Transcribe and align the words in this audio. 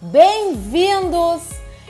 Bem-vindos! 0.00 1.42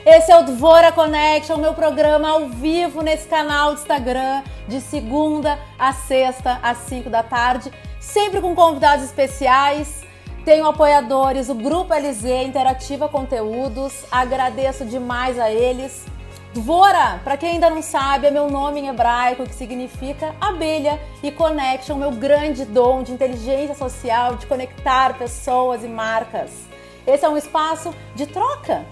Esse 0.03 0.31
é 0.31 0.39
o 0.39 0.41
Dvora 0.41 0.91
Connection, 0.91 1.57
meu 1.57 1.75
programa 1.75 2.27
ao 2.27 2.49
vivo 2.49 3.03
nesse 3.03 3.27
canal 3.27 3.75
do 3.75 3.79
Instagram, 3.79 4.41
de 4.67 4.81
segunda 4.81 5.59
a 5.77 5.93
sexta, 5.93 6.59
às 6.63 6.79
5 6.79 7.07
da 7.07 7.21
tarde, 7.21 7.71
sempre 7.99 8.41
com 8.41 8.55
convidados 8.55 9.05
especiais. 9.05 10.01
Tenho 10.43 10.65
apoiadores, 10.65 11.49
o 11.49 11.53
Grupo 11.53 11.93
LZ 11.93 12.25
Interativa 12.47 13.07
Conteúdos, 13.07 14.03
agradeço 14.11 14.85
demais 14.85 15.37
a 15.37 15.51
eles. 15.51 16.07
Dvora, 16.51 17.21
para 17.23 17.37
quem 17.37 17.51
ainda 17.51 17.69
não 17.69 17.83
sabe, 17.83 18.25
é 18.25 18.31
meu 18.31 18.49
nome 18.49 18.79
em 18.79 18.87
hebraico, 18.87 19.43
que 19.43 19.53
significa 19.53 20.33
abelha, 20.41 20.99
e 21.21 21.31
Connection, 21.31 21.95
meu 21.95 22.09
grande 22.09 22.65
dom 22.65 23.03
de 23.03 23.11
inteligência 23.11 23.75
social, 23.75 24.33
de 24.33 24.47
conectar 24.47 25.15
pessoas 25.15 25.83
e 25.83 25.87
marcas. 25.87 26.68
Esse 27.09 27.25
é 27.25 27.29
um 27.29 27.37
espaço 27.37 27.93
de 28.15 28.27
troca 28.27 28.85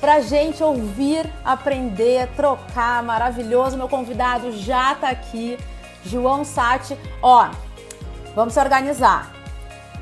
para 0.00 0.20
gente 0.20 0.62
ouvir, 0.62 1.28
aprender, 1.44 2.28
trocar. 2.36 3.02
Maravilhoso, 3.02 3.76
meu 3.76 3.88
convidado 3.88 4.52
já 4.52 4.92
está 4.92 5.08
aqui, 5.08 5.58
João 6.04 6.44
Sati. 6.44 6.96
Ó, 7.20 7.48
vamos 8.34 8.54
se 8.54 8.60
organizar. 8.60 9.32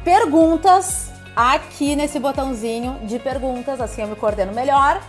Perguntas 0.04 1.10
aqui 1.34 1.96
nesse 1.96 2.18
botãozinho 2.18 2.98
de 3.04 3.18
perguntas, 3.18 3.80
assim 3.80 4.02
eu 4.02 4.08
me 4.08 4.16
coordeno 4.16 4.52
melhor. 4.52 5.00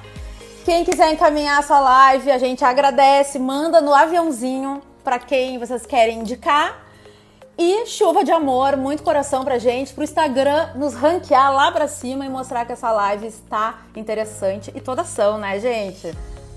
Quem 0.64 0.86
quiser 0.86 1.12
encaminhar 1.12 1.60
essa 1.60 1.78
live, 1.80 2.32
a 2.32 2.38
gente 2.38 2.64
agradece, 2.64 3.38
manda 3.38 3.82
no 3.82 3.94
aviãozinho 3.94 4.82
para 5.04 5.20
quem 5.20 5.60
vocês 5.60 5.86
querem 5.86 6.20
indicar. 6.20 6.82
E 7.58 7.86
chuva 7.86 8.24
de 8.24 8.32
amor, 8.32 8.76
muito 8.76 9.04
coração 9.04 9.46
pra 9.46 9.60
gente, 9.60 9.94
pro 9.94 10.04
Instagram 10.04 10.74
nos 10.76 10.96
ranquear 10.96 11.54
lá 11.54 11.72
pra 11.72 11.88
cima 11.88 12.26
e 12.26 12.30
mostrar 12.30 12.66
que 12.66 12.72
essa 12.72 12.92
live 12.92 13.28
está 13.28 13.84
interessante. 13.96 14.72
E 14.76 14.82
toda 14.82 15.04
ação, 15.04 15.38
né, 15.38 15.60
gente? 15.60 16.08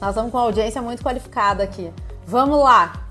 Nós 0.00 0.10
estamos 0.10 0.32
com 0.32 0.38
uma 0.38 0.44
audiência 0.44 0.80
muito 0.80 1.02
qualificada 1.02 1.64
aqui. 1.64 1.92
Vamos 2.24 2.58
lá! 2.58 3.06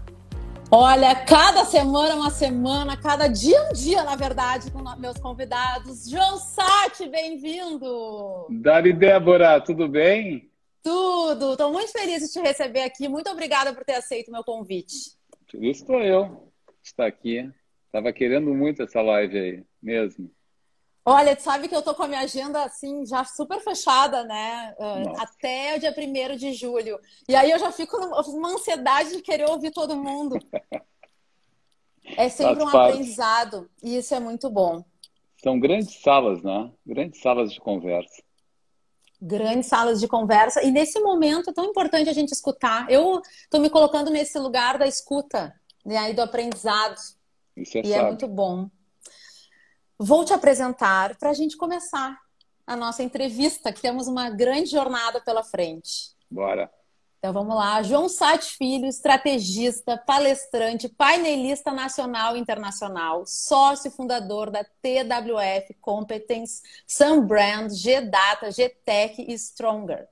Olha, 0.72 1.16
cada 1.16 1.64
semana 1.64 2.10
é 2.10 2.16
uma 2.16 2.32
semana, 2.32 2.98
cada 2.98 3.28
dia 3.28 3.56
é 3.56 3.70
um 3.70 3.74
dia, 3.74 4.04
na 4.04 4.16
verdade, 4.16 4.72
com 4.72 4.82
meus 4.98 5.18
convidados. 5.18 6.10
João 6.10 6.38
Sati, 6.38 7.08
bem-vindo! 7.08 8.48
Dali 8.50 8.94
Débora, 8.94 9.62
tudo 9.62 9.88
bem? 9.88 10.50
Tudo! 10.82 11.52
Estou 11.52 11.72
muito 11.72 11.92
feliz 11.92 12.24
de 12.24 12.32
te 12.32 12.40
receber 12.40 12.82
aqui. 12.82 13.08
Muito 13.08 13.30
obrigada 13.30 13.74
por 13.74 13.86
ter 13.86 13.94
aceito 13.94 14.30
o 14.30 14.32
meu 14.32 14.44
convite. 14.44 15.16
Feliz 15.52 15.78
estou 15.78 16.02
eu 16.02 16.52
estar 16.84 17.06
aqui. 17.06 17.48
Estava 17.96 18.12
querendo 18.12 18.54
muito 18.54 18.84
essa 18.84 19.02
live 19.02 19.40
aí, 19.40 19.64
mesmo. 19.82 20.30
Olha, 21.06 21.34
tu 21.34 21.44
sabe 21.44 21.70
que 21.70 21.76
eu 21.76 21.82
tô 21.82 21.96
com 21.96 22.04
a 22.04 22.08
minha 22.10 22.20
agenda 22.20 22.62
assim, 22.62 23.06
já 23.06 23.24
super 23.24 23.62
fechada, 23.62 24.26
né? 24.26 24.76
Uh, 24.78 25.14
até 25.18 25.78
o 25.78 25.80
dia 25.80 25.96
1 25.98 26.36
de 26.36 26.52
julho. 26.52 27.00
E 27.26 27.34
aí 27.34 27.50
eu 27.50 27.58
já 27.58 27.72
fico 27.72 27.98
numa 27.98 28.50
ansiedade 28.50 29.16
de 29.16 29.22
querer 29.22 29.50
ouvir 29.50 29.72
todo 29.72 29.96
mundo. 29.96 30.38
É 32.18 32.30
sempre 32.30 32.64
um 32.64 32.68
aprendizado. 32.68 33.68
E 33.82 33.98
isso 33.98 34.14
é 34.14 34.20
muito 34.20 34.48
bom. 34.48 34.86
São 35.42 35.60
grandes 35.60 36.00
salas, 36.04 36.44
né? 36.44 36.72
Grandes 36.86 37.20
salas 37.20 37.52
de 37.52 37.60
conversa 37.60 38.22
grandes 39.20 39.68
salas 39.68 40.00
de 40.00 40.08
conversa. 40.08 40.62
E 40.62 40.70
nesse 40.70 41.00
momento 41.00 41.50
é 41.50 41.54
tão 41.54 41.66
importante 41.66 42.08
a 42.08 42.14
gente 42.14 42.32
escutar. 42.32 42.88
Eu 42.92 43.20
estou 43.42 43.60
me 43.60 43.72
colocando 43.72 44.12
nesse 44.12 44.38
lugar 44.38 44.78
da 44.78 44.86
escuta, 44.86 45.52
né, 45.84 46.14
do 46.14 46.22
aprendizado. 46.22 46.96
Isso 47.56 47.78
é 47.78 47.82
e 47.84 47.94
é 47.94 48.04
muito 48.04 48.28
bom. 48.28 48.70
Vou 49.98 50.26
te 50.26 50.34
apresentar 50.34 51.16
para 51.18 51.30
a 51.30 51.34
gente 51.34 51.56
começar 51.56 52.20
a 52.68 52.76
nossa 52.76 53.04
entrevista, 53.04 53.72
que 53.72 53.82
temos 53.82 54.08
uma 54.08 54.30
grande 54.30 54.70
jornada 54.70 55.22
pela 55.22 55.44
frente. 55.44 56.16
Bora. 56.30 56.70
Então 57.20 57.34
vamos 57.34 57.56
lá. 57.56 57.82
João 57.82 58.08
Sati 58.08 58.56
Filho, 58.56 58.86
estrategista, 58.86 59.98
palestrante, 59.98 60.88
painelista 60.88 61.72
nacional 61.72 62.36
e 62.36 62.40
internacional, 62.40 63.24
sócio 63.26 63.90
fundador 63.90 64.52
da 64.52 64.64
TWF 64.64 65.74
Competence, 65.82 66.62
Sunbrand, 66.86 67.70
G-Data, 67.70 68.52
G-Tech 68.52 69.20
e 69.20 69.34
Stronger. 69.34 70.08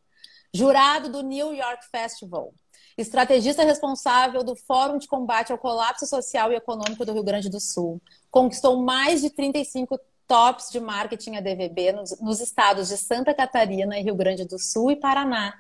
Jurado 0.51 1.09
do 1.11 1.21
New 1.21 1.53
York 1.53 1.85
Festival. 1.91 2.53
Estrategista 2.97 3.63
responsável 3.63 4.43
do 4.43 4.55
Fórum 4.55 4.97
de 4.97 5.07
Combate 5.07 5.51
ao 5.51 5.57
Colapso 5.57 6.05
Social 6.05 6.51
e 6.51 6.55
Econômico 6.55 7.05
do 7.05 7.13
Rio 7.13 7.23
Grande 7.23 7.49
do 7.49 7.59
Sul. 7.59 8.01
Conquistou 8.29 8.77
mais 8.77 9.21
de 9.21 9.29
35 9.29 9.99
tops 10.27 10.71
de 10.71 10.79
marketing 10.79 11.35
ADVB 11.35 11.91
nos, 11.91 12.19
nos 12.19 12.39
estados 12.39 12.89
de 12.89 12.97
Santa 12.97 13.33
Catarina 13.33 13.97
e 13.97 14.03
Rio 14.03 14.15
Grande 14.15 14.45
do 14.45 14.59
Sul 14.59 14.91
e 14.91 14.95
Paraná 14.95 15.53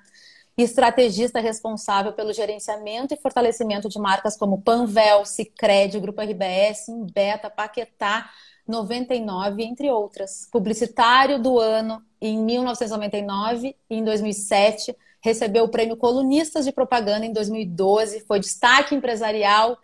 estrategista 0.57 1.39
responsável 1.39 2.13
pelo 2.13 2.31
gerenciamento 2.31 3.13
e 3.13 3.17
fortalecimento 3.17 3.89
de 3.89 3.99
marcas 3.99 4.37
como 4.37 4.61
Panvel, 4.61 5.25
Cicred, 5.25 5.99
Grupo 5.99 6.21
RBS, 6.21 6.87
Beta, 7.11 7.49
Paquetá, 7.49 8.29
99, 8.67 9.63
entre 9.63 9.89
outras. 9.89 10.47
Publicitário 10.51 11.41
do 11.41 11.59
ano 11.59 12.03
em 12.21 12.37
1999 12.37 13.75
e 13.89 13.95
em 13.95 14.03
2007, 14.03 14.95
recebeu 15.23 15.63
o 15.63 15.69
prêmio 15.69 15.95
Colunistas 15.95 16.65
de 16.65 16.71
Propaganda 16.73 17.25
em 17.25 17.31
2012, 17.31 18.25
foi 18.27 18.41
destaque 18.41 18.93
empresarial 18.93 19.77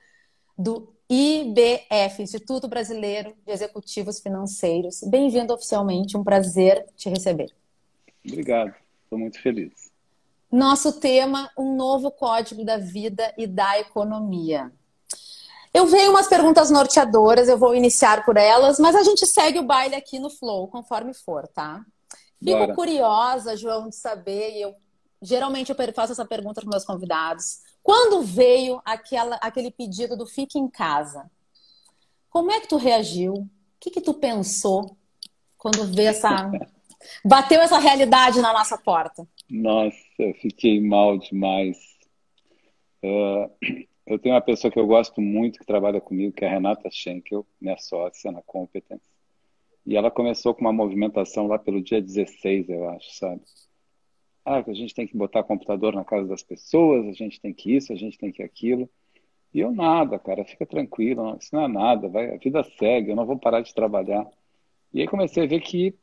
do 0.57 0.94
IBF, 1.09 2.22
Instituto 2.22 2.67
Brasileiro 2.67 3.33
de 3.45 3.51
Executivos 3.53 4.19
Financeiros. 4.19 5.00
Bem-vindo 5.01 5.53
oficialmente, 5.53 6.17
um 6.17 6.25
prazer 6.25 6.85
te 6.97 7.07
receber. 7.07 7.55
Obrigado, 8.27 8.75
estou 9.03 9.17
muito 9.17 9.41
feliz. 9.41 9.89
Nosso 10.51 11.00
tema, 11.00 11.50
um 11.57 11.73
novo 11.73 12.11
código 12.11 12.66
da 12.66 12.77
vida 12.77 13.33
e 13.38 13.47
da 13.47 13.79
economia. 13.79 14.69
Eu 15.73 15.85
vejo 15.85 16.11
umas 16.11 16.27
perguntas 16.27 16.69
norteadoras, 16.69 17.47
eu 17.47 17.57
vou 17.57 17.73
iniciar 17.73 18.25
por 18.25 18.35
elas, 18.35 18.77
mas 18.77 18.94
a 18.94 19.03
gente 19.03 19.25
segue 19.25 19.59
o 19.59 19.63
baile 19.63 19.95
aqui 19.95 20.19
no 20.19 20.29
Flow, 20.29 20.67
conforme 20.67 21.13
for, 21.13 21.47
tá? 21.47 21.85
Fico 22.44 22.57
Bora. 22.57 22.73
curiosa, 22.73 23.56
João, 23.56 23.88
de 23.88 23.95
saber, 23.95 24.57
e 24.57 24.61
eu 24.61 24.75
geralmente 25.22 25.72
eu 25.72 25.94
faço 25.94 26.13
essa 26.13 26.25
pergunta 26.25 26.62
para 26.62 26.69
meus 26.69 26.85
convidados. 26.85 27.59
Quando 27.84 28.22
veio 28.22 28.81
aquela, 28.85 29.35
aquele 29.38 29.72
pedido 29.72 30.16
do 30.16 30.25
fique 30.25 30.57
em 30.57 30.69
casa, 30.69 31.30
como 32.30 32.52
é 32.52 32.59
que 32.59 32.68
tu 32.68 32.78
reagiu? 32.78 33.34
O 33.34 33.50
que, 33.80 33.90
que 33.90 34.02
tu 34.02 34.13
pensou 34.13 34.97
quando 35.57 35.85
vê 35.94 36.06
essa. 36.06 36.50
Bateu 37.24 37.62
essa 37.62 37.80
realidade 37.80 38.41
na 38.41 38.52
nossa 38.52 38.78
porta? 38.78 39.25
Nossa, 39.50 39.96
eu 40.19 40.34
fiquei 40.35 40.81
mal 40.81 41.18
demais. 41.18 41.78
Uh, 43.01 43.50
eu 44.06 44.19
tenho 44.19 44.36
uma 44.36 44.41
pessoa 44.41 44.69
que 44.69 44.78
eu 44.78 44.86
gosto 44.86 45.22
muito 45.22 45.59
que 45.59 45.66
trabalha 45.66 46.01
comigo, 46.01 46.34
que 46.34 46.44
é 46.44 46.47
a 46.47 46.51
Renata 46.51 46.90
Schenkel, 46.91 47.47
minha 47.59 47.78
sócia 47.78 48.31
na 48.31 48.41
Competence. 48.41 49.01
E 49.86 49.96
ela 49.96 50.12
começou 50.12 50.53
com 50.53 50.62
uma 50.62 50.74
movimentação 50.74 51.47
lá 51.47 51.57
pelo 51.57 51.81
dia 51.81 52.01
16, 52.01 52.69
eu 52.69 52.90
acho, 52.90 53.16
sabe? 53.16 53.41
Ah, 54.52 54.64
a 54.68 54.74
gente 54.74 54.96
tem 54.96 55.06
que 55.06 55.16
botar 55.16 55.44
computador 55.44 55.94
na 55.94 56.04
casa 56.04 56.28
das 56.28 56.42
pessoas, 56.42 57.06
a 57.06 57.12
gente 57.12 57.40
tem 57.40 57.54
que 57.54 57.76
isso, 57.76 57.94
a 57.94 57.96
gente 57.96 58.18
tem 58.18 58.32
que 58.32 58.42
aquilo. 58.42 58.90
E 59.54 59.60
eu 59.60 59.72
nada, 59.72 60.18
cara, 60.18 60.44
fica 60.44 60.66
tranquilo, 60.66 61.38
isso 61.40 61.54
não 61.54 61.66
é 61.66 61.68
nada, 61.68 62.10
vai, 62.10 62.34
a 62.34 62.38
vida 62.38 62.64
segue, 62.64 63.12
eu 63.12 63.16
não 63.16 63.28
vou 63.28 63.38
parar 63.38 63.62
de 63.62 63.72
trabalhar. 63.76 64.28
E 64.92 65.02
aí 65.02 65.08
comecei 65.08 65.44
a 65.44 65.46
ver 65.46 65.62
que 65.62 65.94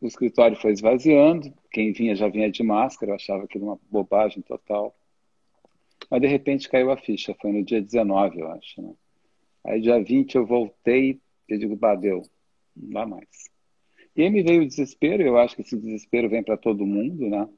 o 0.00 0.06
escritório 0.08 0.56
foi 0.56 0.72
esvaziando, 0.72 1.54
quem 1.70 1.92
vinha 1.92 2.16
já 2.16 2.26
vinha 2.26 2.50
de 2.50 2.60
máscara, 2.64 3.12
eu 3.12 3.14
achava 3.14 3.44
aquilo 3.44 3.66
uma 3.66 3.78
bobagem 3.88 4.42
total. 4.42 4.92
Mas 6.10 6.20
de 6.20 6.26
repente 6.26 6.68
caiu 6.68 6.90
a 6.90 6.96
ficha, 6.96 7.36
foi 7.40 7.52
no 7.52 7.64
dia 7.64 7.80
19, 7.80 8.40
eu 8.40 8.50
acho. 8.50 8.82
Né? 8.82 8.94
Aí 9.62 9.80
dia 9.80 10.02
20 10.02 10.34
eu 10.34 10.44
voltei 10.44 11.20
e 11.48 11.56
digo, 11.56 11.76
badeu, 11.76 12.22
não 12.76 12.90
dá 12.90 13.06
mais. 13.06 13.48
E 14.16 14.22
aí 14.22 14.30
me 14.30 14.42
veio 14.42 14.62
o 14.62 14.66
desespero, 14.66 15.22
eu 15.22 15.38
acho 15.38 15.54
que 15.54 15.62
esse 15.62 15.76
desespero 15.76 16.28
vem 16.28 16.42
para 16.42 16.56
todo 16.56 16.84
mundo, 16.84 17.30
né? 17.30 17.48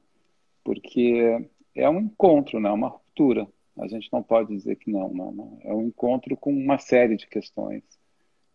Porque 0.69 1.49
é 1.73 1.89
um 1.89 2.01
encontro, 2.01 2.59
né? 2.59 2.69
uma 2.69 2.89
ruptura. 2.89 3.47
A 3.79 3.87
gente 3.87 4.07
não 4.13 4.21
pode 4.21 4.55
dizer 4.55 4.75
que 4.75 4.91
não, 4.91 5.09
não, 5.11 5.31
não. 5.31 5.59
É 5.63 5.73
um 5.73 5.87
encontro 5.87 6.37
com 6.37 6.53
uma 6.53 6.77
série 6.77 7.17
de 7.17 7.25
questões. 7.25 7.81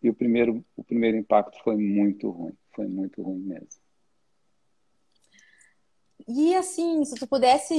E 0.01 0.09
o 0.09 0.13
primeiro, 0.13 0.63
o 0.77 0.83
primeiro 0.83 1.17
impacto 1.17 1.61
foi 1.61 1.75
muito 1.75 2.29
ruim, 2.29 2.53
foi 2.73 2.87
muito 2.87 3.21
ruim 3.21 3.39
mesmo. 3.39 3.81
E 6.25 6.55
assim, 6.55 7.03
se 7.03 7.15
tu 7.15 7.27
pudesse 7.27 7.75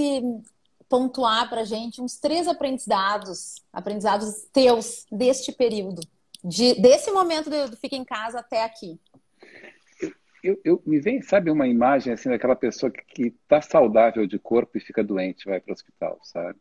pontuar 0.86 1.48
para 1.48 1.64
gente 1.64 2.02
uns 2.02 2.18
três 2.18 2.46
aprendizados, 2.46 3.62
aprendizados 3.72 4.46
teus 4.52 5.06
deste 5.10 5.50
período, 5.50 6.02
de, 6.44 6.74
desse 6.74 7.10
momento 7.10 7.48
do, 7.48 7.70
do 7.70 7.76
Fica 7.78 7.96
em 7.96 8.04
Casa 8.04 8.40
até 8.40 8.64
aqui. 8.64 9.00
Eu, 10.46 10.60
eu, 10.64 10.82
me 10.86 11.00
vem, 11.00 11.20
sabe, 11.22 11.50
uma 11.50 11.66
imagem 11.66 12.12
assim 12.12 12.28
daquela 12.28 12.56
pessoa 12.56 12.90
que 12.90 13.28
está 13.28 13.60
saudável 13.60 14.26
de 14.26 14.38
corpo 14.38 14.78
e 14.78 14.80
fica 14.80 15.02
doente, 15.02 15.46
vai 15.46 15.60
para 15.60 15.70
o 15.70 15.74
hospital, 15.74 16.18
sabe? 16.22 16.58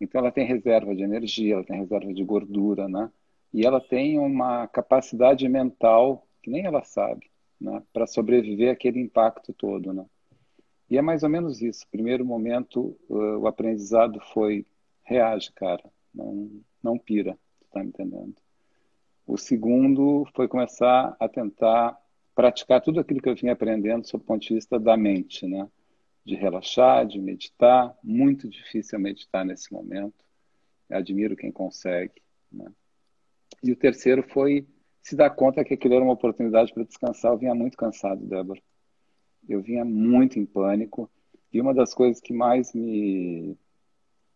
Então 0.00 0.20
ela 0.20 0.32
tem 0.32 0.46
reserva 0.46 0.94
de 0.94 1.02
energia, 1.02 1.54
ela 1.54 1.64
tem 1.64 1.78
reserva 1.78 2.12
de 2.12 2.24
gordura, 2.24 2.88
né? 2.88 3.10
e 3.54 3.64
ela 3.64 3.80
tem 3.80 4.18
uma 4.18 4.66
capacidade 4.66 5.48
mental 5.48 6.26
que 6.42 6.50
nem 6.50 6.66
ela 6.66 6.82
sabe, 6.82 7.30
né, 7.58 7.80
para 7.92 8.04
sobreviver 8.04 8.72
àquele 8.72 8.98
impacto 8.98 9.52
todo, 9.52 9.92
né? 9.92 10.04
E 10.90 10.98
é 10.98 11.02
mais 11.02 11.22
ou 11.22 11.30
menos 11.30 11.62
isso. 11.62 11.86
Primeiro 11.90 12.26
momento, 12.26 12.98
o 13.08 13.46
aprendizado 13.46 14.20
foi 14.32 14.66
reage, 15.04 15.52
cara, 15.52 15.82
não, 16.12 16.50
não 16.82 16.98
pira, 16.98 17.38
tu 17.60 17.66
tá 17.72 17.80
me 17.80 17.88
entendendo? 17.88 18.34
O 19.26 19.38
segundo 19.38 20.26
foi 20.34 20.46
começar 20.48 21.16
a 21.18 21.28
tentar 21.28 21.96
praticar 22.34 22.80
tudo 22.80 23.00
aquilo 23.00 23.20
que 23.20 23.28
eu 23.28 23.34
vinha 23.34 23.52
aprendendo 23.52 24.06
sob 24.06 24.22
o 24.22 24.26
ponto 24.26 24.42
de 24.42 24.54
vista 24.54 24.78
da 24.78 24.96
mente, 24.96 25.46
né? 25.46 25.68
De 26.24 26.34
relaxar, 26.34 27.06
de 27.06 27.20
meditar. 27.20 27.94
Muito 28.02 28.48
difícil 28.48 28.98
meditar 28.98 29.44
nesse 29.44 29.72
momento. 29.72 30.24
Eu 30.88 30.98
admiro 30.98 31.36
quem 31.36 31.52
consegue, 31.52 32.22
né? 32.50 32.70
E 33.62 33.72
o 33.72 33.76
terceiro 33.76 34.22
foi 34.22 34.66
se 35.02 35.14
dar 35.14 35.30
conta 35.30 35.64
que 35.64 35.74
aquilo 35.74 35.94
era 35.94 36.04
uma 36.04 36.14
oportunidade 36.14 36.72
para 36.72 36.84
descansar. 36.84 37.32
Eu 37.32 37.38
vinha 37.38 37.54
muito 37.54 37.76
cansado, 37.76 38.24
Débora. 38.26 38.60
Eu 39.48 39.60
vinha 39.60 39.84
muito 39.84 40.38
em 40.38 40.46
pânico. 40.46 41.10
E 41.52 41.60
uma 41.60 41.74
das 41.74 41.94
coisas 41.94 42.20
que 42.20 42.32
mais 42.32 42.74
me 42.74 43.56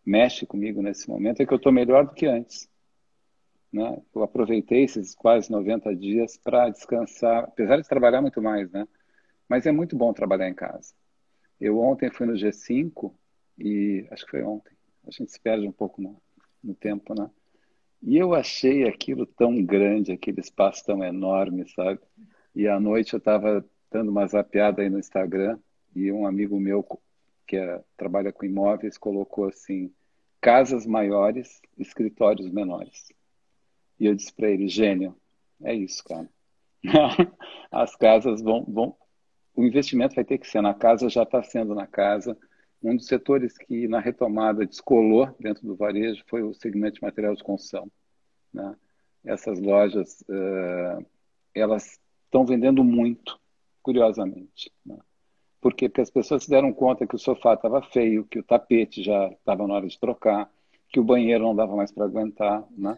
mexe 0.05 0.47
comigo 0.47 0.81
nesse 0.81 1.09
momento 1.09 1.41
é 1.41 1.47
que 1.47 1.53
eu 1.53 1.57
estou 1.57 1.73
melhor 1.73 2.07
do 2.07 2.15
que 2.15 2.27
antes. 2.27 2.69
Né? 3.73 4.01
Eu 4.15 4.23
aproveitei 4.23 4.85
esses 4.85 5.15
quase 5.15 5.51
90 5.51 5.95
dias 5.95 6.37
para 6.39 6.71
descansar, 6.71 7.45
apesar 7.45 7.77
de 7.81 7.89
trabalhar 7.89 8.23
muito 8.23 8.41
mais, 8.41 8.71
né? 8.71 8.87
Mas 9.49 9.67
é 9.67 9.73
muito 9.73 9.97
bom 9.97 10.13
trabalhar 10.13 10.49
em 10.49 10.55
casa. 10.55 10.95
Eu 11.61 11.79
ontem 11.79 12.11
fui 12.11 12.27
no 12.27 12.35
G5 12.35 13.13
e 13.59 14.07
acho 14.11 14.25
que 14.25 14.31
foi 14.31 14.43
ontem. 14.43 14.73
A 15.07 15.11
gente 15.11 15.33
se 15.33 15.41
perde 15.41 15.67
um 15.67 15.73
pouco 15.73 16.01
no, 16.01 16.21
no 16.63 16.75
tempo, 16.75 17.15
né? 17.15 17.31
E 18.03 18.17
eu 18.17 18.35
achei 18.35 18.87
aquilo 18.87 19.27
tão 19.27 19.63
grande, 19.65 20.13
aquele 20.13 20.41
espaço 20.41 20.85
tão 20.85 21.03
enorme, 21.03 21.69
sabe? 21.69 22.01
E 22.55 22.69
à 22.69 22.79
noite 22.79 23.15
eu 23.15 23.19
estava 23.19 23.65
dando 23.91 24.11
uma 24.11 24.27
zapeada 24.27 24.83
aí 24.83 24.89
no 24.89 24.99
Instagram 24.99 25.59
e 25.95 26.13
um 26.13 26.27
amigo 26.27 26.59
meu 26.61 26.87
que 27.47 27.57
é, 27.57 27.83
trabalha 27.97 28.33
com 28.33 28.45
imóveis 28.45 28.99
colocou 28.99 29.47
assim: 29.47 29.93
casas 30.41 30.87
maiores, 30.87 31.61
escritórios 31.77 32.49
menores. 32.51 33.13
E 33.99 34.07
eu 34.07 34.15
disse 34.15 34.33
para 34.33 34.51
ele: 34.51 34.69
gênio, 34.69 35.17
é 35.63 35.75
isso, 35.75 36.03
cara. 36.05 36.29
As 37.71 37.95
casas 37.97 38.41
vão, 38.41 38.65
vão. 38.65 38.97
O 39.55 39.65
investimento 39.65 40.15
vai 40.15 40.25
ter 40.25 40.39
que 40.39 40.47
ser 40.47 40.61
na 40.61 40.75
casa, 40.75 41.09
já 41.09 41.25
está 41.25 41.43
sendo 41.43 41.75
na 41.75 41.87
casa. 41.87 42.37
Um 42.83 42.95
dos 42.95 43.07
setores 43.07 43.59
que 43.59 43.89
na 43.89 43.99
retomada 43.99 44.65
descolou 44.65 45.35
dentro 45.41 45.67
do 45.67 45.75
varejo 45.75 46.23
foi 46.29 46.43
o 46.43 46.55
segmento 46.55 46.95
de 46.95 47.03
material 47.03 47.35
de 47.35 47.43
construção. 47.43 47.91
Né? 48.55 48.77
Essas 49.25 49.61
lojas, 49.61 50.21
uh, 50.29 51.05
elas 51.53 51.99
estão 52.25 52.47
vendendo 52.47 52.85
muito, 52.85 53.39
curiosamente. 53.83 54.73
Né? 54.87 54.97
Por 55.61 55.75
quê? 55.75 55.89
Porque 55.89 56.03
as 56.03 56.11
pessoas 56.11 56.45
se 56.45 56.51
deram 56.51 56.73
conta 56.73 57.07
que 57.07 57.17
o 57.17 57.19
sofá 57.19 57.55
estava 57.55 57.83
feio, 57.83 58.25
que 58.25 58.39
o 58.39 58.45
tapete 58.45 59.03
já 59.03 59.29
estava 59.29 59.67
na 59.67 59.75
hora 59.75 59.89
de 59.89 59.99
trocar, 59.99 60.49
que 60.89 61.01
o 61.01 61.05
banheiro 61.05 61.43
não 61.43 61.57
dava 61.57 61.75
mais 61.75 61.91
para 61.91 62.05
aguentar. 62.05 62.65
Né? 62.71 62.97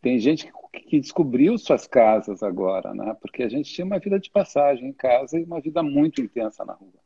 Tem 0.00 0.18
gente 0.18 0.50
que, 0.72 1.00
descobriu 1.00 1.58
suas 1.58 1.86
casas 1.86 2.42
agora, 2.42 2.94
né? 2.94 3.14
porque 3.20 3.42
a 3.42 3.48
gente 3.48 3.72
tinha 3.72 3.84
uma 3.84 3.98
vida 3.98 4.18
de 4.18 4.30
passagem 4.30 4.88
em 4.88 4.92
casa 4.92 5.38
e 5.38 5.44
uma 5.44 5.60
vida 5.60 5.82
muito 5.82 6.20
intensa 6.20 6.64
na 6.64 6.72
rua. 6.72 7.00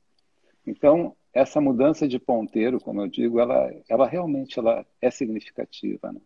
Então, 0.66 1.16
essa 1.32 1.60
mudança 1.60 2.06
de 2.06 2.18
ponteiro, 2.18 2.80
como 2.80 3.02
eu 3.02 3.08
digo, 3.08 3.40
ela, 3.40 3.70
ela 3.88 4.06
realmente 4.06 4.58
ela 4.58 4.86
é 5.00 5.10
significativa. 5.10 6.12
Né? 6.12 6.20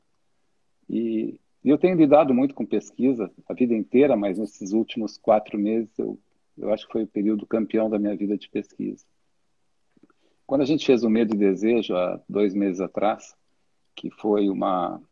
E, 0.89 1.41
e, 1.65 1.71
eu 1.71 1.79
tenho 1.79 1.97
lidado 1.97 2.35
muito 2.35 2.55
com 2.55 2.67
pesquisa 2.67 3.31
a 3.49 3.55
vida 3.55 3.75
inteira, 3.75 4.17
mas 4.17 4.39
nesses 4.39 4.73
últimos 4.73 5.17
quatro 5.17 5.59
meses 5.59 5.99
eu, 5.99 6.19
eu 6.57 6.73
acho 6.73 6.87
que 6.87 6.93
foi 6.93 7.03
o 7.05 7.09
período 7.09 7.47
campeão 7.47 7.89
da 7.89 7.99
minha 7.99 8.15
vida 8.15 8.37
de 8.37 8.49
pesquisa. 8.49 9.05
Quando 10.47 10.63
a 10.63 10.67
gente 10.67 10.87
fez 10.87 11.03
o 11.03 11.11
Medo 11.11 11.35
e 11.35 11.39
Desejo, 11.39 11.95
há 11.95 12.21
dois 12.29 12.55
meses 12.55 12.81
atrás, 12.81 13.35
que 13.95 14.11
foi 14.11 14.49
uma, 14.49 15.03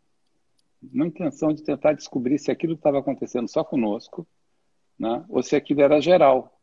uma 0.82 1.06
intenção 1.06 1.52
de 1.52 1.62
tentar 1.62 1.92
descobrir 1.92 2.38
se 2.38 2.50
aquilo 2.50 2.74
estava 2.74 2.98
acontecendo 2.98 3.48
só 3.48 3.64
conosco, 3.64 4.26
né, 4.98 5.24
ou 5.28 5.42
se 5.42 5.56
aquilo 5.56 5.82
era 5.82 6.00
geral. 6.00 6.58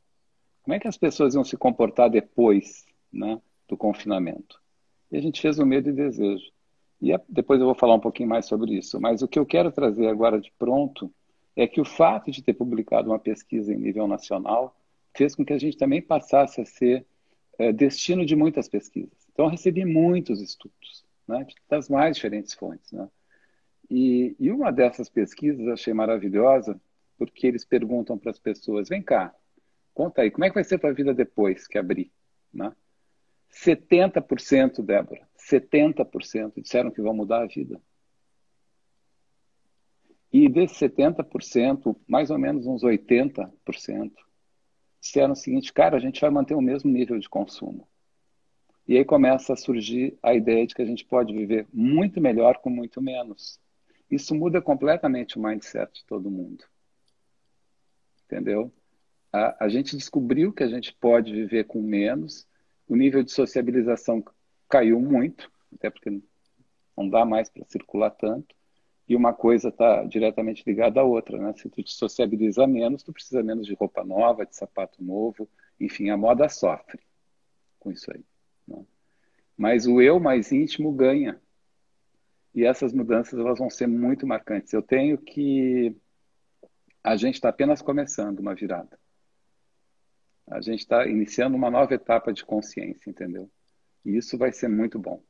Como 0.63 0.73
é 0.73 0.79
que 0.79 0.87
as 0.87 0.97
pessoas 0.97 1.35
iam 1.35 1.43
se 1.43 1.57
comportar 1.57 2.09
depois 2.09 2.85
né, 3.11 3.41
do 3.67 3.77
confinamento. 3.77 4.61
E 5.11 5.17
a 5.17 5.21
gente 5.21 5.41
fez 5.41 5.59
o 5.59 5.65
medo 5.65 5.89
e 5.89 5.93
desejo. 5.93 6.51
E 7.01 7.11
depois 7.27 7.59
eu 7.59 7.65
vou 7.65 7.75
falar 7.75 7.95
um 7.95 7.99
pouquinho 7.99 8.29
mais 8.29 8.45
sobre 8.45 8.73
isso. 8.75 8.99
Mas 8.99 9.21
o 9.21 9.27
que 9.27 9.37
eu 9.37 9.45
quero 9.45 9.71
trazer 9.71 10.07
agora 10.07 10.39
de 10.39 10.51
pronto 10.57 11.13
é 11.55 11.67
que 11.67 11.81
o 11.81 11.85
fato 11.85 12.31
de 12.31 12.41
ter 12.41 12.53
publicado 12.53 13.09
uma 13.09 13.19
pesquisa 13.19 13.73
em 13.73 13.77
nível 13.77 14.07
nacional 14.07 14.75
fez 15.15 15.35
com 15.35 15.45
que 15.45 15.53
a 15.53 15.57
gente 15.57 15.77
também 15.77 16.01
passasse 16.01 16.61
a 16.61 16.65
ser 16.65 17.05
é, 17.59 17.71
destino 17.71 18.25
de 18.25 18.35
muitas 18.35 18.67
pesquisas. 18.67 19.13
Então, 19.31 19.45
eu 19.45 19.51
recebi 19.51 19.85
muitos 19.85 20.41
estudos, 20.41 21.05
né, 21.27 21.45
das 21.69 21.89
mais 21.89 22.15
diferentes 22.15 22.53
fontes. 22.53 22.91
Né? 22.91 23.07
E, 23.89 24.35
e 24.39 24.51
uma 24.51 24.71
dessas 24.71 25.09
pesquisas 25.09 25.67
achei 25.67 25.93
maravilhosa, 25.93 26.79
porque 27.17 27.47
eles 27.47 27.65
perguntam 27.65 28.17
para 28.17 28.31
as 28.31 28.39
pessoas: 28.39 28.89
vem 28.89 29.01
cá, 29.01 29.33
conta 29.93 30.21
aí, 30.21 30.31
como 30.31 30.45
é 30.45 30.49
que 30.49 30.55
vai 30.55 30.63
ser 30.63 30.75
a 30.75 30.79
tua 30.79 30.93
vida 30.93 31.13
depois 31.13 31.67
que 31.67 31.77
abrir? 31.77 32.11
Né? 32.53 32.73
70%, 33.51 34.81
Débora, 34.81 35.27
70% 35.37 36.61
disseram 36.61 36.89
que 36.89 37.01
vão 37.01 37.13
mudar 37.13 37.43
a 37.43 37.47
vida. 37.47 37.79
E 40.31 40.49
desses 40.49 40.77
70%, 40.79 41.95
mais 42.07 42.31
ou 42.31 42.39
menos 42.39 42.65
uns 42.65 42.81
80%, 42.81 43.51
disseram 44.99 45.33
o 45.33 45.35
seguinte, 45.35 45.71
cara, 45.71 45.95
a 45.95 45.99
gente 45.99 46.19
vai 46.19 46.31
manter 46.31 46.55
o 46.55 46.61
mesmo 46.61 46.89
nível 46.89 47.19
de 47.19 47.29
consumo. 47.29 47.87
E 48.87 48.97
aí 48.97 49.05
começa 49.05 49.53
a 49.53 49.55
surgir 49.55 50.17
a 50.23 50.33
ideia 50.33 50.65
de 50.65 50.73
que 50.73 50.81
a 50.81 50.85
gente 50.85 51.05
pode 51.05 51.31
viver 51.31 51.67
muito 51.71 52.19
melhor 52.19 52.57
com 52.57 52.69
muito 52.69 52.99
menos. 53.01 53.59
Isso 54.09 54.35
muda 54.35 54.61
completamente 54.61 55.37
o 55.37 55.41
mindset 55.41 55.93
de 55.93 56.05
todo 56.05 56.29
mundo. 56.29 56.63
Entendeu? 58.25 58.71
A, 59.31 59.65
a 59.65 59.69
gente 59.69 59.95
descobriu 59.95 60.53
que 60.53 60.63
a 60.63 60.67
gente 60.67 60.93
pode 60.93 61.31
viver 61.31 61.65
com 61.65 61.81
menos 61.81 62.47
o 62.87 62.95
nível 62.95 63.23
de 63.23 63.31
sociabilização 63.31 64.23
caiu 64.69 64.99
muito, 64.99 65.51
até 65.73 65.89
porque 65.89 66.21
não 66.95 67.09
dá 67.09 67.25
mais 67.25 67.49
para 67.49 67.65
circular 67.65 68.11
tanto. 68.11 68.55
E 69.07 69.15
uma 69.15 69.33
coisa 69.33 69.69
está 69.69 70.03
diretamente 70.05 70.63
ligada 70.65 71.01
à 71.01 71.03
outra, 71.03 71.37
né? 71.37 71.53
Se 71.57 71.69
tu 71.69 71.83
te 71.83 71.91
sociabiliza 71.93 72.65
menos, 72.65 73.03
tu 73.03 73.11
precisa 73.11 73.43
menos 73.43 73.67
de 73.67 73.73
roupa 73.73 74.03
nova, 74.03 74.45
de 74.45 74.55
sapato 74.55 75.03
novo, 75.03 75.49
enfim, 75.79 76.09
a 76.09 76.17
moda 76.17 76.47
sofre 76.47 77.01
com 77.79 77.91
isso 77.91 78.09
aí. 78.13 78.23
Né? 78.65 78.85
Mas 79.57 79.85
o 79.85 80.01
eu 80.01 80.19
mais 80.19 80.51
íntimo 80.51 80.91
ganha. 80.93 81.41
E 82.53 82.65
essas 82.65 82.93
mudanças 82.93 83.39
elas 83.39 83.59
vão 83.59 83.69
ser 83.69 83.87
muito 83.87 84.27
marcantes. 84.27 84.73
Eu 84.73 84.81
tenho 84.81 85.17
que 85.17 85.95
a 87.03 87.15
gente 87.15 87.35
está 87.35 87.49
apenas 87.49 87.81
começando 87.81 88.39
uma 88.39 88.55
virada 88.55 88.97
a 90.49 90.61
gente 90.61 90.79
está 90.79 91.07
iniciando 91.07 91.55
uma 91.55 91.71
nova 91.71 91.93
etapa 91.93 92.33
de 92.33 92.43
consciência, 92.43 93.09
entendeu? 93.09 93.49
E 94.05 94.17
isso 94.17 94.37
vai 94.37 94.51
ser 94.51 94.67
muito 94.67 94.99
bom. 94.99 95.21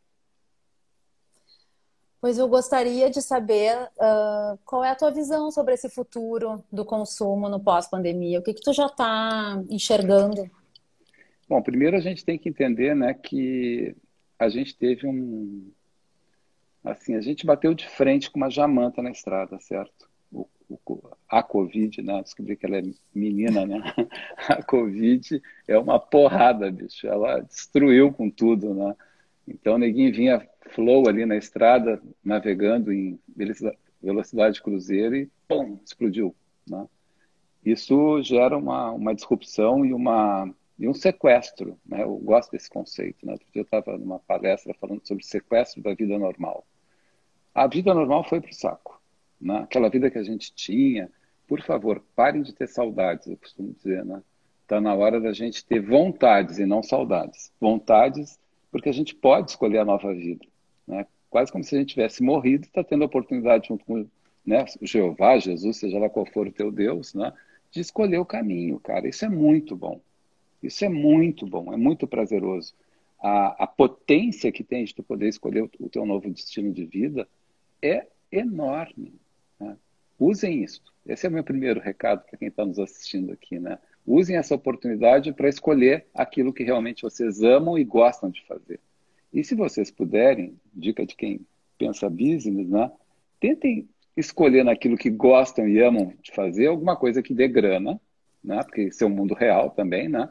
Pois 2.20 2.38
eu 2.38 2.48
gostaria 2.48 3.10
de 3.10 3.22
saber 3.22 3.75
uh, 3.98 4.58
qual 4.63 4.84
é 4.84 4.89
a 4.89 4.96
tua 4.96 5.12
visão 5.12 5.51
sobre 5.51 5.74
esse 5.74 5.89
futuro 5.89 6.63
do 6.72 6.86
consumo 6.86 7.50
no 7.50 7.60
pós-pandemia. 7.60 8.39
O 8.39 8.42
que, 8.42 8.53
que 8.53 8.62
tu 8.62 8.72
já 8.72 8.86
está 8.86 9.62
enxergando? 9.70 10.50
Bom, 11.50 11.62
primeiro 11.62 11.98
a 11.98 12.00
gente 12.00 12.24
tem 12.24 12.39
que 12.39 12.48
entender 12.48 12.96
né, 12.96 13.13
que 13.13 13.96
a 14.39 14.48
gente 14.48 14.75
teve 14.75 15.06
um. 15.06 15.70
Assim, 16.84 17.16
a 17.16 17.22
gente 17.22 17.46
bateu 17.46 17.74
de 17.74 17.88
frente 17.88 18.30
com 18.30 18.38
uma 18.38 18.50
jamanta 18.50 19.02
na 19.02 19.10
estrada, 19.10 19.58
certo? 19.60 20.10
O, 20.32 20.48
o, 20.70 21.10
a 21.30 21.42
Covid, 21.42 22.02
né? 22.02 22.22
Descobri 22.22 22.58
que 22.58 22.66
ela 22.66 22.78
é 22.78 22.84
menina, 23.13 23.66
né? 23.66 23.82
A 24.50 24.62
Covid 24.62 25.42
é 25.68 25.78
uma 25.78 26.00
porrada, 26.00 26.70
bicho. 26.70 27.08
Ela 27.08 27.40
destruiu 27.42 28.12
com 28.12 28.30
tudo, 28.30 28.74
né? 28.74 28.96
Então, 29.48 29.78
neguinho 29.78 30.13
vinha 30.13 30.48
flow 30.72 31.08
ali 31.08 31.25
na 31.25 31.38
estrada, 31.38 32.02
navegando 32.24 32.92
em 32.92 33.20
velocidade 34.02 34.56
de 34.56 34.62
cruzeiro 34.62 35.16
e, 35.16 35.30
pum, 35.48 35.80
explodiu, 35.86 36.36
né? 36.70 36.88
Isso 37.66 38.22
gera 38.24 38.58
uma, 38.58 38.92
uma 38.92 39.16
disrupção 39.16 39.86
e, 39.86 39.94
uma, 39.94 40.54
e 40.78 40.88
um 40.88 40.94
sequestro, 40.94 41.80
né? 41.86 42.04
Eu 42.04 42.16
gosto 42.18 42.52
desse 42.52 42.70
conceito, 42.70 43.25
né? 43.25 43.36
Eu 43.56 43.63
estava 43.63 43.98
numa 43.98 44.20
palestra 44.20 44.74
falando 44.74 45.06
sobre 45.08 45.24
sequestro 45.24 45.82
da 45.82 45.94
vida 45.94 46.18
normal. 46.18 46.66
A 47.54 47.68
vida 47.68 47.94
normal 47.94 48.24
foi 48.24 48.42
para 48.42 48.52
o 48.52 48.54
saco. 48.54 49.02
Né? 49.40 49.58
Aquela 49.60 49.90
vida 49.90 50.10
que 50.10 50.18
a 50.18 50.24
gente 50.24 50.54
tinha, 50.54 51.10
por 51.48 51.62
favor, 51.62 52.04
parem 52.16 52.42
de 52.42 52.54
ter 52.54 52.68
saudades, 52.68 53.28
eu 53.28 53.38
costumo 53.38 53.74
dizer, 53.74 54.04
né? 54.06 54.22
Está 54.64 54.80
na 54.80 54.96
hora 54.96 55.20
da 55.20 55.34
gente 55.34 55.64
ter 55.66 55.82
vontades 55.82 56.58
e 56.58 56.66
não 56.66 56.82
saudades. 56.82 57.52
Vontades, 57.60 58.40
porque 58.72 58.90
a 58.90 58.94
gente 58.94 59.14
pode 59.14 59.52
escolher 59.52 59.80
a 59.80 59.86
nova 59.86 60.14
vida. 60.14 60.46
Né? 60.88 61.06
Quase 61.30 61.52
como 61.52 61.64
se 61.64 61.76
a 61.76 61.80
gente 61.80 61.90
tivesse 61.90 62.24
morrido 62.24 62.64
e 62.64 62.68
está 62.68 62.84
tendo 62.84 63.04
a 63.04 63.08
oportunidade, 63.08 63.68
junto 63.68 63.84
com 63.84 64.08
né, 64.46 64.66
o 64.82 64.86
Jeová, 64.86 65.38
Jesus, 65.38 65.78
seja 65.78 66.00
lá 66.00 66.10
qual 66.10 66.26
for 66.26 66.48
o 66.48 66.52
teu 66.52 66.72
Deus, 66.72 67.14
né, 67.14 67.34
de 67.72 67.82
escolher 67.82 68.18
o 68.20 68.26
caminho, 68.26 68.80
cara. 68.80 69.08
Isso 69.08 69.26
é 69.26 69.30
muito 69.30 69.76
bom. 69.76 70.02
Isso 70.62 70.86
é 70.86 70.90
muito 70.90 71.46
bom, 71.46 71.74
é 71.74 71.78
muito 71.78 72.08
prazeroso. 72.08 72.74
A, 73.22 73.64
a 73.66 73.68
potência 73.68 74.52
que 74.52 74.64
tem 74.64 74.86
de 74.86 74.96
tu 74.96 75.04
poder 75.04 75.28
escolher 75.28 75.64
o, 75.64 75.70
o 75.80 75.90
teu 75.90 76.06
novo 76.06 76.30
destino 76.30 76.72
de 76.72 76.86
vida 76.86 77.28
é 77.84 78.08
enorme. 78.32 79.13
Né? 79.60 79.75
Usem 80.18 80.63
isso. 80.63 80.82
Esse 81.06 81.25
é 81.25 81.30
o 81.30 81.34
meu 81.34 81.44
primeiro 81.44 81.82
recado 81.82 82.24
para 82.24 82.38
quem 82.38 82.48
está 82.48 82.66
nos 82.66 82.80
assistindo 82.80 83.34
aqui. 83.34 83.60
Né? 83.60 83.78
Usem 84.08 84.38
essa 84.38 84.56
oportunidade 84.56 85.34
para 85.34 85.50
escolher 85.50 86.08
aquilo 86.13 86.54
que 86.54 86.63
realmente 86.63 87.04
vocês 87.04 87.44
amam 87.44 87.78
e 87.78 87.84
gostam 87.84 88.30
de 88.30 88.42
fazer. 88.48 88.80
E 89.34 89.44
se 89.44 89.54
vocês 89.54 89.92
puderem, 89.92 90.58
dica 90.74 91.06
de 91.06 91.16
quem 91.16 91.42
pensa 91.78 92.10
business, 92.10 92.70
né? 92.70 92.90
tentem 93.40 93.90
escolher 94.16 94.63
naquilo 94.63 94.98
que 94.98 95.10
gostam 95.10 95.68
e 95.68 95.82
amam 95.82 96.13
de 96.22 96.32
fazer 96.32 96.68
alguma 96.68 96.96
coisa 96.96 97.22
que 97.22 97.34
dê 97.34 97.48
grana, 97.48 98.00
né? 98.44 98.63
porque 98.63 98.84
isso 98.84 99.04
é 99.04 99.08
o 99.08 99.10
mundo 99.10 99.34
real 99.34 99.72
também, 99.72 100.08
né? 100.08 100.30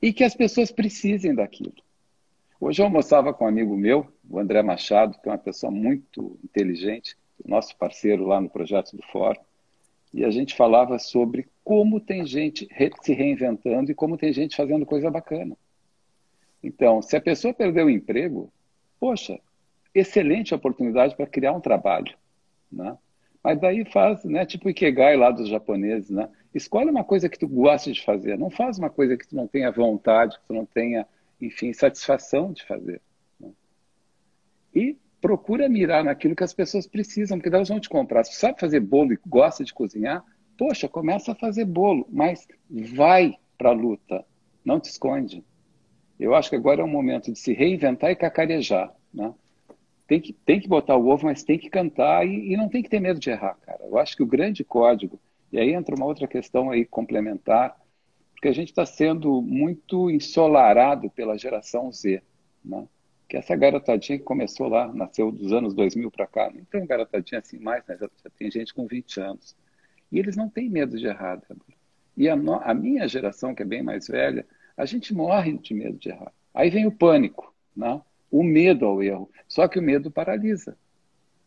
e 0.00 0.12
que 0.12 0.24
as 0.24 0.34
pessoas 0.34 0.70
precisem 0.70 1.34
daquilo. 1.34 1.74
Hoje 2.60 2.82
eu 2.82 2.86
almoçava 2.86 3.32
com 3.32 3.44
um 3.44 3.48
amigo 3.48 3.76
meu, 3.76 4.06
o 4.28 4.36
André 4.36 4.62
Machado, 4.62 5.16
que 5.22 5.28
é 5.28 5.32
uma 5.32 5.38
pessoa 5.38 5.70
muito 5.70 6.36
inteligente, 6.42 7.16
nosso 7.46 7.76
parceiro 7.76 8.26
lá 8.26 8.40
no 8.40 8.50
projeto 8.50 8.96
do 8.96 9.02
Fórum, 9.04 9.40
e 10.12 10.24
a 10.24 10.30
gente 10.30 10.56
falava 10.56 10.98
sobre 10.98 11.46
como 11.62 12.00
tem 12.00 12.26
gente 12.26 12.68
se 13.02 13.12
reinventando 13.12 13.92
e 13.92 13.94
como 13.94 14.16
tem 14.16 14.32
gente 14.32 14.56
fazendo 14.56 14.84
coisa 14.84 15.08
bacana. 15.08 15.56
Então, 16.60 17.00
se 17.00 17.16
a 17.16 17.20
pessoa 17.20 17.54
perdeu 17.54 17.86
o 17.86 17.90
emprego, 17.90 18.52
poxa, 18.98 19.38
excelente 19.94 20.52
oportunidade 20.52 21.14
para 21.14 21.26
criar 21.28 21.52
um 21.52 21.60
trabalho, 21.60 22.12
né? 22.72 22.98
Mas 23.40 23.60
daí 23.60 23.84
faz, 23.84 24.24
né, 24.24 24.44
tipo 24.44 24.68
Ikegai 24.68 25.16
lá 25.16 25.30
dos 25.30 25.48
japoneses, 25.48 26.10
né? 26.10 26.28
Escolhe 26.52 26.90
uma 26.90 27.04
coisa 27.04 27.28
que 27.28 27.38
tu 27.38 27.46
goste 27.46 27.92
de 27.92 28.04
fazer, 28.04 28.36
não 28.36 28.50
faz 28.50 28.78
uma 28.78 28.90
coisa 28.90 29.16
que 29.16 29.28
tu 29.28 29.36
não 29.36 29.46
tenha 29.46 29.70
vontade, 29.70 30.36
que 30.36 30.46
tu 30.48 30.54
não 30.54 30.66
tenha, 30.66 31.06
enfim, 31.40 31.72
satisfação 31.72 32.52
de 32.52 32.64
fazer. 32.64 33.00
Né? 33.38 33.50
E 34.74 34.96
procura 35.20 35.68
mirar 35.68 36.04
naquilo 36.04 36.36
que 36.36 36.44
as 36.44 36.52
pessoas 36.52 36.86
precisam, 36.86 37.38
porque 37.38 37.54
elas 37.54 37.68
vão 37.68 37.80
te 37.80 37.88
comprar. 37.88 38.24
Se 38.24 38.34
sabe 38.34 38.60
fazer 38.60 38.80
bolo 38.80 39.12
e 39.12 39.18
gosta 39.26 39.64
de 39.64 39.74
cozinhar, 39.74 40.24
poxa, 40.56 40.88
começa 40.88 41.32
a 41.32 41.34
fazer 41.34 41.64
bolo, 41.64 42.06
mas 42.10 42.46
vai 42.68 43.36
para 43.56 43.70
a 43.70 43.72
luta, 43.72 44.24
não 44.64 44.78
te 44.80 44.90
esconde. 44.90 45.44
Eu 46.18 46.34
acho 46.34 46.50
que 46.50 46.56
agora 46.56 46.80
é 46.80 46.84
o 46.84 46.88
momento 46.88 47.32
de 47.32 47.38
se 47.38 47.52
reinventar 47.52 48.10
e 48.10 48.16
cacarejar, 48.16 48.92
né? 49.14 49.32
Tem 50.06 50.20
que, 50.20 50.32
tem 50.32 50.58
que 50.58 50.66
botar 50.66 50.96
o 50.96 51.06
ovo, 51.08 51.26
mas 51.26 51.44
tem 51.44 51.58
que 51.58 51.68
cantar 51.68 52.26
e, 52.26 52.52
e 52.52 52.56
não 52.56 52.68
tem 52.68 52.82
que 52.82 52.88
ter 52.88 52.98
medo 52.98 53.20
de 53.20 53.30
errar, 53.30 53.56
cara. 53.60 53.84
Eu 53.84 53.98
acho 53.98 54.16
que 54.16 54.22
o 54.22 54.26
grande 54.26 54.64
código, 54.64 55.20
e 55.52 55.58
aí 55.58 55.74
entra 55.74 55.94
uma 55.94 56.06
outra 56.06 56.26
questão 56.26 56.70
aí 56.70 56.84
complementar, 56.84 57.76
porque 58.38 58.46
a 58.46 58.54
gente 58.54 58.68
está 58.68 58.86
sendo 58.86 59.42
muito 59.42 60.08
ensolarado 60.08 61.10
pela 61.10 61.36
geração 61.36 61.90
Z, 61.90 62.22
né? 62.64 62.86
que 63.26 63.36
essa 63.36 63.56
garotadinha 63.56 64.16
que 64.16 64.24
começou 64.24 64.68
lá, 64.68 64.86
nasceu 64.94 65.32
dos 65.32 65.52
anos 65.52 65.74
2000 65.74 66.08
para 66.08 66.24
cá, 66.24 66.48
não 66.48 66.64
tem 66.66 66.86
garotadinha 66.86 67.40
assim 67.40 67.58
mais, 67.58 67.84
né? 67.88 67.96
já, 68.00 68.08
já, 68.22 68.30
tem 68.38 68.48
gente 68.48 68.72
com 68.72 68.86
20 68.86 69.20
anos. 69.20 69.56
E 70.12 70.20
eles 70.20 70.36
não 70.36 70.48
têm 70.48 70.70
medo 70.70 70.96
de 70.96 71.04
errar, 71.04 71.34
Débora. 71.34 71.76
E 72.16 72.28
a, 72.28 72.36
no, 72.36 72.54
a, 72.54 72.72
minha 72.72 73.08
geração, 73.08 73.56
que 73.56 73.62
é 73.64 73.66
bem 73.66 73.82
mais 73.82 74.06
velha, 74.06 74.46
a 74.76 74.86
gente 74.86 75.12
morre 75.12 75.58
de 75.58 75.74
medo 75.74 75.98
de 75.98 76.10
errar. 76.10 76.32
Aí 76.54 76.70
vem 76.70 76.86
o 76.86 76.92
pânico, 76.92 77.52
né? 77.76 78.00
o 78.30 78.44
medo 78.44 78.86
ao 78.86 79.02
erro. 79.02 79.28
Só 79.48 79.66
que 79.66 79.80
o 79.80 79.82
medo 79.82 80.12
paralisa. 80.12 80.78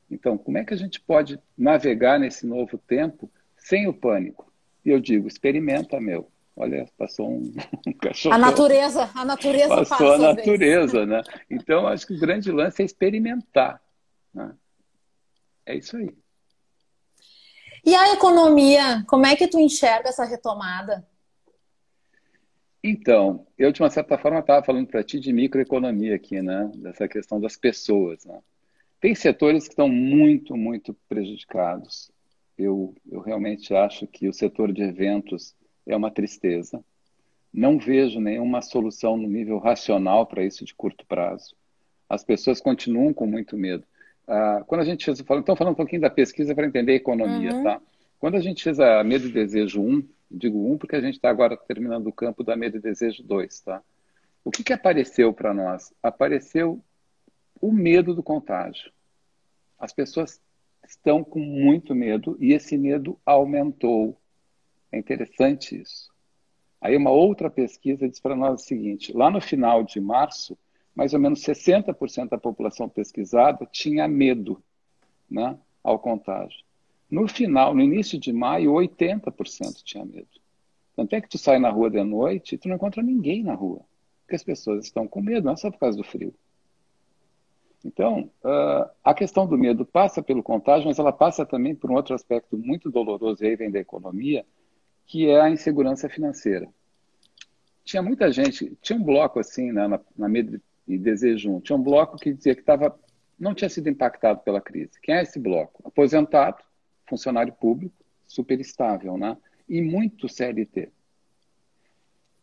Então, 0.09 0.37
como 0.37 0.57
é 0.57 0.65
que 0.65 0.73
a 0.73 0.77
gente 0.77 0.99
pode 0.99 1.39
navegar 1.57 2.19
nesse 2.19 2.45
novo 2.45 2.77
tempo 2.77 3.31
sem 3.55 3.87
o 3.87 3.93
pânico? 3.93 4.51
E 4.83 4.89
eu 4.89 4.99
digo, 4.99 5.25
experimenta, 5.25 5.97
meu. 6.01 6.29
Olha, 6.61 6.87
passou 6.95 7.27
um, 7.27 7.51
um 7.87 7.93
cachorro. 7.93 8.35
A 8.35 8.37
natureza, 8.37 9.09
a 9.15 9.25
natureza 9.25 9.67
passou 9.67 9.97
passa 9.97 10.13
a 10.13 10.17
natureza, 10.35 11.05
né? 11.07 11.23
Então, 11.49 11.87
acho 11.87 12.05
que 12.05 12.13
o 12.13 12.19
grande 12.19 12.51
lance 12.51 12.83
é 12.83 12.85
experimentar. 12.85 13.81
Né? 14.31 14.55
É 15.65 15.75
isso 15.75 15.97
aí. 15.97 16.15
E 17.83 17.95
a 17.95 18.13
economia, 18.13 19.03
como 19.07 19.25
é 19.25 19.35
que 19.35 19.47
tu 19.47 19.59
enxerga 19.59 20.09
essa 20.09 20.23
retomada? 20.23 21.03
Então, 22.83 23.47
eu 23.57 23.71
de 23.71 23.81
uma 23.81 23.89
certa 23.89 24.15
forma 24.19 24.37
estava 24.37 24.63
falando 24.63 24.85
para 24.85 25.03
ti 25.03 25.19
de 25.19 25.33
microeconomia 25.33 26.15
aqui, 26.15 26.43
né? 26.43 26.71
Dessa 26.75 27.07
questão 27.07 27.41
das 27.41 27.57
pessoas, 27.57 28.23
né? 28.23 28.39
Tem 28.99 29.15
setores 29.15 29.63
que 29.63 29.73
estão 29.73 29.89
muito, 29.89 30.55
muito 30.55 30.95
prejudicados. 31.09 32.11
Eu, 32.55 32.93
eu 33.11 33.19
realmente 33.19 33.73
acho 33.73 34.05
que 34.05 34.27
o 34.29 34.33
setor 34.33 34.71
de 34.71 34.83
eventos 34.83 35.55
é 35.85 35.95
uma 35.95 36.11
tristeza. 36.11 36.83
Não 37.53 37.77
vejo 37.77 38.19
nenhuma 38.19 38.61
solução 38.61 39.17
no 39.17 39.27
nível 39.27 39.57
racional 39.57 40.25
para 40.25 40.43
isso 40.43 40.63
de 40.63 40.73
curto 40.73 41.05
prazo. 41.05 41.55
As 42.07 42.23
pessoas 42.23 42.61
continuam 42.61 43.13
com 43.13 43.25
muito 43.25 43.57
medo. 43.57 43.83
Ah, 44.27 44.63
quando 44.65 44.81
a 44.81 44.85
gente 44.85 45.03
fez, 45.03 45.19
então 45.19 45.55
falando 45.55 45.73
um 45.73 45.77
pouquinho 45.77 46.01
da 46.01 46.09
pesquisa 46.09 46.55
para 46.55 46.65
entender 46.65 46.93
a 46.93 46.95
economia, 46.95 47.53
uhum. 47.53 47.63
tá? 47.63 47.81
Quando 48.19 48.35
a 48.35 48.39
gente 48.39 48.63
fez 48.63 48.79
a 48.79 49.03
Medo 49.03 49.27
e 49.27 49.31
Desejo 49.31 49.81
1, 49.81 50.07
digo 50.29 50.71
1 50.73 50.77
porque 50.77 50.95
a 50.95 51.01
gente 51.01 51.15
está 51.15 51.29
agora 51.29 51.57
terminando 51.57 52.07
o 52.07 52.13
campo 52.13 52.43
da 52.43 52.55
Medo 52.55 52.77
e 52.77 52.79
Desejo 52.79 53.23
2, 53.23 53.61
tá? 53.61 53.81
O 54.43 54.51
que, 54.51 54.63
que 54.63 54.73
apareceu 54.73 55.33
para 55.33 55.53
nós? 55.53 55.93
Apareceu 56.01 56.81
o 57.59 57.71
medo 57.71 58.13
do 58.15 58.23
contágio. 58.23 58.91
As 59.77 59.91
pessoas 59.91 60.39
estão 60.87 61.23
com 61.23 61.39
muito 61.39 61.93
medo 61.93 62.37
e 62.39 62.53
esse 62.53 62.77
medo 62.77 63.19
aumentou. 63.25 64.17
É 64.91 64.97
interessante 64.97 65.81
isso. 65.81 66.11
Aí 66.81 66.97
uma 66.97 67.11
outra 67.11 67.49
pesquisa 67.49 68.09
diz 68.09 68.19
para 68.19 68.35
nós 68.35 68.61
o 68.61 68.65
seguinte: 68.65 69.15
lá 69.15 69.29
no 69.29 69.39
final 69.39 69.83
de 69.83 70.01
março, 70.01 70.57
mais 70.95 71.13
ou 71.13 71.19
menos 71.19 71.41
60% 71.41 72.29
da 72.29 72.37
população 72.37 72.89
pesquisada 72.89 73.67
tinha 73.71 74.07
medo 74.07 74.61
né, 75.29 75.57
ao 75.83 75.99
contágio. 75.99 76.63
No 77.09 77.27
final, 77.27 77.73
no 77.73 77.81
início 77.81 78.19
de 78.19 78.33
maio, 78.33 78.71
80% 78.71 79.83
tinha 79.83 80.05
medo. 80.05 80.27
Tanto 80.95 81.15
é 81.15 81.21
que 81.21 81.29
tu 81.29 81.37
sai 81.37 81.59
na 81.59 81.69
rua 81.69 81.89
de 81.89 82.03
noite 82.03 82.55
e 82.55 82.57
tu 82.57 82.67
não 82.67 82.75
encontra 82.75 83.01
ninguém 83.01 83.43
na 83.43 83.53
rua. 83.53 83.81
Porque 84.21 84.35
as 84.35 84.43
pessoas 84.43 84.85
estão 84.85 85.07
com 85.07 85.21
medo, 85.21 85.45
não 85.45 85.53
é 85.53 85.57
só 85.57 85.69
por 85.69 85.79
causa 85.79 85.97
do 85.97 86.03
frio. 86.03 86.33
Então, 87.83 88.29
uh, 88.43 88.89
a 89.03 89.13
questão 89.13 89.47
do 89.47 89.57
medo 89.57 89.85
passa 89.85 90.21
pelo 90.21 90.43
contágio, 90.43 90.87
mas 90.87 90.99
ela 90.99 91.11
passa 91.11 91.45
também 91.45 91.75
por 91.75 91.89
um 91.89 91.95
outro 91.95 92.13
aspecto 92.13 92.57
muito 92.57 92.91
doloroso, 92.91 93.43
e 93.43 93.47
aí 93.47 93.55
vem 93.55 93.71
da 93.71 93.79
economia, 93.79 94.45
que 95.05 95.29
é 95.29 95.41
a 95.41 95.49
insegurança 95.49 96.07
financeira. 96.07 96.67
Tinha 97.83 98.01
muita 98.01 98.31
gente, 98.31 98.77
tinha 98.81 98.97
um 98.97 99.03
bloco 99.03 99.39
assim 99.39 99.71
né, 99.71 99.87
na, 99.87 99.99
na 100.17 100.29
Medo 100.29 100.61
e 100.87 100.97
Desejo 100.97 101.51
1, 101.57 101.61
tinha 101.61 101.77
um 101.77 101.83
bloco 101.83 102.17
que 102.17 102.33
dizia 102.33 102.55
que 102.55 102.61
tava, 102.61 102.97
não 103.39 103.53
tinha 103.53 103.69
sido 103.69 103.89
impactado 103.89 104.41
pela 104.41 104.61
crise. 104.61 104.99
Quem 105.01 105.15
é 105.15 105.23
esse 105.23 105.39
bloco? 105.39 105.81
Aposentado, 105.85 106.63
funcionário 107.07 107.53
público, 107.53 107.95
super 108.27 108.59
estável, 108.59 109.17
né? 109.17 109.37
e 109.71 109.81
muito 109.81 110.27
CLT. 110.27 110.91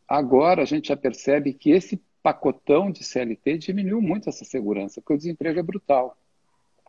Agora 0.08 0.62
a 0.62 0.64
gente 0.64 0.88
já 0.88 0.96
percebe 0.96 1.52
que 1.52 1.70
esse 1.70 2.02
pacotão 2.22 2.90
de 2.90 3.04
CLT 3.04 3.58
diminuiu 3.58 4.00
muito 4.00 4.30
essa 4.30 4.46
segurança, 4.46 5.00
porque 5.00 5.12
o 5.12 5.18
desemprego 5.18 5.60
é 5.60 5.62
brutal. 5.62 6.16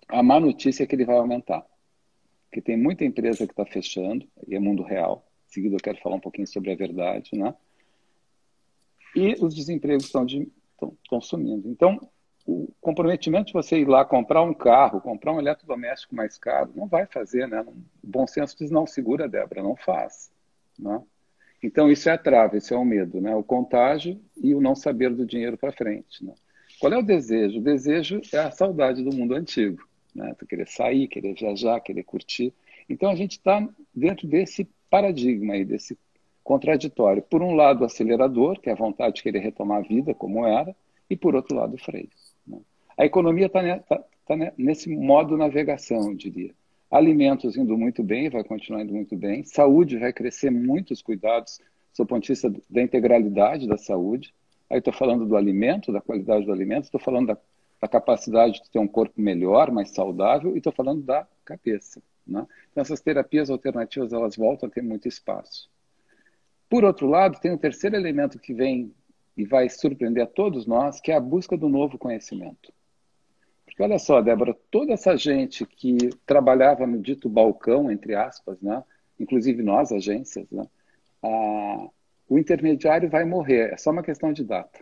A 0.08 0.24
má 0.24 0.40
notícia 0.40 0.84
é 0.84 0.88
que 0.88 0.96
ele 0.96 1.04
vai 1.04 1.18
aumentar. 1.18 1.66
Porque 2.46 2.62
tem 2.62 2.78
muita 2.78 3.04
empresa 3.04 3.46
que 3.46 3.52
está 3.52 3.66
fechando, 3.66 4.26
e 4.48 4.56
é 4.56 4.60
mundo 4.60 4.82
real. 4.82 5.29
Em 5.50 5.54
seguida 5.54 5.76
eu 5.76 5.80
quero 5.80 6.00
falar 6.00 6.16
um 6.16 6.20
pouquinho 6.20 6.48
sobre 6.48 6.72
a 6.72 6.76
verdade, 6.76 7.32
né? 7.34 7.56
E 9.16 9.34
os 9.44 9.56
desempregos 9.56 10.06
estão, 10.06 10.24
de, 10.24 10.48
sumindo. 11.22 11.68
Então, 11.68 12.00
o 12.46 12.72
comprometimento 12.80 13.48
de 13.48 13.54
você 13.54 13.80
ir 13.80 13.88
lá 13.88 14.06
comprar 14.06 14.44
um 14.44 14.54
carro, 14.54 15.02
comprar 15.02 15.34
um 15.34 15.40
eletrodoméstico 15.40 16.16
mais 16.16 16.38
caro, 16.38 16.72
não 16.76 16.88
vai 16.88 17.06
fazer, 17.08 17.48
né? 17.48 17.62
O 17.62 17.74
bom 18.04 18.28
senso 18.28 18.56
diz, 18.58 18.70
não, 18.70 18.86
segura, 18.86 19.28
Débora, 19.28 19.64
não 19.64 19.76
faz. 19.76 20.32
Né? 20.78 21.02
Então, 21.62 21.92
isso 21.92 22.08
é 22.10 22.14
a 22.14 22.18
trava, 22.18 22.58
isso 22.58 22.74
é 22.74 22.78
o 22.78 22.86
medo, 22.86 23.20
né? 23.20 23.36
O 23.36 23.44
contágio 23.44 24.22
e 24.38 24.54
o 24.54 24.62
não 24.62 24.76
saber 24.76 25.14
do 25.14 25.26
dinheiro 25.26 25.58
para 25.58 25.72
frente, 25.72 26.24
né? 26.24 26.34
Qual 26.80 26.94
é 26.94 26.98
o 26.98 27.04
desejo? 27.04 27.60
O 27.60 27.64
desejo 27.64 28.22
é 28.32 28.38
a 28.38 28.52
saudade 28.52 29.04
do 29.04 29.16
mundo 29.16 29.34
antigo, 29.34 29.86
né? 30.16 30.34
Tu 30.38 30.46
querer 30.46 30.68
sair, 30.68 31.08
querer 31.08 31.34
viajar, 31.34 31.80
querer 31.82 32.04
curtir. 32.04 32.54
Então, 32.88 33.12
a 33.12 33.16
gente 33.16 33.34
está 33.34 33.68
dentro 33.94 34.28
desse 34.28 34.68
paradigma 34.90 35.54
aí, 35.54 35.66
desse 35.66 35.98
contraditório. 36.44 37.22
Por 37.22 37.42
um 37.42 37.56
lado, 37.56 37.82
o 37.82 37.86
acelerador, 37.86 38.60
que 38.60 38.70
é 38.70 38.74
a 38.74 38.76
vontade 38.76 39.18
de 39.18 39.24
querer 39.24 39.40
retomar 39.40 39.80
a 39.80 39.88
vida 39.88 40.14
como 40.14 40.46
era, 40.46 40.76
e 41.10 41.16
por 41.16 41.36
outro 41.36 41.56
lado, 41.56 41.76
o 41.76 41.78
freio. 41.78 42.10
Né? 42.46 42.60
A 42.98 43.06
economia 43.06 43.46
está 43.46 43.80
tá, 43.80 44.04
tá 44.26 44.36
nesse 44.58 44.90
modo 44.90 45.38
navegação, 45.38 46.10
eu 46.10 46.16
diria. 46.16 46.54
Alimentos 46.90 47.56
indo 47.56 47.78
muito 47.78 48.02
bem, 48.02 48.30
vai 48.30 48.44
continuar 48.44 48.82
indo 48.82 48.94
muito 48.94 49.16
bem. 49.16 49.44
Saúde 49.44 49.98
vai 49.98 50.12
crescer 50.12 50.50
muitos 50.50 51.02
cuidados, 51.02 51.60
do 51.98 52.06
ponto 52.06 52.24
de 52.24 52.30
vista 52.30 52.52
da 52.70 52.82
integralidade 52.82 53.68
da 53.68 53.78
saúde. 53.78 54.34
Aí 54.70 54.80
estou 54.80 54.94
falando 54.94 55.26
do 55.26 55.36
alimento, 55.36 55.92
da 55.92 56.02
qualidade 56.02 56.46
do 56.46 56.52
alimento, 56.52 56.86
estou 56.86 57.00
falando 57.00 57.28
da, 57.28 57.38
da, 57.82 57.88
capacidade 57.88 58.62
de 58.62 58.70
ter 58.72 58.80
um 58.80 58.88
corpo 58.88 59.22
melhor, 59.22 59.72
mais 59.72 59.92
saudável, 59.92 60.56
e 60.56 60.60
estou 60.60 60.74
falando 60.74 61.02
da 61.02 61.28
cabeça. 61.46 62.02
Né? 62.30 62.46
Então, 62.72 62.82
essas 62.82 63.02
terapias 63.02 63.50
alternativas, 63.50 64.14
elas 64.14 64.36
voltam 64.36 64.70
a 64.70 64.72
ter 64.72 64.82
muito 64.82 65.08
espaço. 65.08 65.70
Por 66.70 66.84
outro 66.84 67.08
lado, 67.08 67.40
tem 67.40 67.52
um 67.52 67.58
terceiro 67.58 67.96
elemento 67.96 68.38
que 68.40 68.54
vem 68.54 68.94
e 69.36 69.46
vai 69.46 69.70
surpreender 69.70 70.24
a 70.24 70.28
todos 70.28 70.66
nós, 70.66 71.02
que 71.02 71.12
é 71.12 71.16
a 71.16 71.20
busca 71.20 71.58
do 71.58 71.68
novo 71.68 71.98
conhecimento. 71.98 72.72
Porque 73.66 73.82
olha 73.82 73.98
só, 73.98 74.22
Débora, 74.22 74.56
toda 74.70 74.94
essa 74.94 75.16
gente 75.18 75.66
que 75.66 75.98
trabalhava 76.26 76.86
no 76.86 77.02
dito 77.02 77.30
balcão, 77.30 77.90
entre 77.90 78.16
aspas, 78.16 78.62
né? 78.62 78.84
inclusive 79.20 79.64
nós, 79.64 79.92
agências, 79.92 80.50
né? 80.52 80.68
Ah, 81.24 81.90
o 82.28 82.38
intermediário 82.38 83.10
vai 83.10 83.26
morrer, 83.26 83.74
é 83.74 83.78
só 83.78 83.92
uma 83.92 84.04
questão 84.04 84.32
de 84.32 84.44
data. 84.44 84.80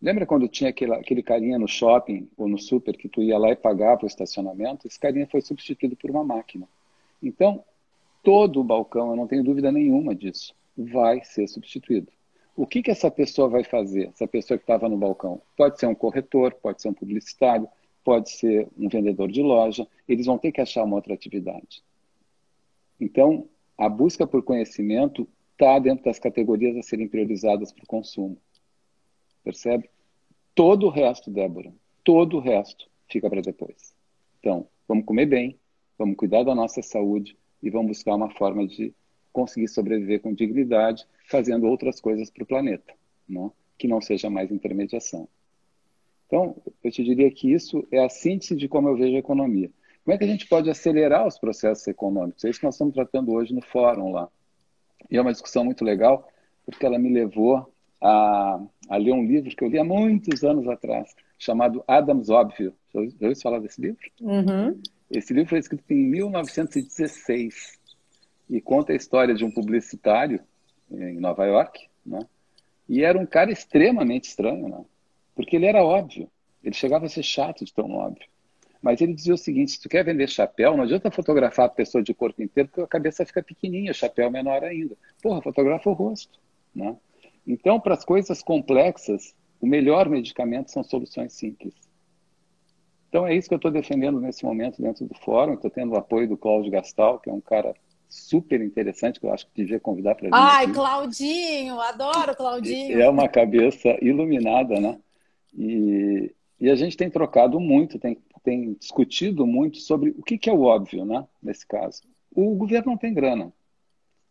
Lembra 0.00 0.24
quando 0.24 0.48
tinha 0.48 0.70
aquele, 0.70 0.94
aquele 0.94 1.22
carinha 1.22 1.58
no 1.58 1.66
shopping 1.66 2.28
ou 2.36 2.48
no 2.48 2.58
super 2.58 2.96
que 2.96 3.08
tu 3.08 3.20
ia 3.20 3.36
lá 3.36 3.50
e 3.50 3.56
pagava 3.56 4.04
o 4.04 4.06
estacionamento? 4.06 4.86
Esse 4.86 4.98
carinha 4.98 5.26
foi 5.26 5.40
substituído 5.40 5.96
por 5.96 6.10
uma 6.10 6.22
máquina. 6.22 6.68
Então, 7.20 7.64
todo 8.22 8.60
o 8.60 8.64
balcão, 8.64 9.10
eu 9.10 9.16
não 9.16 9.26
tenho 9.26 9.42
dúvida 9.42 9.72
nenhuma 9.72 10.14
disso, 10.14 10.54
vai 10.76 11.24
ser 11.24 11.48
substituído. 11.48 12.12
O 12.56 12.66
que, 12.66 12.82
que 12.82 12.90
essa 12.90 13.10
pessoa 13.10 13.48
vai 13.48 13.64
fazer? 13.64 14.08
Essa 14.08 14.26
pessoa 14.26 14.56
que 14.58 14.64
estava 14.64 14.88
no 14.88 14.96
balcão 14.96 15.40
pode 15.56 15.78
ser 15.78 15.86
um 15.86 15.94
corretor, 15.94 16.54
pode 16.54 16.80
ser 16.82 16.88
um 16.88 16.94
publicitário, 16.94 17.68
pode 18.04 18.30
ser 18.30 18.68
um 18.76 18.88
vendedor 18.88 19.30
de 19.30 19.42
loja. 19.42 19.86
Eles 20.08 20.26
vão 20.26 20.38
ter 20.38 20.50
que 20.50 20.60
achar 20.60 20.84
uma 20.84 20.96
outra 20.96 21.14
atividade. 21.14 21.82
Então, 23.00 23.48
a 23.76 23.88
busca 23.88 24.26
por 24.26 24.42
conhecimento 24.42 25.28
está 25.52 25.78
dentro 25.78 26.04
das 26.04 26.18
categorias 26.18 26.76
a 26.76 26.82
serem 26.82 27.06
priorizadas 27.06 27.72
para 27.72 27.84
o 27.84 27.86
consumo. 27.86 28.36
Percebe? 29.48 29.88
Todo 30.54 30.88
o 30.88 30.90
resto, 30.90 31.30
Débora, 31.30 31.72
todo 32.04 32.36
o 32.36 32.40
resto 32.40 32.86
fica 33.08 33.30
para 33.30 33.40
depois. 33.40 33.94
Então, 34.38 34.68
vamos 34.86 35.06
comer 35.06 35.24
bem, 35.24 35.58
vamos 35.96 36.18
cuidar 36.18 36.42
da 36.42 36.54
nossa 36.54 36.82
saúde 36.82 37.34
e 37.62 37.70
vamos 37.70 37.96
buscar 37.96 38.14
uma 38.14 38.28
forma 38.28 38.66
de 38.66 38.92
conseguir 39.32 39.68
sobreviver 39.68 40.20
com 40.20 40.34
dignidade, 40.34 41.06
fazendo 41.30 41.66
outras 41.66 41.98
coisas 41.98 42.28
para 42.28 42.42
o 42.42 42.46
planeta, 42.46 42.92
né? 43.26 43.50
que 43.78 43.88
não 43.88 44.02
seja 44.02 44.28
mais 44.28 44.52
intermediação. 44.52 45.26
Então, 46.26 46.54
eu 46.84 46.90
te 46.90 47.02
diria 47.02 47.30
que 47.30 47.50
isso 47.50 47.88
é 47.90 48.04
a 48.04 48.10
síntese 48.10 48.54
de 48.54 48.68
como 48.68 48.90
eu 48.90 48.98
vejo 48.98 49.16
a 49.16 49.20
economia. 49.20 49.70
Como 50.04 50.14
é 50.14 50.18
que 50.18 50.24
a 50.24 50.28
gente 50.28 50.46
pode 50.46 50.68
acelerar 50.68 51.26
os 51.26 51.38
processos 51.38 51.86
econômicos? 51.86 52.44
É 52.44 52.50
isso 52.50 52.60
que 52.60 52.66
nós 52.66 52.74
estamos 52.74 52.92
tratando 52.92 53.32
hoje 53.32 53.54
no 53.54 53.62
fórum 53.62 54.12
lá. 54.12 54.28
E 55.10 55.16
é 55.16 55.22
uma 55.22 55.32
discussão 55.32 55.64
muito 55.64 55.86
legal, 55.86 56.28
porque 56.66 56.84
ela 56.84 56.98
me 56.98 57.10
levou 57.10 57.72
a, 58.00 58.60
a 58.88 58.96
ler 58.96 59.12
um 59.12 59.24
livro 59.24 59.54
que 59.54 59.62
eu 59.62 59.68
li 59.68 59.78
há 59.78 59.84
muitos 59.84 60.44
anos 60.44 60.68
atrás, 60.68 61.14
chamado 61.38 61.82
Adams 61.86 62.28
Óbvio. 62.28 62.74
Já 62.92 63.00
ouviu 63.00 63.36
falar 63.40 63.60
desse 63.60 63.80
livro? 63.80 64.00
Uhum. 64.20 64.80
Esse 65.10 65.32
livro 65.32 65.50
foi 65.50 65.58
escrito 65.58 65.90
em 65.92 65.96
1916 65.96 67.78
e 68.50 68.60
conta 68.60 68.92
a 68.92 68.96
história 68.96 69.34
de 69.34 69.44
um 69.44 69.50
publicitário 69.50 70.40
em 70.90 71.18
Nova 71.20 71.44
York, 71.46 71.86
né? 72.04 72.20
E 72.88 73.02
era 73.02 73.18
um 73.18 73.26
cara 73.26 73.52
extremamente 73.52 74.28
estranho, 74.28 74.68
né? 74.68 74.82
Porque 75.34 75.56
ele 75.56 75.66
era 75.66 75.84
óbvio. 75.84 76.30
Ele 76.64 76.74
chegava 76.74 77.06
a 77.06 77.08
ser 77.08 77.22
chato 77.22 77.64
de 77.64 77.72
tão 77.72 77.90
óbvio. 77.92 78.26
Mas 78.80 79.00
ele 79.00 79.12
dizia 79.12 79.34
o 79.34 79.38
seguinte: 79.38 79.72
se 79.72 79.80
tu 79.82 79.88
quer 79.88 80.04
vender 80.04 80.28
chapéu, 80.28 80.76
não 80.76 80.84
adianta 80.84 81.10
fotografar 81.10 81.66
a 81.66 81.70
pessoa 81.70 82.02
de 82.02 82.14
corpo 82.14 82.42
inteiro, 82.42 82.68
porque 82.68 82.82
a 82.82 82.86
cabeça 82.86 83.26
fica 83.26 83.42
pequenininha, 83.42 83.90
o 83.90 83.94
chapéu 83.94 84.28
é 84.28 84.30
menor 84.30 84.64
ainda. 84.64 84.96
Porra, 85.22 85.42
fotografa 85.42 85.90
o 85.90 85.92
rosto. 85.92 86.38
Né? 86.74 86.96
Então, 87.48 87.80
para 87.80 87.94
as 87.94 88.04
coisas 88.04 88.42
complexas, 88.42 89.34
o 89.58 89.66
melhor 89.66 90.06
medicamento 90.06 90.70
são 90.70 90.84
soluções 90.84 91.32
simples. 91.32 91.74
Então, 93.08 93.26
é 93.26 93.34
isso 93.34 93.48
que 93.48 93.54
eu 93.54 93.56
estou 93.56 93.70
defendendo 93.70 94.20
nesse 94.20 94.44
momento 94.44 94.82
dentro 94.82 95.06
do 95.06 95.14
fórum. 95.14 95.54
Estou 95.54 95.70
tendo 95.70 95.92
o 95.92 95.96
apoio 95.96 96.28
do 96.28 96.36
Cláudio 96.36 96.70
Gastal, 96.70 97.18
que 97.18 97.30
é 97.30 97.32
um 97.32 97.40
cara 97.40 97.74
super 98.06 98.60
interessante, 98.60 99.18
que 99.18 99.24
eu 99.24 99.32
acho 99.32 99.46
que 99.46 99.52
devia 99.54 99.80
convidar 99.80 100.14
para 100.14 100.26
vir. 100.26 100.34
Ai, 100.34 100.64
aqui. 100.64 100.74
Claudinho, 100.74 101.80
adoro 101.80 102.36
Claudinho. 102.36 103.00
É 103.00 103.08
uma 103.08 103.26
cabeça 103.28 103.96
iluminada, 104.02 104.78
né? 104.78 104.98
E, 105.56 106.34
e 106.60 106.70
a 106.70 106.74
gente 106.74 106.98
tem 106.98 107.08
trocado 107.08 107.58
muito, 107.58 107.98
tem, 107.98 108.18
tem 108.44 108.74
discutido 108.74 109.46
muito 109.46 109.78
sobre 109.78 110.10
o 110.10 110.22
que, 110.22 110.36
que 110.36 110.50
é 110.50 110.52
o 110.52 110.62
óbvio, 110.62 111.06
né? 111.06 111.26
Nesse 111.42 111.66
caso. 111.66 112.02
O 112.30 112.54
governo 112.54 112.92
não 112.92 112.98
tem 112.98 113.14
grana. 113.14 113.50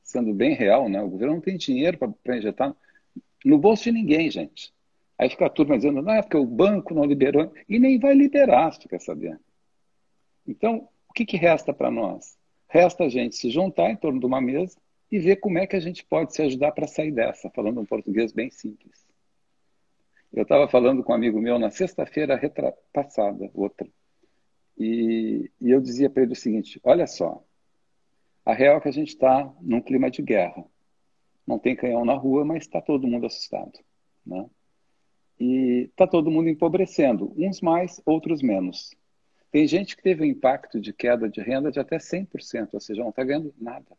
Sendo 0.03 0.35
bem 0.35 0.53
real, 0.53 0.87
né? 0.87 1.01
O 1.01 1.09
governo 1.09 1.33
não 1.33 1.41
tem 1.41 1.57
dinheiro 1.57 1.97
para 1.97 2.37
injetar 2.37 2.75
no 3.45 3.57
bolso 3.57 3.85
de 3.85 3.91
ninguém, 3.91 4.29
gente. 4.29 4.73
Aí 5.17 5.29
fica 5.29 5.45
a 5.45 5.49
turma 5.49 5.77
dizendo, 5.77 6.01
não, 6.01 6.13
é 6.13 6.21
porque 6.21 6.37
o 6.37 6.45
banco 6.45 6.93
não 6.93 7.03
liberou. 7.03 7.51
E 7.67 7.79
nem 7.79 7.99
vai 7.99 8.13
liberar, 8.13 8.71
se 8.71 8.79
tu 8.79 8.89
quer 8.89 9.01
saber. 9.01 9.39
Então, 10.47 10.87
o 11.09 11.13
que, 11.13 11.25
que 11.25 11.37
resta 11.37 11.73
para 11.73 11.89
nós? 11.89 12.37
Resta 12.67 13.05
a 13.05 13.09
gente 13.09 13.35
se 13.35 13.49
juntar 13.49 13.89
em 13.89 13.95
torno 13.95 14.19
de 14.19 14.25
uma 14.25 14.41
mesa 14.41 14.77
e 15.11 15.17
ver 15.19 15.37
como 15.37 15.57
é 15.57 15.65
que 15.65 15.75
a 15.75 15.79
gente 15.79 16.05
pode 16.05 16.35
se 16.35 16.41
ajudar 16.41 16.71
para 16.71 16.87
sair 16.87 17.11
dessa, 17.11 17.49
falando 17.49 17.79
um 17.79 17.85
português 17.85 18.31
bem 18.31 18.49
simples. 18.51 19.07
Eu 20.33 20.43
estava 20.43 20.67
falando 20.67 21.03
com 21.03 21.13
um 21.13 21.15
amigo 21.15 21.41
meu 21.41 21.57
na 21.57 21.71
sexta-feira 21.71 22.39
passada, 22.93 23.49
outra, 23.53 23.87
e, 24.77 25.49
e 25.59 25.71
eu 25.71 25.81
dizia 25.81 26.09
para 26.09 26.23
ele 26.23 26.33
o 26.33 26.35
seguinte: 26.35 26.79
olha 26.83 27.07
só, 27.07 27.43
a 28.45 28.53
real 28.53 28.77
é 28.77 28.79
que 28.81 28.87
a 28.87 28.93
gente 28.93 29.09
está 29.09 29.51
num 29.61 29.81
clima 29.81 30.11
de 30.11 30.21
guerra. 30.21 30.63
Não 31.47 31.57
tem 31.57 31.75
canhão 31.75 32.03
na 32.03 32.13
rua, 32.13 32.43
mas 32.43 32.63
está 32.63 32.81
todo 32.81 33.07
mundo 33.07 33.25
assustado. 33.25 33.79
Né? 34.25 34.45
E 35.39 35.87
está 35.89 36.05
todo 36.05 36.29
mundo 36.29 36.49
empobrecendo, 36.49 37.33
uns 37.37 37.61
mais, 37.61 38.01
outros 38.05 38.41
menos. 38.41 38.93
Tem 39.49 39.65
gente 39.65 39.95
que 39.95 40.03
teve 40.03 40.23
um 40.23 40.25
impacto 40.25 40.79
de 40.79 40.91
queda 40.91 41.29
de 41.29 41.39
renda 41.39 41.71
de 41.71 41.79
até 41.79 41.97
100%, 41.97 42.69
ou 42.73 42.79
seja, 42.81 43.01
não 43.01 43.09
está 43.09 43.23
ganhando 43.23 43.53
nada. 43.57 43.97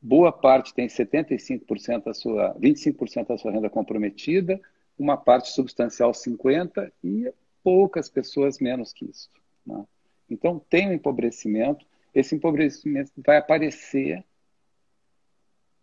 Boa 0.00 0.32
parte 0.32 0.74
tem 0.74 0.86
75% 0.86 2.04
da 2.04 2.14
sua, 2.14 2.54
25% 2.58 3.26
da 3.26 3.38
sua 3.38 3.52
renda 3.52 3.70
comprometida, 3.70 4.60
uma 4.98 5.16
parte 5.16 5.50
substancial 5.50 6.12
50% 6.12 6.92
e 7.02 7.32
poucas 7.62 8.08
pessoas 8.08 8.58
menos 8.58 8.92
que 8.92 9.04
isso. 9.04 9.30
Né? 9.64 9.84
Então 10.28 10.58
tem 10.58 10.88
um 10.88 10.92
empobrecimento, 10.92 11.86
esse 12.14 12.34
empobrecimento 12.34 13.12
vai 13.16 13.36
aparecer, 13.36 14.24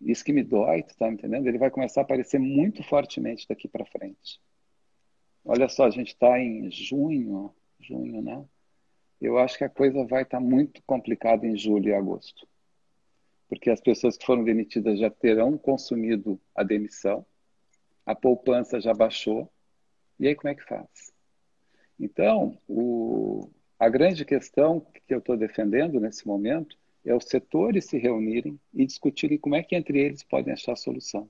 isso 0.01 0.23
que 0.23 0.33
me 0.33 0.43
dói, 0.43 0.83
tu 0.83 0.95
tá 0.97 1.07
me 1.07 1.13
entendendo? 1.13 1.47
Ele 1.47 1.57
vai 1.57 1.69
começar 1.69 2.01
a 2.01 2.03
aparecer 2.03 2.39
muito 2.39 2.83
fortemente 2.83 3.47
daqui 3.47 3.67
para 3.67 3.85
frente. 3.85 4.39
Olha 5.43 5.67
só, 5.67 5.85
a 5.85 5.89
gente 5.89 6.09
está 6.09 6.39
em 6.39 6.69
junho, 6.71 7.53
junho, 7.79 8.21
né? 8.21 8.45
Eu 9.19 9.38
acho 9.38 9.57
que 9.57 9.63
a 9.63 9.69
coisa 9.69 10.05
vai 10.05 10.23
estar 10.23 10.38
tá 10.38 10.43
muito 10.43 10.81
complicada 10.83 11.45
em 11.45 11.57
julho 11.57 11.89
e 11.89 11.93
agosto 11.93 12.47
porque 13.49 13.71
as 13.71 13.81
pessoas 13.81 14.15
que 14.15 14.25
foram 14.25 14.43
demitidas 14.43 14.99
já 14.99 15.09
terão 15.09 15.57
consumido 15.57 16.39
a 16.55 16.63
demissão, 16.63 17.25
a 18.05 18.13
poupança 18.13 18.79
já 18.79 18.93
baixou, 18.93 19.51
e 20.19 20.27
aí 20.27 20.35
como 20.35 20.49
é 20.49 20.55
que 20.55 20.63
faz? 20.63 21.12
Então, 21.99 22.57
o, 22.67 23.49
a 23.79 23.89
grande 23.89 24.23
questão 24.23 24.79
que 24.79 25.13
eu 25.13 25.17
estou 25.17 25.35
defendendo 25.35 25.99
nesse 25.99 26.27
momento 26.27 26.77
é 27.05 27.15
os 27.15 27.25
setores 27.25 27.85
se 27.85 27.97
reunirem 27.97 28.59
e 28.73 28.85
discutirem 28.85 29.38
como 29.38 29.55
é 29.55 29.63
que 29.63 29.75
entre 29.75 29.99
eles 29.99 30.23
podem 30.23 30.53
achar 30.53 30.75
solução. 30.75 31.29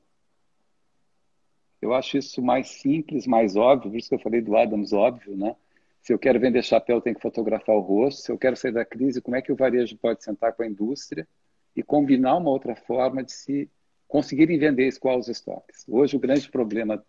Eu 1.82 1.93
acho 1.93 2.17
isso 2.17 2.41
mais 2.41 2.69
simples, 2.69 3.25
mais 3.25 3.55
óbvio, 3.55 3.91
por 3.91 3.97
isso 3.97 4.10
que 4.10 4.15
eu 4.15 4.19
falei 4.19 4.41
do 4.41 4.58
Adams 4.58 4.91
óbvio, 4.91 5.38
né? 5.38 5.55
Se 6.01 6.13
eu 6.13 6.19
quero 6.19 6.39
vender 6.39 6.63
chapéu, 6.63 7.01
tenho 7.01 7.15
que 7.15 7.21
fotografar 7.21 7.75
o 7.75 7.82
rosto. 7.82 8.21
Se 8.21 8.32
eu 8.32 8.38
quero 8.38 8.55
sair 8.55 8.71
da 8.71 8.86
crise, 8.86 9.21
como 9.21 9.36
é 9.36 9.41
que 9.41 9.51
o 9.51 9.55
varejo 9.55 9.97
pode 9.97 10.23
sentar 10.23 10.53
com 10.53 10.63
a 10.63 10.67
indústria 10.67 11.27
e 11.75 11.84
combinar 11.84 12.38
uma 12.38 12.49
outra 12.49 12.75
forma 12.75 13.23
de 13.23 13.32
se 13.32 13.69
conseguirem 14.08 14.58
vender 14.58 14.88
escoar 14.88 15.17
os 15.17 15.27
estoques. 15.27 15.86
Hoje, 15.88 16.15
o 16.15 16.19
grande 16.19 16.49
problema 16.49 17.03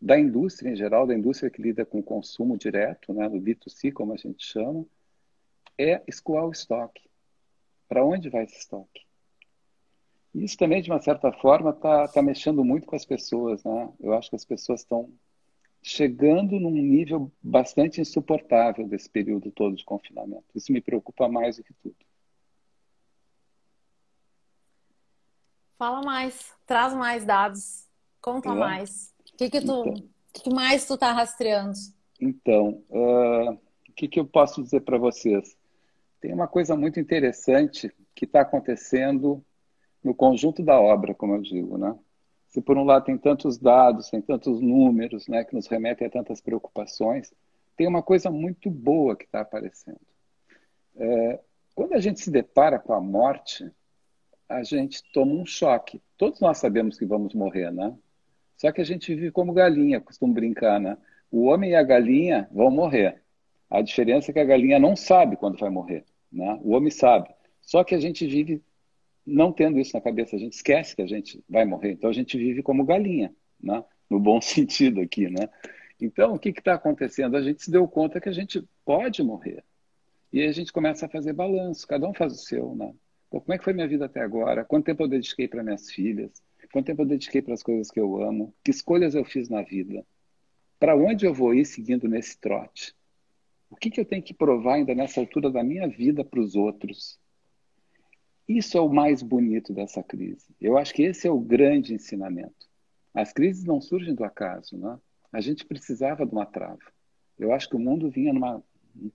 da 0.00 0.18
indústria 0.18 0.70
em 0.70 0.76
geral, 0.76 1.06
da 1.06 1.14
indústria 1.14 1.50
que 1.50 1.60
lida 1.60 1.84
com 1.84 1.98
o 1.98 2.02
consumo 2.02 2.56
direto, 2.56 3.12
né, 3.12 3.28
no 3.28 3.40
B2C, 3.40 3.92
como 3.92 4.12
a 4.12 4.16
gente 4.16 4.44
chama, 4.44 4.84
é 5.76 6.02
escoar 6.06 6.46
o 6.46 6.52
estoque. 6.52 7.07
Para 7.88 8.04
onde 8.04 8.28
vai 8.28 8.44
esse 8.44 8.58
estoque? 8.58 9.06
Isso 10.34 10.56
também, 10.56 10.82
de 10.82 10.90
uma 10.90 11.00
certa 11.00 11.32
forma, 11.32 11.70
está 11.70 12.06
tá 12.08 12.22
mexendo 12.22 12.64
muito 12.64 12.86
com 12.86 12.94
as 12.94 13.04
pessoas. 13.04 13.64
Né? 13.64 13.92
Eu 13.98 14.12
acho 14.12 14.30
que 14.30 14.36
as 14.36 14.44
pessoas 14.44 14.80
estão 14.80 15.12
chegando 15.82 16.60
num 16.60 16.70
nível 16.70 17.32
bastante 17.42 18.00
insuportável 18.00 18.86
desse 18.86 19.08
período 19.08 19.50
todo 19.50 19.74
de 19.74 19.84
confinamento. 19.84 20.44
Isso 20.54 20.72
me 20.72 20.80
preocupa 20.80 21.28
mais 21.28 21.56
do 21.56 21.64
que 21.64 21.72
tudo. 21.74 21.96
Fala 25.78 26.02
mais, 26.02 26.52
traz 26.66 26.92
mais 26.92 27.24
dados, 27.24 27.86
conta 28.20 28.50
é. 28.50 28.54
mais. 28.54 29.14
O 29.20 29.36
que, 29.36 29.48
que, 29.48 29.60
tu, 29.60 29.80
então, 29.80 30.08
que 30.32 30.50
mais 30.50 30.86
tu 30.86 30.98
tá 30.98 31.12
rastreando? 31.12 31.78
Então, 32.20 32.82
uh, 32.90 33.52
o 33.88 33.92
que, 33.94 34.08
que 34.08 34.18
eu 34.18 34.26
posso 34.26 34.62
dizer 34.62 34.80
para 34.80 34.98
vocês? 34.98 35.56
Tem 36.20 36.32
uma 36.32 36.48
coisa 36.48 36.76
muito 36.76 36.98
interessante 36.98 37.92
que 38.14 38.24
está 38.24 38.40
acontecendo 38.40 39.44
no 40.02 40.14
conjunto 40.14 40.62
da 40.62 40.80
obra, 40.80 41.14
como 41.14 41.34
eu 41.34 41.42
digo, 41.42 41.78
né? 41.78 41.96
Se 42.48 42.60
por 42.60 42.76
um 42.78 42.84
lado 42.84 43.04
tem 43.04 43.18
tantos 43.18 43.58
dados, 43.58 44.10
tem 44.10 44.22
tantos 44.22 44.60
números, 44.60 45.28
né, 45.28 45.44
que 45.44 45.54
nos 45.54 45.66
remetem 45.66 46.06
a 46.06 46.10
tantas 46.10 46.40
preocupações, 46.40 47.32
tem 47.76 47.86
uma 47.86 48.02
coisa 48.02 48.30
muito 48.30 48.70
boa 48.70 49.14
que 49.14 49.24
está 49.24 49.40
aparecendo. 49.40 50.00
É, 50.96 51.40
quando 51.74 51.92
a 51.92 52.00
gente 52.00 52.20
se 52.20 52.30
depara 52.30 52.78
com 52.78 52.92
a 52.92 53.00
morte, 53.00 53.70
a 54.48 54.62
gente 54.62 55.02
toma 55.12 55.32
um 55.32 55.44
choque. 55.46 56.02
Todos 56.16 56.40
nós 56.40 56.58
sabemos 56.58 56.98
que 56.98 57.04
vamos 57.04 57.34
morrer, 57.34 57.70
né? 57.70 57.94
Só 58.56 58.72
que 58.72 58.80
a 58.80 58.84
gente 58.84 59.14
vive 59.14 59.30
como 59.30 59.52
galinha, 59.52 60.00
costumo 60.00 60.32
brincar, 60.32 60.80
né? 60.80 60.96
O 61.30 61.44
homem 61.44 61.70
e 61.70 61.74
a 61.76 61.82
galinha 61.82 62.48
vão 62.50 62.70
morrer. 62.70 63.22
A 63.70 63.82
diferença 63.82 64.30
é 64.30 64.34
que 64.34 64.40
a 64.40 64.44
galinha 64.44 64.78
não 64.78 64.96
sabe 64.96 65.36
quando 65.36 65.58
vai 65.58 65.70
morrer, 65.70 66.04
né? 66.32 66.58
O 66.62 66.72
homem 66.72 66.90
sabe. 66.90 67.28
Só 67.60 67.84
que 67.84 67.94
a 67.94 68.00
gente 68.00 68.26
vive 68.26 68.62
não 69.26 69.52
tendo 69.52 69.78
isso 69.78 69.94
na 69.94 70.00
cabeça, 70.00 70.36
a 70.36 70.38
gente 70.38 70.54
esquece 70.54 70.96
que 70.96 71.02
a 71.02 71.06
gente 71.06 71.44
vai 71.48 71.64
morrer. 71.64 71.92
Então 71.92 72.08
a 72.08 72.12
gente 72.12 72.38
vive 72.38 72.62
como 72.62 72.84
galinha, 72.84 73.34
né? 73.60 73.84
No 74.08 74.18
bom 74.18 74.40
sentido 74.42 75.00
aqui, 75.00 75.28
né? 75.28 75.48
Então, 76.00 76.34
o 76.34 76.38
que 76.38 76.50
está 76.50 76.74
acontecendo? 76.74 77.36
A 77.36 77.42
gente 77.42 77.62
se 77.62 77.70
deu 77.70 77.86
conta 77.88 78.20
que 78.20 78.28
a 78.28 78.32
gente 78.32 78.64
pode 78.84 79.22
morrer. 79.22 79.64
E 80.32 80.40
aí 80.40 80.48
a 80.48 80.52
gente 80.52 80.72
começa 80.72 81.06
a 81.06 81.08
fazer 81.08 81.32
balanço, 81.32 81.86
cada 81.86 82.08
um 82.08 82.14
faz 82.14 82.32
o 82.32 82.36
seu, 82.38 82.74
né? 82.74 82.94
Pô, 83.30 83.40
como 83.40 83.52
é 83.54 83.58
que 83.58 83.64
foi 83.64 83.72
minha 83.72 83.88
vida 83.88 84.06
até 84.06 84.20
agora? 84.20 84.64
Quanto 84.64 84.86
tempo 84.86 85.02
eu 85.02 85.08
dediquei 85.08 85.48
para 85.48 85.62
minhas 85.62 85.90
filhas? 85.90 86.42
Quanto 86.72 86.86
tempo 86.86 87.02
eu 87.02 87.06
dediquei 87.06 87.42
para 87.42 87.54
as 87.54 87.62
coisas 87.62 87.90
que 87.90 88.00
eu 88.00 88.22
amo? 88.22 88.54
Que 88.64 88.70
escolhas 88.70 89.14
eu 89.14 89.24
fiz 89.24 89.48
na 89.48 89.62
vida? 89.62 90.06
Para 90.78 90.96
onde 90.96 91.26
eu 91.26 91.34
vou 91.34 91.54
ir 91.54 91.64
seguindo 91.64 92.08
nesse 92.08 92.38
trote? 92.38 92.94
O 93.70 93.76
que, 93.76 93.90
que 93.90 94.00
eu 94.00 94.04
tenho 94.04 94.22
que 94.22 94.34
provar 94.34 94.74
ainda 94.74 94.94
nessa 94.94 95.20
altura 95.20 95.50
da 95.50 95.62
minha 95.62 95.86
vida 95.86 96.24
para 96.24 96.40
os 96.40 96.54
outros? 96.54 97.18
Isso 98.48 98.78
é 98.78 98.80
o 98.80 98.88
mais 98.88 99.22
bonito 99.22 99.72
dessa 99.72 100.02
crise. 100.02 100.46
Eu 100.60 100.78
acho 100.78 100.94
que 100.94 101.02
esse 101.02 101.26
é 101.26 101.30
o 101.30 101.38
grande 101.38 101.92
ensinamento. 101.94 102.66
As 103.12 103.32
crises 103.32 103.64
não 103.64 103.80
surgem 103.80 104.14
do 104.14 104.24
acaso, 104.24 104.76
né? 104.78 104.98
A 105.30 105.40
gente 105.40 105.66
precisava 105.66 106.24
de 106.24 106.32
uma 106.32 106.46
trava. 106.46 106.78
Eu 107.38 107.52
acho 107.52 107.68
que 107.68 107.76
o 107.76 107.80
mundo 107.80 108.10
vinha 108.10 108.32
num 108.32 108.62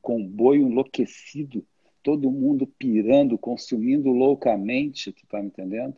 comboio 0.01 0.67
enlouquecido 0.67 1.65
todo 2.03 2.29
mundo 2.29 2.67
pirando, 2.67 3.37
consumindo 3.37 4.11
loucamente, 4.11 5.13
tu 5.13 5.25
tá 5.25 5.39
me 5.39 5.47
entendendo? 5.47 5.95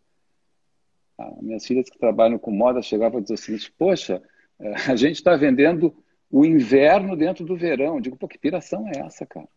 Ah, 1.17 1.33
minhas 1.41 1.65
filhas 1.65 1.89
que 1.89 1.97
trabalham 1.97 2.37
com 2.37 2.51
moda 2.51 2.81
chegavam 2.81 3.17
a 3.17 3.21
dizer 3.21 3.33
o 3.33 3.37
seguinte, 3.37 3.73
poxa, 3.77 4.21
eh, 4.59 4.73
a 4.87 4.95
gente 4.95 5.15
está 5.15 5.35
vendendo 5.35 5.95
o 6.35 6.43
inverno 6.43 7.15
dentro 7.15 7.45
do 7.45 7.55
verão. 7.55 7.95
Eu 7.95 8.01
digo, 8.01 8.17
pô, 8.17 8.27
que 8.27 8.37
piração 8.37 8.85
é 8.89 8.99
essa, 8.99 9.25
cara? 9.25 9.47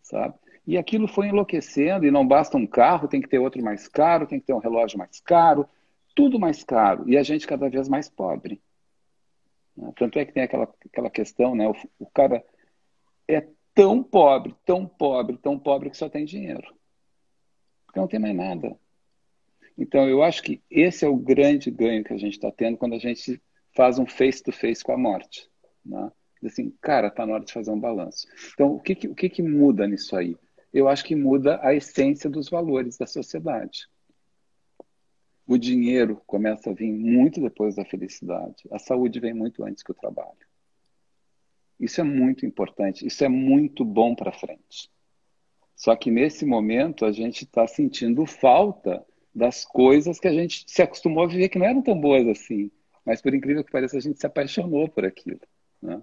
Sabe? 0.00 0.34
E 0.64 0.78
aquilo 0.78 1.08
foi 1.08 1.26
enlouquecendo, 1.26 2.06
e 2.06 2.12
não 2.12 2.24
basta 2.24 2.56
um 2.56 2.64
carro, 2.64 3.08
tem 3.08 3.20
que 3.20 3.28
ter 3.28 3.40
outro 3.40 3.60
mais 3.60 3.88
caro, 3.88 4.24
tem 4.24 4.38
que 4.38 4.46
ter 4.46 4.52
um 4.52 4.60
relógio 4.60 4.96
mais 4.96 5.18
caro, 5.18 5.68
tudo 6.14 6.38
mais 6.38 6.62
caro, 6.62 7.10
e 7.10 7.16
a 7.16 7.24
gente 7.24 7.44
cada 7.44 7.68
vez 7.68 7.88
mais 7.88 8.08
pobre. 8.08 8.62
Né? 9.76 9.92
Tanto 9.96 10.16
é 10.16 10.24
que 10.24 10.32
tem 10.32 10.44
aquela, 10.44 10.72
aquela 10.86 11.10
questão, 11.10 11.56
né? 11.56 11.68
O, 11.68 11.74
o 11.98 12.06
cara 12.06 12.44
é 13.26 13.44
tão 13.74 14.00
pobre, 14.00 14.54
tão 14.64 14.86
pobre, 14.86 15.36
tão 15.38 15.58
pobre 15.58 15.90
que 15.90 15.96
só 15.96 16.08
tem 16.08 16.24
dinheiro. 16.24 16.72
Porque 17.84 17.98
não 17.98 18.06
tem 18.06 18.20
mais 18.20 18.36
nada. 18.36 18.78
Então, 19.76 20.08
eu 20.08 20.22
acho 20.22 20.40
que 20.40 20.62
esse 20.70 21.04
é 21.04 21.08
o 21.08 21.16
grande 21.16 21.68
ganho 21.68 22.04
que 22.04 22.12
a 22.12 22.16
gente 22.16 22.34
está 22.34 22.52
tendo 22.52 22.76
quando 22.76 22.94
a 22.94 22.98
gente 22.98 23.42
faz 23.74 23.98
um 23.98 24.06
face-to-face 24.06 24.82
-face 24.82 24.84
com 24.84 24.92
a 24.92 24.96
morte. 24.96 25.52
Né? 25.84 26.10
Assim, 26.44 26.70
cara, 26.80 27.08
está 27.08 27.26
na 27.26 27.34
hora 27.34 27.44
de 27.44 27.52
fazer 27.52 27.70
um 27.70 27.80
balanço. 27.80 28.26
Então, 28.52 28.74
o 28.74 28.80
que, 28.80 28.94
que, 28.94 29.08
o 29.08 29.14
que, 29.14 29.28
que 29.28 29.42
muda 29.42 29.86
nisso 29.86 30.16
aí? 30.16 30.36
Eu 30.72 30.88
acho 30.88 31.04
que 31.04 31.14
muda 31.14 31.58
a 31.62 31.74
essência 31.74 32.28
dos 32.28 32.48
valores 32.48 32.98
da 32.98 33.06
sociedade. 33.06 33.88
O 35.46 35.56
dinheiro 35.56 36.20
começa 36.26 36.70
a 36.70 36.74
vir 36.74 36.90
muito 36.90 37.40
depois 37.40 37.76
da 37.76 37.84
felicidade. 37.84 38.64
A 38.70 38.78
saúde 38.78 39.20
vem 39.20 39.34
muito 39.34 39.64
antes 39.64 39.82
que 39.82 39.92
o 39.92 39.94
trabalho. 39.94 40.46
Isso 41.78 42.00
é 42.00 42.04
muito 42.04 42.46
importante, 42.46 43.06
isso 43.06 43.24
é 43.24 43.28
muito 43.28 43.84
bom 43.84 44.14
para 44.14 44.32
frente. 44.32 44.90
Só 45.76 45.94
que 45.96 46.10
nesse 46.10 46.46
momento 46.46 47.04
a 47.04 47.12
gente 47.12 47.44
está 47.44 47.66
sentindo 47.66 48.24
falta 48.26 49.04
das 49.34 49.64
coisas 49.64 50.20
que 50.20 50.28
a 50.28 50.32
gente 50.32 50.64
se 50.66 50.80
acostumou 50.80 51.24
a 51.24 51.26
viver 51.26 51.48
que 51.48 51.58
não 51.58 51.66
eram 51.66 51.82
tão 51.82 51.98
boas 51.98 52.26
assim. 52.28 52.70
Mas 53.04 53.20
por 53.20 53.34
incrível 53.34 53.64
que 53.64 53.72
pareça, 53.72 53.98
a 53.98 54.00
gente 54.00 54.18
se 54.18 54.26
apaixonou 54.26 54.88
por 54.88 55.04
aquilo. 55.04 55.40
Né? 55.84 56.02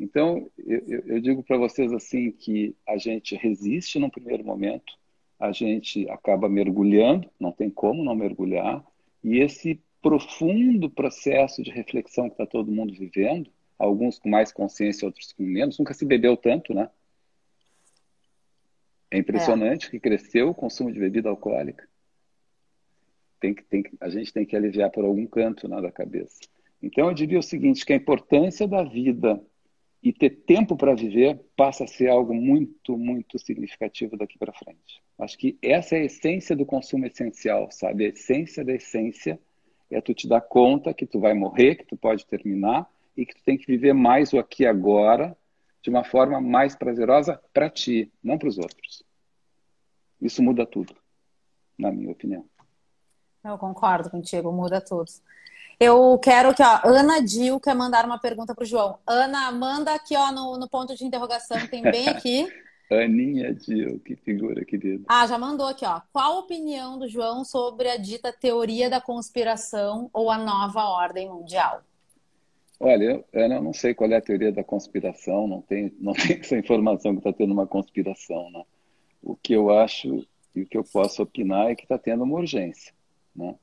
Então, 0.00 0.50
eu, 0.58 1.02
eu 1.06 1.20
digo 1.20 1.42
para 1.42 1.58
vocês 1.58 1.92
assim 1.92 2.32
que 2.32 2.74
a 2.88 2.96
gente 2.96 3.36
resiste 3.36 3.98
no 3.98 4.10
primeiro 4.10 4.44
momento, 4.44 4.94
a 5.38 5.52
gente 5.52 6.08
acaba 6.08 6.48
mergulhando, 6.48 7.30
não 7.38 7.52
tem 7.52 7.70
como 7.70 8.02
não 8.02 8.14
mergulhar, 8.14 8.84
e 9.22 9.38
esse 9.38 9.80
profundo 10.02 10.90
processo 10.90 11.62
de 11.62 11.70
reflexão 11.70 12.28
que 12.28 12.34
está 12.34 12.46
todo 12.46 12.72
mundo 12.72 12.92
vivendo, 12.92 13.50
alguns 13.78 14.18
com 14.18 14.28
mais 14.28 14.52
consciência, 14.52 15.06
outros 15.06 15.32
com 15.32 15.42
menos. 15.42 15.78
Nunca 15.78 15.94
se 15.94 16.04
bebeu 16.04 16.36
tanto, 16.36 16.74
né? 16.74 16.90
É 19.10 19.18
impressionante 19.18 19.86
é. 19.86 19.90
que 19.90 20.00
cresceu 20.00 20.50
o 20.50 20.54
consumo 20.54 20.92
de 20.92 20.98
bebida 20.98 21.28
alcoólica. 21.28 21.88
Tem 23.40 23.54
que, 23.54 23.62
tem 23.64 23.82
que, 23.82 23.92
a 24.00 24.08
gente 24.08 24.32
tem 24.32 24.44
que 24.44 24.56
aliviar 24.56 24.90
por 24.90 25.04
algum 25.04 25.26
canto 25.26 25.68
né, 25.68 25.80
da 25.80 25.92
cabeça. 25.92 26.40
Então, 26.84 27.08
eu 27.08 27.14
diria 27.14 27.38
o 27.38 27.42
seguinte, 27.42 27.84
que 27.84 27.94
a 27.94 27.96
importância 27.96 28.68
da 28.68 28.82
vida 28.82 29.42
e 30.02 30.12
ter 30.12 30.28
tempo 30.28 30.76
para 30.76 30.94
viver 30.94 31.40
passa 31.56 31.84
a 31.84 31.86
ser 31.86 32.10
algo 32.10 32.34
muito, 32.34 32.98
muito 32.98 33.38
significativo 33.38 34.18
daqui 34.18 34.38
para 34.38 34.52
frente. 34.52 35.02
Acho 35.18 35.38
que 35.38 35.58
essa 35.62 35.96
é 35.96 36.00
a 36.00 36.04
essência 36.04 36.54
do 36.54 36.66
consumo 36.66 37.06
essencial, 37.06 37.70
sabe? 37.70 38.04
A 38.04 38.08
essência 38.08 38.62
da 38.62 38.74
essência 38.74 39.40
é 39.90 39.98
tu 40.02 40.12
te 40.12 40.28
dar 40.28 40.42
conta 40.42 40.92
que 40.92 41.06
tu 41.06 41.18
vai 41.18 41.32
morrer, 41.32 41.76
que 41.76 41.86
tu 41.86 41.96
pode 41.96 42.26
terminar 42.26 42.86
e 43.16 43.24
que 43.24 43.34
tu 43.34 43.42
tem 43.44 43.56
que 43.56 43.66
viver 43.66 43.94
mais 43.94 44.34
o 44.34 44.38
aqui 44.38 44.64
e 44.64 44.66
agora 44.66 45.34
de 45.80 45.88
uma 45.88 46.04
forma 46.04 46.38
mais 46.38 46.76
prazerosa 46.76 47.40
para 47.54 47.70
ti, 47.70 48.12
não 48.22 48.36
para 48.36 48.48
os 48.48 48.58
outros. 48.58 49.02
Isso 50.20 50.42
muda 50.42 50.66
tudo, 50.66 50.94
na 51.78 51.90
minha 51.90 52.10
opinião. 52.10 52.44
Eu 53.42 53.56
concordo 53.56 54.10
contigo, 54.10 54.52
muda 54.52 54.82
tudo. 54.82 55.10
Eu 55.84 56.18
quero 56.18 56.54
que, 56.54 56.62
ó, 56.62 56.80
Ana 56.82 57.20
Dil 57.20 57.60
quer 57.60 57.74
mandar 57.74 58.06
uma 58.06 58.18
pergunta 58.18 58.54
para 58.54 58.62
o 58.62 58.66
João. 58.66 58.98
Ana, 59.06 59.52
manda 59.52 59.92
aqui, 59.92 60.16
ó, 60.16 60.32
no, 60.32 60.56
no 60.56 60.66
ponto 60.66 60.96
de 60.96 61.04
interrogação, 61.04 61.66
tem 61.66 61.82
bem 61.82 62.08
aqui. 62.08 62.48
Aninha 62.90 63.52
Dil, 63.54 64.00
que 64.00 64.16
figura 64.16 64.64
querida. 64.64 65.04
Ah, 65.06 65.26
já 65.26 65.38
mandou 65.38 65.66
aqui, 65.66 65.84
ó. 65.84 66.00
Qual 66.10 66.36
a 66.36 66.38
opinião 66.38 66.98
do 66.98 67.06
João 67.06 67.44
sobre 67.44 67.88
a 67.90 67.98
dita 67.98 68.32
teoria 68.32 68.88
da 68.88 68.98
conspiração 68.98 70.08
ou 70.10 70.30
a 70.30 70.38
nova 70.38 70.84
ordem 70.84 71.28
mundial? 71.28 71.82
Olha, 72.80 73.04
eu, 73.04 73.24
eu 73.32 73.62
não 73.62 73.74
sei 73.74 73.92
qual 73.92 74.10
é 74.10 74.16
a 74.16 74.22
teoria 74.22 74.52
da 74.52 74.64
conspiração, 74.64 75.46
não 75.46 75.60
tem, 75.60 75.94
não 76.00 76.14
tem 76.14 76.40
essa 76.40 76.56
informação 76.56 77.12
que 77.12 77.18
está 77.18 77.32
tendo 77.32 77.52
uma 77.52 77.66
conspiração. 77.66 78.50
Né? 78.50 78.64
O 79.22 79.36
que 79.36 79.52
eu 79.52 79.70
acho 79.70 80.26
e 80.54 80.62
o 80.62 80.66
que 80.66 80.78
eu 80.78 80.84
posso 80.84 81.22
opinar 81.22 81.70
é 81.70 81.74
que 81.74 81.82
está 81.82 81.98
tendo 81.98 82.24
uma 82.24 82.38
urgência. 82.38 82.94
Né? 83.36 83.54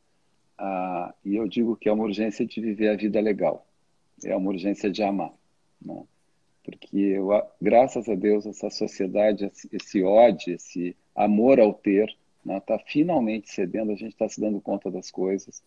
Ah, 0.63 1.13
e 1.26 1.36
eu 1.36 1.47
digo 1.47 1.76
que 1.76 1.89
é 1.89 1.91
uma 1.91 2.04
urgência 2.04 2.45
de 2.45 2.62
viver 2.62 2.89
a 2.89 2.95
vida 2.95 3.19
legal, 3.19 3.65
é 4.24 4.36
uma 4.36 4.50
urgência 4.50 4.91
de 4.91 5.02
amar. 5.02 5.34
Né? 5.82 6.04
Porque, 6.63 6.97
eu, 6.97 7.30
graças 7.60 8.08
a 8.08 8.13
Deus, 8.13 8.45
essa 8.45 8.69
sociedade, 8.69 9.52
esse 9.71 10.04
ódio, 10.04 10.54
esse 10.54 10.95
amor 11.15 11.60
ao 11.60 11.74
ter, 11.74 12.10
está 12.10 12.54
né, 12.54 12.60
tá 12.60 12.78
finalmente 12.78 13.50
cedendo, 13.50 13.91
a 13.91 13.95
gente 13.95 14.12
está 14.12 14.30
se 14.30 14.39
dando 14.39 14.62
conta 14.62 14.91
das 14.91 15.10
coisas 15.10 15.63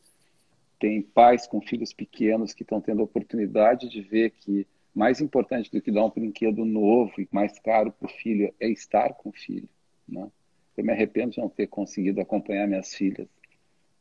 tem 0.84 1.00
pais 1.00 1.46
com 1.46 1.62
filhos 1.62 1.94
pequenos 1.94 2.52
que 2.52 2.62
estão 2.62 2.78
tendo 2.78 3.00
a 3.00 3.04
oportunidade 3.04 3.88
de 3.88 4.02
ver 4.02 4.30
que 4.30 4.66
mais 4.94 5.18
importante 5.20 5.70
do 5.70 5.80
que 5.80 5.90
dar 5.90 6.04
um 6.04 6.10
brinquedo 6.10 6.62
novo 6.64 7.12
e 7.18 7.26
mais 7.32 7.58
caro 7.58 7.90
para 7.90 8.06
o 8.06 8.12
filho 8.12 8.52
é 8.60 8.68
estar 8.68 9.14
com 9.14 9.30
o 9.30 9.32
filho. 9.32 9.68
Né? 10.06 10.30
Eu 10.76 10.84
me 10.84 10.92
arrependo 10.92 11.32
de 11.32 11.38
não 11.38 11.48
ter 11.48 11.68
conseguido 11.68 12.20
acompanhar 12.20 12.68
minhas 12.68 12.94
filhas 12.94 13.26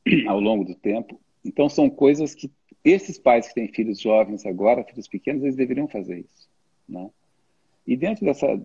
ao 0.28 0.40
longo 0.40 0.64
do 0.64 0.76
tempo. 0.76 1.20
Então, 1.44 1.68
são 1.68 1.90
coisas 1.90 2.34
que 2.34 2.52
esses 2.84 3.18
pais 3.18 3.48
que 3.48 3.54
têm 3.54 3.68
filhos 3.68 4.00
jovens 4.00 4.46
agora, 4.46 4.84
filhos 4.84 5.08
pequenos, 5.08 5.44
eles 5.44 5.56
deveriam 5.56 5.88
fazer 5.88 6.20
isso. 6.20 6.50
Né? 6.88 7.10
E 7.88 7.96
dentro 7.96 8.26
dessa, 8.26 8.62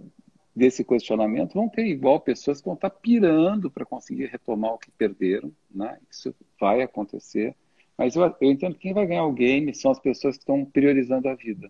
desse 0.54 0.84
questionamento, 0.84 1.54
vão 1.54 1.68
ter 1.68 1.86
igual 1.86 2.20
pessoas 2.20 2.60
que 2.60 2.66
vão 2.66 2.74
estar 2.74 2.90
pirando 2.90 3.70
para 3.70 3.84
conseguir 3.84 4.26
retomar 4.26 4.74
o 4.74 4.78
que 4.78 4.90
perderam. 4.90 5.52
Né? 5.70 5.98
Isso 6.10 6.34
vai 6.60 6.82
acontecer. 6.82 7.54
Mas 7.96 8.14
eu, 8.14 8.22
eu 8.22 8.50
entendo 8.50 8.74
que 8.74 8.82
quem 8.82 8.94
vai 8.94 9.06
ganhar 9.06 9.24
o 9.24 9.32
game 9.32 9.74
são 9.74 9.90
as 9.90 9.98
pessoas 9.98 10.36
que 10.36 10.42
estão 10.42 10.64
priorizando 10.64 11.28
a 11.28 11.34
vida, 11.34 11.68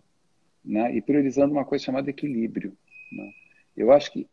né? 0.63 0.95
E 0.95 1.01
priorizando 1.01 1.53
uma 1.53 1.65
coisa 1.65 1.87
chamada 1.87 2.11
equilíbrio. 2.11 2.77
Né? 3.11 3.33
Eu 3.75 3.91
acho 3.91 4.13
que 4.13 4.27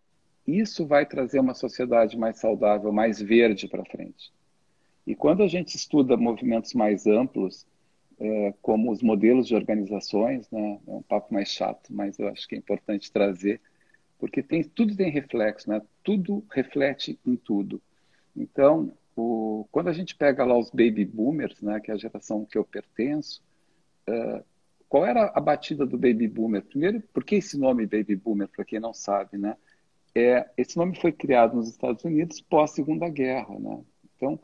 isso 0.45 0.85
vai 0.85 1.05
trazer 1.05 1.39
uma 1.39 1.53
sociedade 1.53 2.17
mais 2.17 2.37
saudável, 2.37 2.91
mais 2.91 3.21
verde 3.21 3.69
para 3.69 3.85
frente. 3.85 4.33
E 5.05 5.15
quando 5.15 5.43
a 5.43 5.47
gente 5.47 5.75
estuda 5.75 6.17
movimentos 6.17 6.73
mais 6.73 7.05
amplos, 7.05 7.65
é, 8.19 8.53
como 8.61 8.91
os 8.91 9.01
modelos 9.01 9.47
de 9.47 9.55
organizações, 9.55 10.49
né? 10.49 10.79
É 10.87 10.91
um 10.91 11.01
papo 11.01 11.33
mais 11.33 11.49
chato, 11.49 11.93
mas 11.93 12.17
eu 12.17 12.27
acho 12.29 12.47
que 12.47 12.55
é 12.55 12.57
importante 12.57 13.11
trazer, 13.11 13.61
porque 14.17 14.41
tem, 14.41 14.63
tudo 14.63 14.95
tem 14.95 15.11
reflexo, 15.11 15.69
né? 15.69 15.81
Tudo 16.03 16.43
reflete 16.51 17.19
em 17.25 17.35
tudo. 17.35 17.81
Então, 18.35 18.93
o, 19.15 19.67
quando 19.71 19.89
a 19.89 19.93
gente 19.93 20.15
pega 20.15 20.43
lá 20.45 20.57
os 20.57 20.69
baby 20.69 21.05
boomers, 21.05 21.61
né, 21.61 21.79
que 21.79 21.91
é 21.91 21.93
a 21.93 21.97
geração 21.97 22.45
que 22.45 22.57
eu 22.57 22.63
pertenço, 22.63 23.41
uh, 24.09 24.43
qual 24.89 25.05
era 25.05 25.31
a 25.33 25.39
batida 25.39 25.85
do 25.85 25.97
baby 25.97 26.27
boomer? 26.27 26.63
Primeiro, 26.63 27.01
por 27.13 27.23
que 27.23 27.35
esse 27.35 27.57
nome 27.57 27.85
baby 27.85 28.15
boomer, 28.15 28.47
para 28.47 28.65
quem 28.65 28.79
não 28.79 28.93
sabe, 28.93 29.37
né? 29.37 29.55
é, 30.15 30.49
esse 30.57 30.77
nome 30.77 30.95
foi 30.95 31.11
criado 31.11 31.57
nos 31.57 31.67
Estados 31.67 32.03
Unidos 32.05 32.39
pós 32.39 32.71
Segunda 32.71 33.09
Guerra, 33.09 33.59
né? 33.59 33.83
Então 34.15 34.39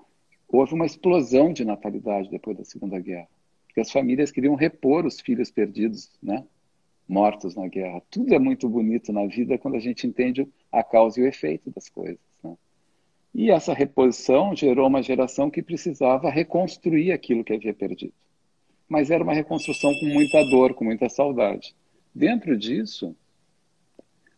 houve 0.52 0.74
uma 0.74 0.86
explosão 0.86 1.54
de 1.54 1.64
natalidade 1.64 2.30
depois 2.30 2.58
da 2.58 2.66
Segunda 2.66 3.00
Guerra, 3.00 3.28
porque 3.66 3.80
as 3.80 3.92
famílias 3.92 4.32
queriam 4.32 4.56
repor 4.56 5.06
os 5.06 5.20
filhos 5.22 5.50
perdidos, 5.50 6.12
né? 6.22 6.44
Mortos 7.08 7.56
na 7.56 7.68
guerra. 7.68 8.02
Tudo 8.10 8.34
é 8.34 8.40
muito 8.40 8.70
bonito 8.70 9.12
na 9.12 9.26
vida 9.26 9.58
quando 9.58 9.76
a 9.76 9.80
gente 9.80 10.08
entende 10.08 10.48
a 10.72 10.84
causa 10.84 11.20
e 11.20 11.24
o 11.24 11.28
efeito 11.28 11.70
das 11.72 11.90
coisas. 11.90 12.20
Né? 12.44 12.56
E 13.34 13.52
essa 13.52 13.74
reposição 13.74 14.56
gerou 14.56 14.88
uma 14.88 15.02
geração 15.02 15.50
que 15.50 15.62
precisava 15.62 16.30
reconstruir 16.30 17.12
aquilo 17.12 17.44
que 17.44 17.54
havia 17.54 17.74
perdido. 17.74 18.14
Mas 18.88 19.10
era 19.10 19.24
uma 19.24 19.34
reconstrução 19.34 19.94
com 20.00 20.06
muita 20.06 20.44
dor, 20.46 20.74
com 20.74 20.86
muita 20.86 21.10
saudade. 21.10 21.76
Dentro 22.14 22.58
disso, 22.58 23.16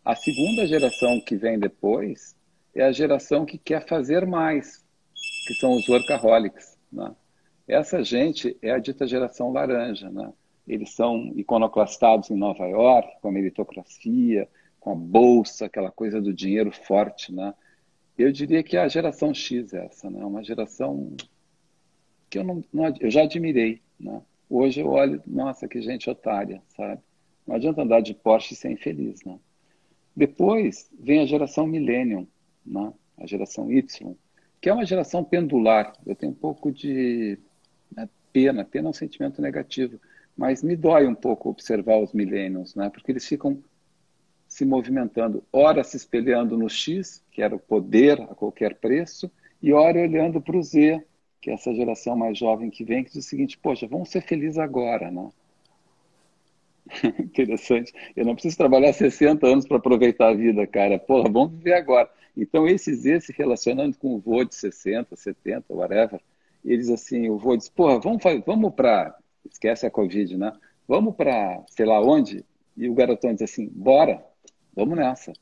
a 0.03 0.15
segunda 0.15 0.67
geração 0.67 1.21
que 1.21 1.35
vem 1.35 1.59
depois 1.59 2.35
é 2.73 2.83
a 2.83 2.91
geração 2.91 3.45
que 3.45 3.57
quer 3.57 3.87
fazer 3.87 4.25
mais, 4.25 4.82
que 5.45 5.53
são 5.55 5.75
os 5.75 5.87
workaholics. 5.87 6.77
Né? 6.91 7.13
Essa 7.67 8.03
gente 8.03 8.57
é 8.61 8.71
a 8.71 8.79
dita 8.79 9.07
geração 9.07 9.51
laranja. 9.51 10.09
Né? 10.09 10.31
Eles 10.67 10.91
são 10.91 11.31
iconoclastados 11.35 12.29
em 12.29 12.35
Nova 12.35 12.65
York, 12.65 13.19
com 13.21 13.29
a 13.29 13.31
meritocracia, 13.31 14.47
com 14.79 14.91
a 14.91 14.95
bolsa, 14.95 15.65
aquela 15.65 15.91
coisa 15.91 16.21
do 16.21 16.33
dinheiro 16.33 16.71
forte. 16.71 17.33
Né? 17.33 17.53
Eu 18.17 18.31
diria 18.31 18.63
que 18.63 18.77
a 18.77 18.87
geração 18.87 19.33
X 19.33 19.73
é 19.73 19.85
essa, 19.85 20.09
né? 20.09 20.23
uma 20.25 20.43
geração 20.43 21.15
que 22.29 22.39
eu, 22.39 22.43
não, 22.43 22.63
não 22.73 22.93
eu 22.99 23.11
já 23.11 23.23
admirei. 23.23 23.81
Né? 23.99 24.21
Hoje 24.49 24.81
eu 24.81 24.87
olho, 24.87 25.21
nossa, 25.25 25.67
que 25.67 25.81
gente 25.81 26.09
otária, 26.09 26.61
sabe? 26.75 27.01
Não 27.45 27.55
adianta 27.55 27.81
andar 27.81 28.01
de 28.01 28.13
Porsche 28.13 28.53
e 28.53 28.57
ser 28.57 28.71
infeliz, 28.71 29.23
né? 29.23 29.37
Depois 30.15 30.89
vem 30.97 31.19
a 31.19 31.25
geração 31.25 31.65
Millennium, 31.67 32.27
né? 32.65 32.93
a 33.17 33.25
geração 33.25 33.71
Y, 33.71 34.15
que 34.63 34.69
é 34.69 34.73
uma 34.73 34.85
geração 34.85 35.25
pendular. 35.25 35.91
Eu 36.05 36.15
tenho 36.15 36.31
um 36.31 36.35
pouco 36.35 36.71
de 36.71 37.37
né, 37.93 38.07
pena, 38.31 38.63
pena 38.63 38.87
é 38.87 38.91
um 38.91 38.93
sentimento 38.93 39.41
negativo, 39.41 39.99
mas 40.37 40.63
me 40.63 40.77
dói 40.77 41.05
um 41.05 41.13
pouco 41.13 41.49
observar 41.49 41.97
os 41.97 42.13
Millennials, 42.13 42.73
né? 42.73 42.89
porque 42.89 43.11
eles 43.11 43.27
ficam 43.27 43.61
se 44.47 44.63
movimentando, 44.63 45.43
ora 45.51 45.83
se 45.83 45.97
espelhando 45.97 46.57
no 46.57 46.69
X, 46.69 47.21
que 47.29 47.41
era 47.41 47.53
o 47.53 47.59
poder 47.59 48.21
a 48.21 48.27
qualquer 48.27 48.75
preço, 48.75 49.29
e 49.61 49.73
ora 49.73 49.99
olhando 49.99 50.39
para 50.39 50.55
o 50.55 50.63
Z, 50.63 51.03
que 51.41 51.49
é 51.49 51.55
essa 51.55 51.73
geração 51.73 52.15
mais 52.15 52.37
jovem 52.37 52.69
que 52.69 52.85
vem, 52.85 53.03
que 53.03 53.11
diz 53.11 53.25
o 53.25 53.27
seguinte, 53.27 53.57
poxa, 53.57 53.85
vamos 53.85 54.07
ser 54.07 54.21
felizes 54.21 54.57
agora, 54.57 55.11
né? 55.11 55.29
Interessante. 57.19 57.93
Eu 58.15 58.25
não 58.25 58.33
preciso 58.33 58.57
trabalhar 58.57 58.93
60 58.93 59.45
anos 59.45 59.67
para 59.67 59.77
aproveitar 59.77 60.29
a 60.29 60.33
vida, 60.33 60.65
cara. 60.67 60.99
Porra, 60.99 61.29
vamos 61.29 61.53
viver 61.53 61.73
agora. 61.73 62.09
Então, 62.35 62.67
esses 62.67 63.01
Z 63.01 63.21
se 63.21 63.33
relacionando 63.33 63.97
com 63.97 64.15
o 64.15 64.19
vô 64.19 64.43
de 64.43 64.55
60, 64.55 65.15
70, 65.15 65.65
whatever, 65.69 66.19
eles 66.63 66.89
assim, 66.89 67.29
o 67.29 67.37
vô 67.37 67.55
diz, 67.55 67.69
porra, 67.69 67.99
vamos, 67.99 68.21
vamos 68.45 68.73
para. 68.73 69.15
Esquece 69.49 69.85
a 69.85 69.91
Covid, 69.91 70.37
né? 70.37 70.53
Vamos 70.87 71.15
para 71.15 71.61
sei 71.67 71.85
lá 71.85 72.01
onde? 72.01 72.45
E 72.77 72.89
o 72.89 72.93
garotão 72.93 73.33
diz 73.33 73.43
assim, 73.43 73.69
bora, 73.71 74.23
vamos 74.75 74.97
nessa. 74.97 75.33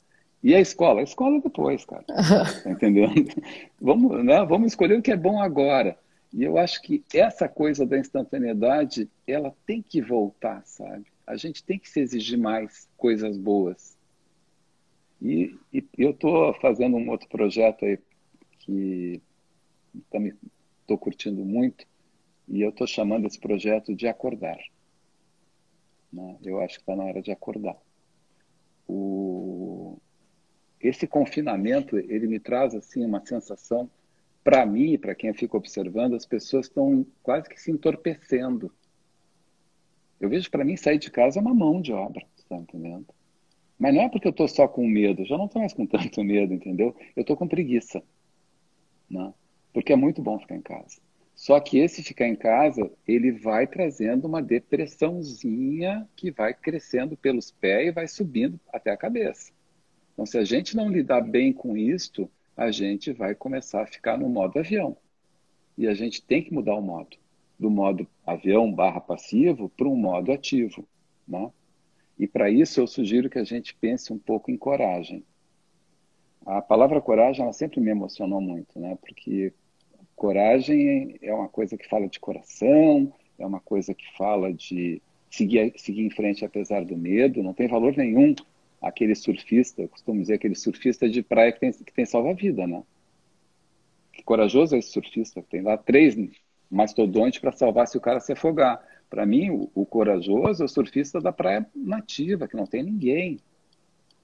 E 0.44 0.56
a 0.56 0.60
escola? 0.60 1.02
A 1.02 1.04
escola 1.04 1.40
depois, 1.40 1.86
cara. 1.86 2.04
Tá 2.64 2.72
entendendo? 2.72 3.14
Vamos, 3.80 4.24
né? 4.24 4.44
vamos 4.46 4.72
escolher 4.72 4.98
o 4.98 5.02
que 5.02 5.12
é 5.12 5.18
bom 5.18 5.42
agora. 5.42 5.98
E 6.34 6.44
eu 6.44 6.58
acho 6.58 6.82
que 6.82 7.04
essa 7.14 7.48
coisa 7.48 7.86
da 7.86 7.98
instantaneidade, 7.98 9.10
ela 9.28 9.54
tem 9.66 9.82
que 9.82 10.02
voltar, 10.02 10.62
sabe? 10.66 11.06
A 11.32 11.38
gente 11.38 11.64
tem 11.64 11.80
que 11.80 11.90
se 11.90 12.02
exigir 12.02 12.38
mais 12.38 12.90
coisas 12.98 13.38
boas. 13.38 13.98
E, 15.22 15.58
e 15.72 15.88
eu 15.98 16.12
estou 16.12 16.54
fazendo 16.56 16.98
um 16.98 17.10
outro 17.10 17.30
projeto 17.30 17.86
aí 17.86 17.98
que 18.60 19.22
também 20.10 20.34
estou 20.82 20.98
curtindo 20.98 21.46
muito, 21.46 21.86
e 22.50 22.62
eu 22.62 22.70
estou 22.70 22.86
chamando 22.86 23.28
esse 23.28 23.40
projeto 23.40 23.96
de 23.96 24.10
acordar. 24.10 24.60
Né? 26.12 26.38
Eu 26.44 26.60
acho 26.60 26.76
que 26.76 26.82
está 26.82 26.98
na 26.98 27.06
hora 27.06 27.22
de 27.22 27.32
acordar. 27.32 27.78
O... 28.86 29.98
Esse 30.82 31.08
confinamento, 31.08 31.98
ele 31.98 32.28
me 32.28 32.42
traz 32.42 32.76
assim 32.76 33.06
uma 33.06 33.26
sensação, 33.26 33.90
para 34.44 34.66
mim, 34.66 34.98
para 34.98 35.16
quem 35.16 35.34
fica 35.34 35.56
observando, 35.56 36.14
as 36.14 36.26
pessoas 36.26 36.66
estão 36.66 37.06
quase 37.24 37.48
que 37.48 37.62
se 37.62 37.72
entorpecendo 37.72 38.70
eu 40.22 40.30
vejo 40.30 40.52
para 40.52 40.64
mim 40.64 40.78
sair 40.78 41.00
de 41.00 41.10
casa 41.10 41.40
é 41.40 41.42
uma 41.42 41.54
mão 41.54 41.82
de 41.82 41.92
obra, 41.92 42.24
tá 42.48 42.56
entendendo? 42.56 43.08
Mas 43.78 43.96
não 43.96 44.04
é 44.04 44.10
porque 44.10 44.28
eu 44.28 44.32
estou 44.32 44.48
só 44.48 44.68
com 44.68 44.88
medo, 44.88 45.26
já 45.26 45.36
não 45.36 45.46
estou 45.46 45.60
mais 45.60 45.74
com 45.74 45.84
tanto 45.88 46.24
medo, 46.24 46.54
entendeu? 46.54 46.96
Eu 47.16 47.22
estou 47.22 47.36
com 47.36 47.48
preguiça. 47.48 48.04
Né? 49.10 49.34
Porque 49.74 49.92
é 49.92 49.96
muito 49.96 50.22
bom 50.22 50.40
ficar 50.40 50.56
em 50.56 50.62
casa. 50.62 51.02
Só 51.34 51.60
que 51.60 51.80
esse 51.80 52.04
ficar 52.04 52.28
em 52.28 52.36
casa, 52.36 52.92
ele 53.08 53.32
vai 53.32 53.66
trazendo 53.66 54.28
uma 54.28 54.44
depressãozinha 54.44 56.08
que 56.16 56.30
vai 56.30 56.54
crescendo 56.54 57.18
pelos 57.18 57.50
pés 57.50 57.88
e 57.88 57.92
vai 57.92 58.08
subindo 58.08 58.60
até 58.72 58.92
a 58.92 58.98
cabeça. 58.98 59.52
Então, 60.14 60.26
se 60.28 60.38
a 60.38 60.44
gente 60.44 60.76
não 60.76 60.88
lidar 60.88 61.22
bem 61.22 61.52
com 61.52 61.76
isto, 61.76 62.30
a 62.56 62.70
gente 62.70 63.12
vai 63.12 63.34
começar 63.34 63.82
a 63.82 63.88
ficar 63.88 64.20
no 64.20 64.30
modo 64.30 64.60
avião. 64.60 64.96
E 65.76 65.88
a 65.88 65.96
gente 65.96 66.22
tem 66.22 66.44
que 66.44 66.54
mudar 66.54 66.76
o 66.76 66.82
modo 66.82 67.18
do 67.62 67.70
modo 67.70 68.08
avião 68.26 68.74
barra 68.74 69.00
passivo 69.00 69.70
para 69.70 69.88
um 69.88 69.96
modo 69.96 70.32
ativo. 70.32 70.84
Né? 71.28 71.52
E 72.18 72.28
para 72.28 72.50
isso 72.50 72.82
eu 72.82 72.88
sugiro 72.88 73.30
que 73.30 73.38
a 73.38 73.44
gente 73.44 73.76
pense 73.76 74.12
um 74.12 74.18
pouco 74.18 74.50
em 74.50 74.58
coragem. 74.58 75.24
A 76.44 76.60
palavra 76.60 77.00
coragem 77.00 77.44
ela 77.44 77.54
sempre 77.54 77.80
me 77.80 77.92
emocionou 77.92 78.42
muito, 78.42 78.80
né? 78.80 78.98
porque 79.00 79.54
coragem 80.16 81.20
é 81.22 81.32
uma 81.32 81.48
coisa 81.48 81.78
que 81.78 81.88
fala 81.88 82.08
de 82.08 82.20
coração, 82.20 83.14
é 83.38 83.46
uma 83.46 83.60
coisa 83.60 83.94
que 83.94 84.06
fala 84.18 84.52
de 84.52 85.00
seguir, 85.30 85.72
seguir 85.78 86.02
em 86.02 86.10
frente 86.10 86.44
apesar 86.44 86.84
do 86.84 86.98
medo, 86.98 87.44
não 87.44 87.54
tem 87.54 87.68
valor 87.68 87.96
nenhum 87.96 88.34
aquele 88.82 89.14
surfista, 89.14 89.84
eu 89.84 89.88
costumo 89.88 90.20
dizer 90.20 90.34
aquele 90.34 90.56
surfista 90.56 91.08
de 91.08 91.22
praia 91.22 91.52
que 91.52 91.60
tem, 91.60 91.72
que 91.72 91.94
tem 91.94 92.08
salva-vida, 92.08 92.66
né? 92.66 92.82
Que 94.12 94.24
corajoso 94.24 94.76
é 94.76 94.80
esse 94.80 94.90
surfista, 94.90 95.44
tem 95.44 95.62
lá 95.62 95.78
três 95.78 96.16
mastodonte 96.72 97.42
para 97.42 97.52
salvar 97.52 97.88
se 97.88 97.98
o 97.98 98.02
cara 98.02 98.20
se 98.20 98.32
afogar. 98.32 98.82
Para 99.10 99.26
mim, 99.26 99.50
o, 99.50 99.70
o, 99.76 99.86
corajoso 99.86 100.64
é 100.64 100.66
o 100.66 100.70
surfista 100.70 101.20
da 101.20 101.34
praia 101.34 101.68
nativa, 101.76 102.48
que 102.48 102.56
não 102.56 102.66
tem 102.66 102.82
ninguém. 102.82 103.40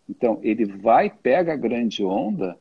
Então, 0.09 0.39
ele 0.41 0.65
vai, 0.65 1.09
pega 1.09 1.51
a 1.51 1.57
grande 1.57 2.03
onda, 2.05 2.57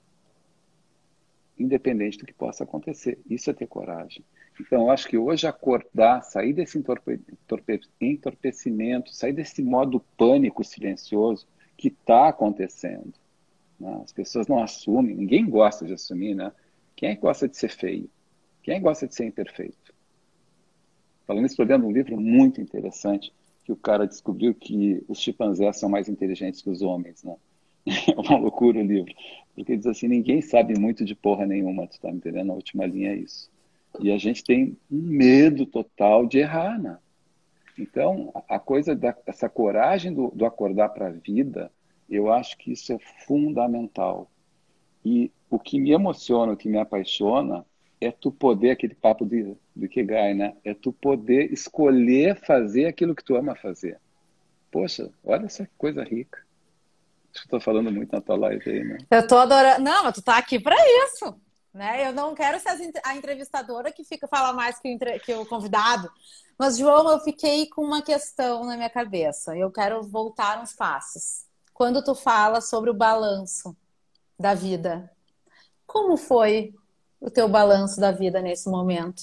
independente 1.56 2.18
do 2.18 2.26
que 2.26 2.34
possa 2.34 2.64
acontecer. 2.64 3.18
Isso 3.30 3.48
é 3.48 3.54
ter 3.54 3.68
coragem. 3.68 4.24
Então, 4.60 4.82
eu 4.82 4.90
acho 4.90 5.06
que 5.06 5.16
hoje 5.16 5.46
acordar, 5.46 6.22
sair 6.22 6.52
desse 6.52 6.76
entorpe, 6.76 7.20
entorpe, 7.30 7.80
entorpecimento, 8.00 9.14
sair 9.14 9.32
desse 9.32 9.62
modo 9.62 10.04
pânico 10.16 10.64
silencioso 10.64 11.46
que 11.76 11.88
está 11.88 12.28
acontecendo. 12.28 13.14
Né? 13.78 14.00
As 14.02 14.12
pessoas 14.12 14.48
não 14.48 14.60
assumem, 14.60 15.14
ninguém 15.14 15.48
gosta 15.48 15.84
de 15.84 15.92
assumir, 15.92 16.34
né? 16.34 16.50
Quem 16.96 17.10
é 17.10 17.14
que 17.14 17.20
gosta 17.20 17.46
de 17.46 17.56
ser 17.56 17.68
feio? 17.68 18.10
Quem 18.66 18.80
gosta 18.80 19.06
de 19.06 19.14
ser 19.14 19.26
imperfeito? 19.26 19.94
Falando 21.24 21.46
isso, 21.46 21.62
lendo 21.62 21.86
um 21.86 21.92
livro 21.92 22.20
muito 22.20 22.60
interessante 22.60 23.32
que 23.64 23.70
o 23.70 23.76
cara 23.76 24.08
descobriu 24.08 24.52
que 24.56 25.04
os 25.06 25.20
chimpanzés 25.20 25.78
são 25.78 25.88
mais 25.88 26.08
inteligentes 26.08 26.60
que 26.60 26.68
os 26.68 26.82
homens, 26.82 27.22
né? 27.22 27.36
É 27.86 28.20
uma 28.20 28.36
loucura 28.36 28.80
o 28.80 28.82
livro, 28.82 29.14
porque 29.54 29.76
diz 29.76 29.86
assim, 29.86 30.08
ninguém 30.08 30.40
sabe 30.42 30.76
muito 30.76 31.04
de 31.04 31.14
porra 31.14 31.46
nenhuma, 31.46 31.86
tu 31.86 32.00
tá 32.00 32.10
me 32.10 32.16
entendendo? 32.16 32.50
A 32.50 32.56
última 32.56 32.84
linha 32.84 33.12
é 33.12 33.14
isso. 33.14 33.48
E 34.00 34.10
a 34.10 34.18
gente 34.18 34.42
tem 34.42 34.76
um 34.90 35.00
medo 35.00 35.64
total 35.64 36.26
de 36.26 36.38
errar, 36.38 36.76
né? 36.76 36.98
Então, 37.78 38.32
a 38.48 38.58
coisa 38.58 38.96
dessa 38.96 39.48
coragem 39.48 40.12
do, 40.12 40.32
do 40.34 40.44
acordar 40.44 40.88
para 40.88 41.06
a 41.06 41.12
vida, 41.12 41.70
eu 42.10 42.32
acho 42.32 42.58
que 42.58 42.72
isso 42.72 42.92
é 42.92 42.98
fundamental. 43.24 44.28
E 45.04 45.30
o 45.48 45.56
que 45.56 45.78
me 45.78 45.92
emociona, 45.92 46.52
o 46.52 46.56
que 46.56 46.68
me 46.68 46.78
apaixona, 46.78 47.64
é 48.00 48.10
tu 48.10 48.30
poder, 48.30 48.70
aquele 48.70 48.94
papo 48.94 49.24
de, 49.24 49.56
do 49.74 49.84
Ikigai, 49.86 50.34
né? 50.34 50.56
É 50.64 50.74
tu 50.74 50.92
poder 50.92 51.52
escolher 51.52 52.36
fazer 52.36 52.86
aquilo 52.86 53.14
que 53.14 53.24
tu 53.24 53.36
ama 53.36 53.54
fazer. 53.54 53.98
Poxa, 54.70 55.10
olha 55.24 55.46
essa 55.46 55.68
coisa 55.78 56.02
rica. 56.02 56.44
Acho 57.32 57.42
que 57.42 57.46
estou 57.46 57.60
falando 57.60 57.90
muito 57.90 58.12
na 58.12 58.20
tua 58.20 58.36
live 58.36 58.70
aí, 58.70 58.84
né? 58.84 58.98
Eu 59.10 59.26
tô 59.26 59.36
adorando. 59.36 59.82
Não, 59.82 60.04
mas 60.04 60.14
tu 60.14 60.22
tá 60.22 60.38
aqui 60.38 60.58
para 60.58 60.76
isso. 61.04 61.34
Né? 61.72 62.08
Eu 62.08 62.12
não 62.12 62.34
quero 62.34 62.58
ser 62.58 62.70
a 63.04 63.14
entrevistadora 63.14 63.92
que 63.92 64.02
fica 64.02 64.26
falar 64.26 64.54
mais 64.54 64.78
que 64.78 64.88
o, 64.88 64.90
entre... 64.90 65.18
que 65.18 65.34
o 65.34 65.44
convidado. 65.44 66.10
Mas, 66.58 66.78
João, 66.78 67.10
eu 67.10 67.20
fiquei 67.20 67.66
com 67.68 67.82
uma 67.82 68.00
questão 68.00 68.64
na 68.64 68.76
minha 68.76 68.88
cabeça. 68.88 69.54
Eu 69.54 69.70
quero 69.70 70.02
voltar 70.02 70.62
uns 70.62 70.72
passos. 70.74 71.44
Quando 71.74 72.02
tu 72.02 72.14
fala 72.14 72.62
sobre 72.62 72.88
o 72.88 72.94
balanço 72.94 73.76
da 74.38 74.54
vida, 74.54 75.10
como 75.86 76.16
foi 76.16 76.74
o 77.20 77.30
teu 77.30 77.48
balanço 77.48 78.00
da 78.00 78.12
vida 78.12 78.40
nesse 78.40 78.68
momento? 78.68 79.22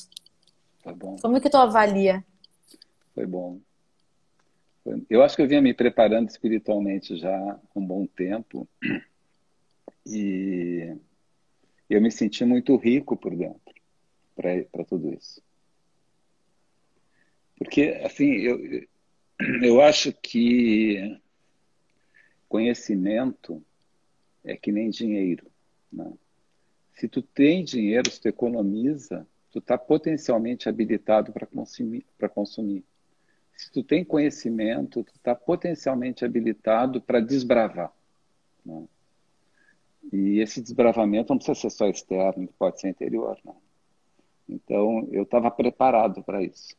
Tá 0.83 0.93
bom. 0.93 1.15
Como 1.21 1.39
que 1.39 1.49
tu 1.49 1.57
avalia? 1.57 2.23
Foi 3.13 3.25
bom. 3.25 3.59
Eu 5.09 5.23
acho 5.23 5.35
que 5.35 5.41
eu 5.41 5.47
vinha 5.47 5.61
me 5.61 5.73
preparando 5.73 6.29
espiritualmente 6.29 7.15
já 7.15 7.33
há 7.33 7.59
um 7.75 7.85
bom 7.85 8.05
tempo. 8.05 8.67
E 10.05 10.95
eu 11.89 12.01
me 12.01 12.11
senti 12.11 12.43
muito 12.43 12.75
rico 12.75 13.15
por 13.15 13.35
dentro 13.35 13.73
para 14.35 14.83
tudo 14.83 15.13
isso. 15.13 15.41
Porque, 17.57 18.01
assim, 18.03 18.31
eu, 18.31 18.85
eu 19.61 19.81
acho 19.81 20.11
que 20.11 21.17
conhecimento 22.49 23.63
é 24.43 24.57
que 24.57 24.71
nem 24.71 24.89
dinheiro. 24.89 25.49
Né? 25.91 26.11
Se 26.95 27.07
tu 27.07 27.21
tem 27.21 27.63
dinheiro, 27.63 28.09
se 28.09 28.21
tu 28.21 28.27
economiza, 28.27 29.27
tu 29.51 29.59
está 29.59 29.77
potencialmente 29.77 30.69
habilitado 30.69 31.31
para 31.31 31.45
consumir, 31.45 32.05
consumir. 32.33 32.83
Se 33.55 33.71
tu 33.71 33.83
tem 33.83 34.03
conhecimento, 34.03 35.03
tu 35.03 35.13
está 35.15 35.35
potencialmente 35.35 36.25
habilitado 36.25 37.01
para 37.01 37.19
desbravar. 37.19 37.91
Né? 38.65 38.87
E 40.11 40.39
esse 40.39 40.61
desbravamento 40.61 41.31
não 41.31 41.37
precisa 41.37 41.59
ser 41.59 41.69
só 41.69 41.87
externo, 41.87 42.49
pode 42.57 42.79
ser 42.81 42.89
interior. 42.89 43.37
Né? 43.45 43.53
Então, 44.49 45.07
eu 45.11 45.23
estava 45.23 45.49
preparado 45.49 46.23
para 46.23 46.43
isso. 46.43 46.75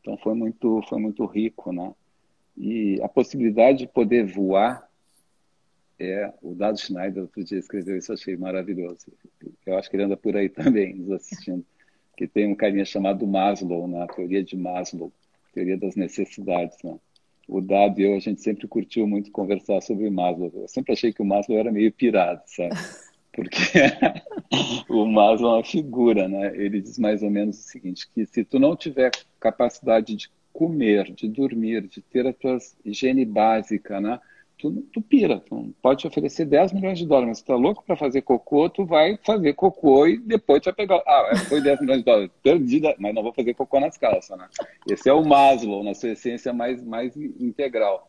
Então, 0.00 0.16
foi 0.18 0.34
muito, 0.34 0.82
foi 0.88 0.98
muito 0.98 1.24
rico, 1.26 1.72
né? 1.72 1.94
E 2.56 3.00
a 3.02 3.08
possibilidade 3.08 3.78
de 3.78 3.86
poder 3.86 4.26
voar, 4.26 4.87
é, 5.98 6.32
o 6.42 6.54
Dado 6.54 6.78
Schneider 6.78 7.22
outro 7.22 7.42
dia 7.42 7.58
escreveu 7.58 7.96
isso, 7.96 8.12
achei 8.12 8.36
maravilhoso. 8.36 9.12
Eu 9.66 9.76
acho 9.76 9.90
que 9.90 9.96
ele 9.96 10.04
anda 10.04 10.16
por 10.16 10.36
aí 10.36 10.48
também, 10.50 10.94
nos 10.94 11.10
assistindo. 11.12 11.64
Que 12.16 12.26
tem 12.26 12.46
um 12.46 12.54
carinha 12.54 12.84
chamado 12.84 13.26
Maslow, 13.26 13.86
na 13.86 14.00
né? 14.00 14.06
teoria 14.14 14.42
de 14.42 14.56
Maslow, 14.56 15.12
teoria 15.52 15.76
das 15.76 15.94
necessidades, 15.94 16.78
né? 16.82 16.98
o 17.48 17.62
Dado 17.62 17.98
e 17.98 18.04
eu, 18.04 18.14
a 18.14 18.18
gente 18.18 18.42
sempre 18.42 18.68
curtiu 18.68 19.06
muito 19.06 19.32
conversar 19.32 19.80
sobre 19.80 20.10
Maslow. 20.10 20.52
Eu 20.54 20.68
sempre 20.68 20.92
achei 20.92 21.12
que 21.12 21.22
o 21.22 21.24
Maslow 21.24 21.58
era 21.58 21.72
meio 21.72 21.90
pirado, 21.90 22.42
sabe? 22.44 22.76
Porque 23.32 23.56
o 24.90 25.06
Maslow 25.06 25.52
é 25.52 25.56
uma 25.56 25.64
figura, 25.64 26.28
né? 26.28 26.54
Ele 26.54 26.82
diz 26.82 26.98
mais 26.98 27.22
ou 27.22 27.30
menos 27.30 27.58
o 27.58 27.62
seguinte, 27.62 28.06
que 28.14 28.26
se 28.26 28.44
tu 28.44 28.58
não 28.58 28.76
tiver 28.76 29.10
capacidade 29.40 30.14
de 30.14 30.28
comer, 30.52 31.10
de 31.14 31.26
dormir, 31.26 31.88
de 31.88 32.02
ter 32.02 32.26
a 32.26 32.32
tua 32.34 32.58
higiene 32.84 33.24
básica, 33.24 33.98
né? 33.98 34.20
Tu, 34.58 34.72
tu 34.92 35.00
pira. 35.00 35.40
Tu 35.40 35.74
pode 35.80 36.00
te 36.00 36.06
oferecer 36.06 36.44
10 36.44 36.72
milhões 36.72 36.98
de 36.98 37.06
dólares, 37.06 37.28
mas 37.28 37.42
tu 37.42 37.46
tá 37.46 37.54
louco 37.54 37.84
para 37.84 37.96
fazer 37.96 38.22
cocô, 38.22 38.68
tu 38.68 38.84
vai 38.84 39.18
fazer 39.24 39.54
cocô 39.54 40.06
e 40.06 40.18
depois 40.18 40.60
tu 40.60 40.66
vai 40.66 40.74
pegar. 40.74 41.02
Ah, 41.06 41.32
foi 41.48 41.62
10 41.62 41.80
milhões 41.80 41.98
de 41.98 42.04
dólares. 42.04 42.30
Perdida, 42.42 42.94
mas 42.98 43.14
não 43.14 43.22
vou 43.22 43.32
fazer 43.32 43.54
cocô 43.54 43.80
nas 43.80 43.96
calças, 43.96 44.36
né? 44.36 44.48
Esse 44.90 45.08
é 45.08 45.12
o 45.12 45.24
Maslow, 45.24 45.82
na 45.84 45.94
sua 45.94 46.10
essência 46.10 46.52
mais, 46.52 46.82
mais 46.82 47.16
integral. 47.16 48.08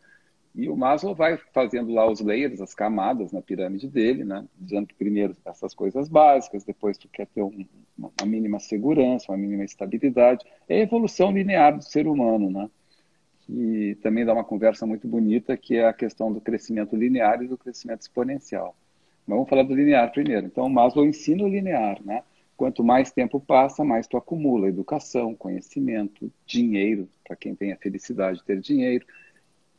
E 0.56 0.68
o 0.68 0.76
Maslow 0.76 1.14
vai 1.14 1.38
fazendo 1.54 1.94
lá 1.94 2.10
os 2.10 2.20
layers, 2.20 2.60
as 2.60 2.74
camadas 2.74 3.32
na 3.32 3.42
pirâmide 3.42 3.88
dele, 3.88 4.24
né? 4.24 4.46
Dizendo 4.58 4.88
que 4.88 4.96
primeiro 4.96 5.36
essas 5.46 5.74
coisas 5.76 6.10
básicas, 6.10 6.64
depois 6.64 6.98
tu 6.98 7.08
quer 7.08 7.28
ter 7.28 7.44
um, 7.44 7.66
uma 7.98 8.26
mínima 8.26 8.60
segurança, 8.60 9.32
uma 9.32 9.38
mínima 9.38 9.64
estabilidade. 9.64 10.46
É 10.68 10.78
a 10.78 10.84
evolução 10.84 11.32
linear 11.32 11.78
do 11.78 11.84
ser 11.84 12.08
humano, 12.08 12.50
né? 12.50 12.70
Que 13.50 13.98
também 14.04 14.24
dá 14.24 14.32
uma 14.32 14.44
conversa 14.44 14.86
muito 14.86 15.08
bonita, 15.08 15.58
que 15.58 15.76
é 15.76 15.88
a 15.88 15.94
questão 15.94 16.32
do 16.32 16.40
crescimento 16.40 16.96
linear 16.96 17.42
e 17.42 17.48
do 17.48 17.58
crescimento 17.58 18.02
exponencial. 18.02 18.76
Mas 19.26 19.36
vamos 19.36 19.50
falar 19.50 19.64
do 19.64 19.74
linear 19.74 20.12
primeiro. 20.12 20.46
Então, 20.46 20.70
Maslow 20.70 21.06
ensina 21.06 21.44
o 21.44 21.48
linear, 21.48 22.00
né? 22.06 22.24
Quanto 22.56 22.84
mais 22.84 23.12
tempo 23.12 23.40
passa, 23.40 23.84
mais 23.84 24.06
tu 24.06 24.18
acumula 24.18 24.68
educação, 24.68 25.34
conhecimento, 25.34 26.32
dinheiro, 26.46 27.10
para 27.26 27.36
quem 27.36 27.56
tem 27.56 27.72
a 27.72 27.78
felicidade 27.78 28.40
de 28.40 28.44
ter 28.44 28.60
dinheiro, 28.60 29.06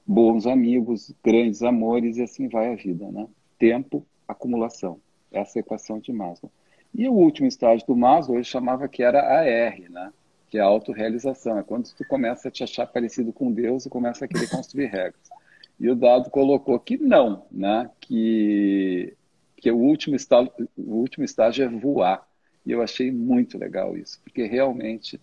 bons 0.05 0.47
amigos, 0.47 1.15
grandes 1.23 1.63
amores 1.63 2.17
e 2.17 2.23
assim 2.23 2.49
vai 2.49 2.73
a 2.73 2.77
vida, 2.77 3.09
né? 3.13 3.29
Tempo, 3.59 4.05
acumulação. 4.27 4.99
Essa 5.31 5.59
é 5.59 5.61
a 5.61 5.63
equação 5.63 6.01
de 6.01 6.13
Maslow. 6.13 6.51
E 6.93 7.09
o 7.09 7.13
último 7.13 7.47
estágio 7.47 7.87
do 7.87 7.95
Maslow 7.95 8.37
ele 8.37 8.45
chamava 8.45 8.89
que 8.89 9.03
era 9.03 9.21
a 9.21 9.45
R, 9.45 9.89
né? 9.89 10.13
Que 10.51 10.59
é 10.59 10.61
a 10.61 10.65
autorrealização. 10.65 11.59
É 11.59 11.63
quando 11.63 11.89
tu 11.95 12.05
começa 12.05 12.49
a 12.49 12.51
te 12.51 12.65
achar 12.65 12.87
parecido 12.87 13.33
com 13.33 13.53
Deus 13.53 13.87
e 13.87 13.91
começa 13.91 14.25
a 14.25 14.29
querer 14.29 14.51
construir 14.51 14.87
regras. 14.87 15.31
E 15.79 15.89
o 15.89 15.95
dado 15.95 16.29
colocou 16.29 16.79
que 16.79 16.99
não, 16.99 17.47
né? 17.51 17.89
que, 18.01 19.17
que 19.57 19.71
o, 19.71 19.79
último 19.79 20.17
estágio, 20.17 20.53
o 20.77 20.97
último 20.97 21.25
estágio 21.25 21.65
é 21.65 21.69
voar. 21.69 22.29
E 22.67 22.73
eu 22.73 22.83
achei 22.83 23.11
muito 23.11 23.57
legal 23.57 23.97
isso, 23.97 24.21
porque 24.23 24.45
realmente 24.45 25.19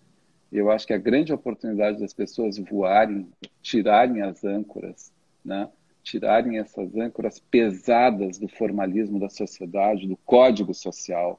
eu 0.50 0.70
acho 0.70 0.86
que 0.86 0.94
a 0.94 0.98
grande 0.98 1.32
oportunidade 1.32 2.00
das 2.00 2.12
pessoas 2.12 2.58
voarem, 2.58 3.28
tirarem 3.62 4.22
as 4.22 4.42
âncoras, 4.42 5.12
né? 5.44 5.68
tirarem 6.02 6.58
essas 6.58 6.96
âncoras 6.96 7.38
pesadas 7.38 8.38
do 8.38 8.48
formalismo 8.48 9.20
da 9.20 9.28
sociedade, 9.28 10.08
do 10.08 10.16
código 10.16 10.72
social, 10.72 11.38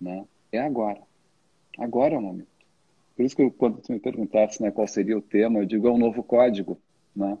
né? 0.00 0.24
é 0.50 0.58
agora. 0.58 1.00
Agora 1.78 2.14
é 2.14 2.18
o 2.18 2.22
momento. 2.22 2.49
Por 3.20 3.26
isso 3.26 3.36
que 3.36 3.50
quando 3.50 3.82
tu 3.82 3.92
me 3.92 4.00
perguntasse 4.00 4.62
né, 4.62 4.70
qual 4.70 4.88
seria 4.88 5.18
o 5.18 5.20
tema, 5.20 5.58
eu 5.58 5.66
digo 5.66 5.86
é 5.86 5.90
um 5.90 5.98
novo 5.98 6.22
código, 6.22 6.80
né? 7.14 7.36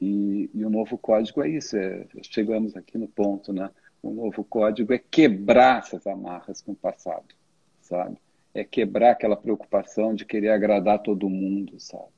E, 0.00 0.50
e 0.52 0.64
o 0.64 0.68
novo 0.68 0.98
código 0.98 1.40
é 1.44 1.48
isso, 1.48 1.76
é, 1.76 2.08
chegamos 2.22 2.74
aqui 2.74 2.98
no 2.98 3.06
ponto, 3.06 3.52
né? 3.52 3.70
O 4.02 4.10
novo 4.10 4.42
código 4.42 4.92
é 4.92 4.98
quebrar 4.98 5.78
essas 5.78 6.04
amarras 6.08 6.60
com 6.60 6.72
o 6.72 6.74
passado, 6.74 7.36
sabe? 7.80 8.18
É 8.52 8.64
quebrar 8.64 9.12
aquela 9.12 9.36
preocupação 9.36 10.12
de 10.12 10.24
querer 10.24 10.48
agradar 10.48 11.00
todo 11.00 11.30
mundo, 11.30 11.78
sabe? 11.78 12.10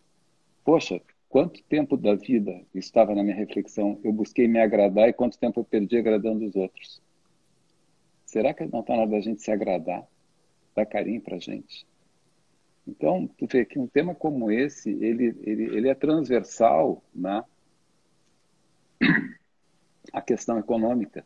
Poxa, 0.64 0.98
quanto 1.28 1.62
tempo 1.64 1.94
da 1.94 2.14
vida 2.14 2.58
estava 2.74 3.14
na 3.14 3.22
minha 3.22 3.36
reflexão, 3.36 4.00
eu 4.02 4.14
busquei 4.14 4.48
me 4.48 4.60
agradar 4.60 5.10
e 5.10 5.12
quanto 5.12 5.38
tempo 5.38 5.60
eu 5.60 5.64
perdi 5.64 5.98
agradando 5.98 6.42
os 6.46 6.56
outros? 6.56 7.02
Será 8.24 8.54
que 8.54 8.64
não 8.64 8.80
está 8.80 8.94
na 8.94 9.02
hora 9.02 9.10
da 9.10 9.20
gente 9.20 9.42
se 9.42 9.50
agradar? 9.50 10.08
Dar 10.74 10.86
carinho 10.86 11.20
para 11.20 11.38
gente? 11.38 11.86
Então, 12.88 13.28
tu 13.36 13.46
vê 13.46 13.66
que 13.66 13.78
um 13.78 13.86
tema 13.86 14.14
como 14.14 14.50
esse, 14.50 14.90
ele, 14.90 15.36
ele, 15.42 15.64
ele 15.76 15.88
é 15.90 15.94
transversal 15.94 17.02
né, 17.14 17.44
à 20.10 20.22
questão 20.22 20.58
econômica, 20.58 21.22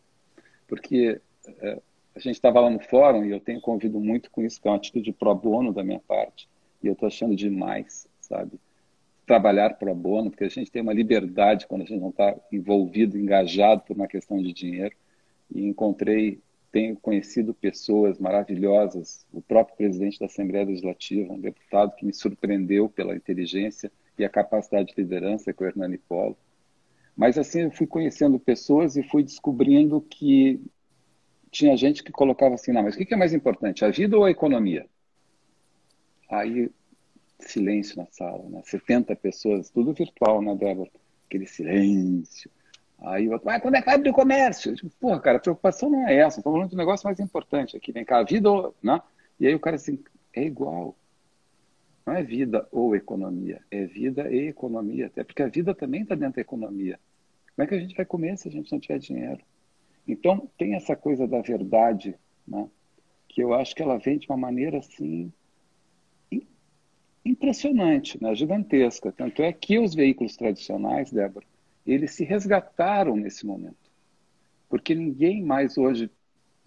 porque 0.66 1.20
é, 1.46 1.80
a 2.16 2.18
gente 2.18 2.34
estava 2.34 2.58
lá 2.58 2.68
no 2.68 2.80
fórum 2.80 3.24
e 3.24 3.30
eu 3.30 3.38
tenho 3.38 3.60
convido 3.60 4.00
muito 4.00 4.28
com 4.28 4.42
isso, 4.42 4.60
que 4.60 4.66
é 4.66 4.72
uma 4.72 4.76
atitude 4.76 5.12
pro 5.12 5.32
bono 5.36 5.72
da 5.72 5.84
minha 5.84 6.00
parte, 6.00 6.48
e 6.82 6.88
eu 6.88 6.94
estou 6.94 7.06
achando 7.06 7.36
demais, 7.36 8.08
sabe? 8.20 8.58
Trabalhar 9.24 9.74
pro 9.78 9.94
bono, 9.94 10.30
porque 10.30 10.44
a 10.44 10.48
gente 10.48 10.70
tem 10.70 10.82
uma 10.82 10.92
liberdade 10.92 11.68
quando 11.68 11.82
a 11.82 11.84
gente 11.84 12.00
não 12.00 12.10
está 12.10 12.34
envolvido, 12.50 13.16
engajado 13.16 13.82
por 13.82 13.94
uma 13.94 14.08
questão 14.08 14.42
de 14.42 14.52
dinheiro, 14.52 14.96
e 15.54 15.64
encontrei 15.64 16.40
tenho 16.72 16.96
conhecido 16.96 17.52
pessoas 17.52 18.18
maravilhosas, 18.18 19.26
o 19.30 19.42
próprio 19.42 19.76
presidente 19.76 20.18
da 20.18 20.24
Assembleia 20.26 20.64
Legislativa, 20.64 21.34
um 21.34 21.38
deputado 21.38 21.94
que 21.94 22.06
me 22.06 22.14
surpreendeu 22.14 22.88
pela 22.88 23.14
inteligência 23.14 23.92
e 24.18 24.24
a 24.24 24.28
capacidade 24.28 24.88
de 24.88 25.00
liderança, 25.00 25.52
que 25.52 25.62
é 25.62 25.66
o 25.66 25.68
Hernani 25.68 25.98
Polo. 25.98 26.36
Mas 27.14 27.36
assim, 27.36 27.60
eu 27.60 27.70
fui 27.70 27.86
conhecendo 27.86 28.40
pessoas 28.40 28.96
e 28.96 29.02
fui 29.02 29.22
descobrindo 29.22 30.00
que 30.00 30.60
tinha 31.50 31.76
gente 31.76 32.02
que 32.02 32.10
colocava 32.10 32.54
assim, 32.54 32.72
não, 32.72 32.82
mas 32.82 32.94
o 32.94 32.98
que 32.98 33.12
é 33.12 33.16
mais 33.16 33.34
importante, 33.34 33.84
a 33.84 33.90
vida 33.90 34.16
ou 34.16 34.24
a 34.24 34.30
economia? 34.30 34.86
Aí, 36.30 36.70
silêncio 37.38 37.98
na 37.98 38.06
sala, 38.06 38.48
né? 38.48 38.62
70 38.64 39.14
pessoas, 39.16 39.68
tudo 39.68 39.92
virtual, 39.92 40.40
né, 40.40 40.54
Débora? 40.54 40.90
Aquele 41.26 41.46
silêncio. 41.46 42.50
Aí 43.04 43.28
o 43.28 43.32
outro, 43.32 43.50
ah, 43.50 43.60
quando 43.60 43.74
é 43.74 43.82
que 43.82 43.90
abrir 43.90 44.10
o 44.10 44.14
comércio? 44.14 44.74
Digo, 44.74 44.90
porra, 45.00 45.18
cara, 45.18 45.38
a 45.38 45.40
preocupação 45.40 45.90
não 45.90 46.06
é 46.06 46.16
essa, 46.16 46.38
estamos 46.38 46.56
falando 46.56 46.70
de 46.70 46.76
um 46.76 46.78
negócio 46.78 47.04
mais 47.04 47.18
importante 47.18 47.76
aqui, 47.76 47.90
vem 47.90 48.04
cá, 48.04 48.18
a 48.18 48.22
vida 48.22 48.50
ou. 48.50 48.74
Né? 48.82 49.00
E 49.40 49.46
aí 49.46 49.54
o 49.54 49.60
cara 49.60 49.76
assim, 49.76 49.98
é 50.32 50.44
igual. 50.44 50.94
Não 52.06 52.14
é 52.14 52.22
vida 52.22 52.66
ou 52.70 52.94
economia, 52.94 53.60
é 53.70 53.84
vida 53.84 54.32
e 54.32 54.48
economia, 54.48 55.06
até 55.06 55.24
porque 55.24 55.42
a 55.42 55.48
vida 55.48 55.74
também 55.74 56.02
está 56.02 56.14
dentro 56.14 56.36
da 56.36 56.40
economia. 56.40 56.98
Como 57.54 57.64
é 57.64 57.68
que 57.68 57.74
a 57.74 57.80
gente 57.80 57.96
vai 57.96 58.04
comer 58.04 58.36
se 58.36 58.48
a 58.48 58.50
gente 58.50 58.70
não 58.70 58.80
tiver 58.80 58.98
dinheiro? 58.98 59.40
Então, 60.06 60.48
tem 60.56 60.74
essa 60.74 60.96
coisa 60.96 61.26
da 61.26 61.40
verdade, 61.40 62.14
né? 62.46 62.68
que 63.28 63.42
eu 63.42 63.54
acho 63.54 63.74
que 63.74 63.82
ela 63.82 63.98
vem 63.98 64.18
de 64.18 64.28
uma 64.28 64.36
maneira 64.36 64.78
assim 64.78 65.32
impressionante, 67.24 68.20
né? 68.22 68.34
gigantesca. 68.34 69.12
Tanto 69.12 69.42
é 69.42 69.52
que 69.52 69.78
os 69.78 69.94
veículos 69.94 70.36
tradicionais, 70.36 71.12
Débora, 71.12 71.46
eles 71.86 72.12
se 72.12 72.24
resgataram 72.24 73.16
nesse 73.16 73.46
momento. 73.46 73.90
Porque 74.68 74.94
ninguém 74.94 75.42
mais 75.42 75.76
hoje, 75.76 76.10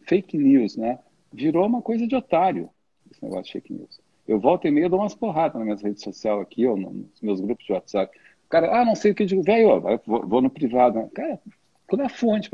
fake 0.01 0.37
news, 0.37 0.75
né? 0.75 0.99
Virou 1.33 1.65
uma 1.65 1.81
coisa 1.81 2.05
de 2.07 2.15
otário, 2.15 2.69
esse 3.11 3.23
negócio 3.23 3.45
de 3.45 3.51
fake 3.53 3.73
news. 3.73 3.99
Eu 4.27 4.39
volto 4.39 4.67
e 4.67 4.71
meia, 4.71 4.89
dou 4.89 4.99
umas 4.99 5.15
porradas 5.15 5.55
nas 5.55 5.63
minhas 5.63 5.81
redes 5.81 6.03
sociais 6.03 6.41
aqui, 6.41 6.65
ou 6.65 6.77
nos 6.77 7.21
meus 7.21 7.39
grupos 7.39 7.65
de 7.65 7.73
WhatsApp. 7.73 8.17
O 8.45 8.49
cara, 8.49 8.81
ah, 8.81 8.85
não 8.85 8.95
sei 8.95 9.11
o 9.11 9.15
que 9.15 9.23
eu 9.23 9.27
digo, 9.27 9.43
velho, 9.43 9.81
vou, 10.05 10.27
vou, 10.27 10.41
no 10.41 10.49
privado. 10.49 11.07
Cara, 11.09 11.39
qual 11.87 12.01
é 12.01 12.05
a 12.05 12.09
fonte? 12.09 12.49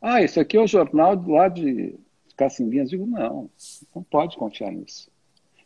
Ah, 0.00 0.22
isso 0.22 0.40
aqui 0.40 0.56
é 0.56 0.60
o 0.60 0.66
jornal 0.66 1.14
lá 1.26 1.48
de 1.48 1.94
Cacimbinhas. 2.36 2.90
Digo, 2.90 3.06
não, 3.06 3.50
não 3.94 4.02
pode 4.02 4.36
confiar 4.36 4.72
nisso. 4.72 5.10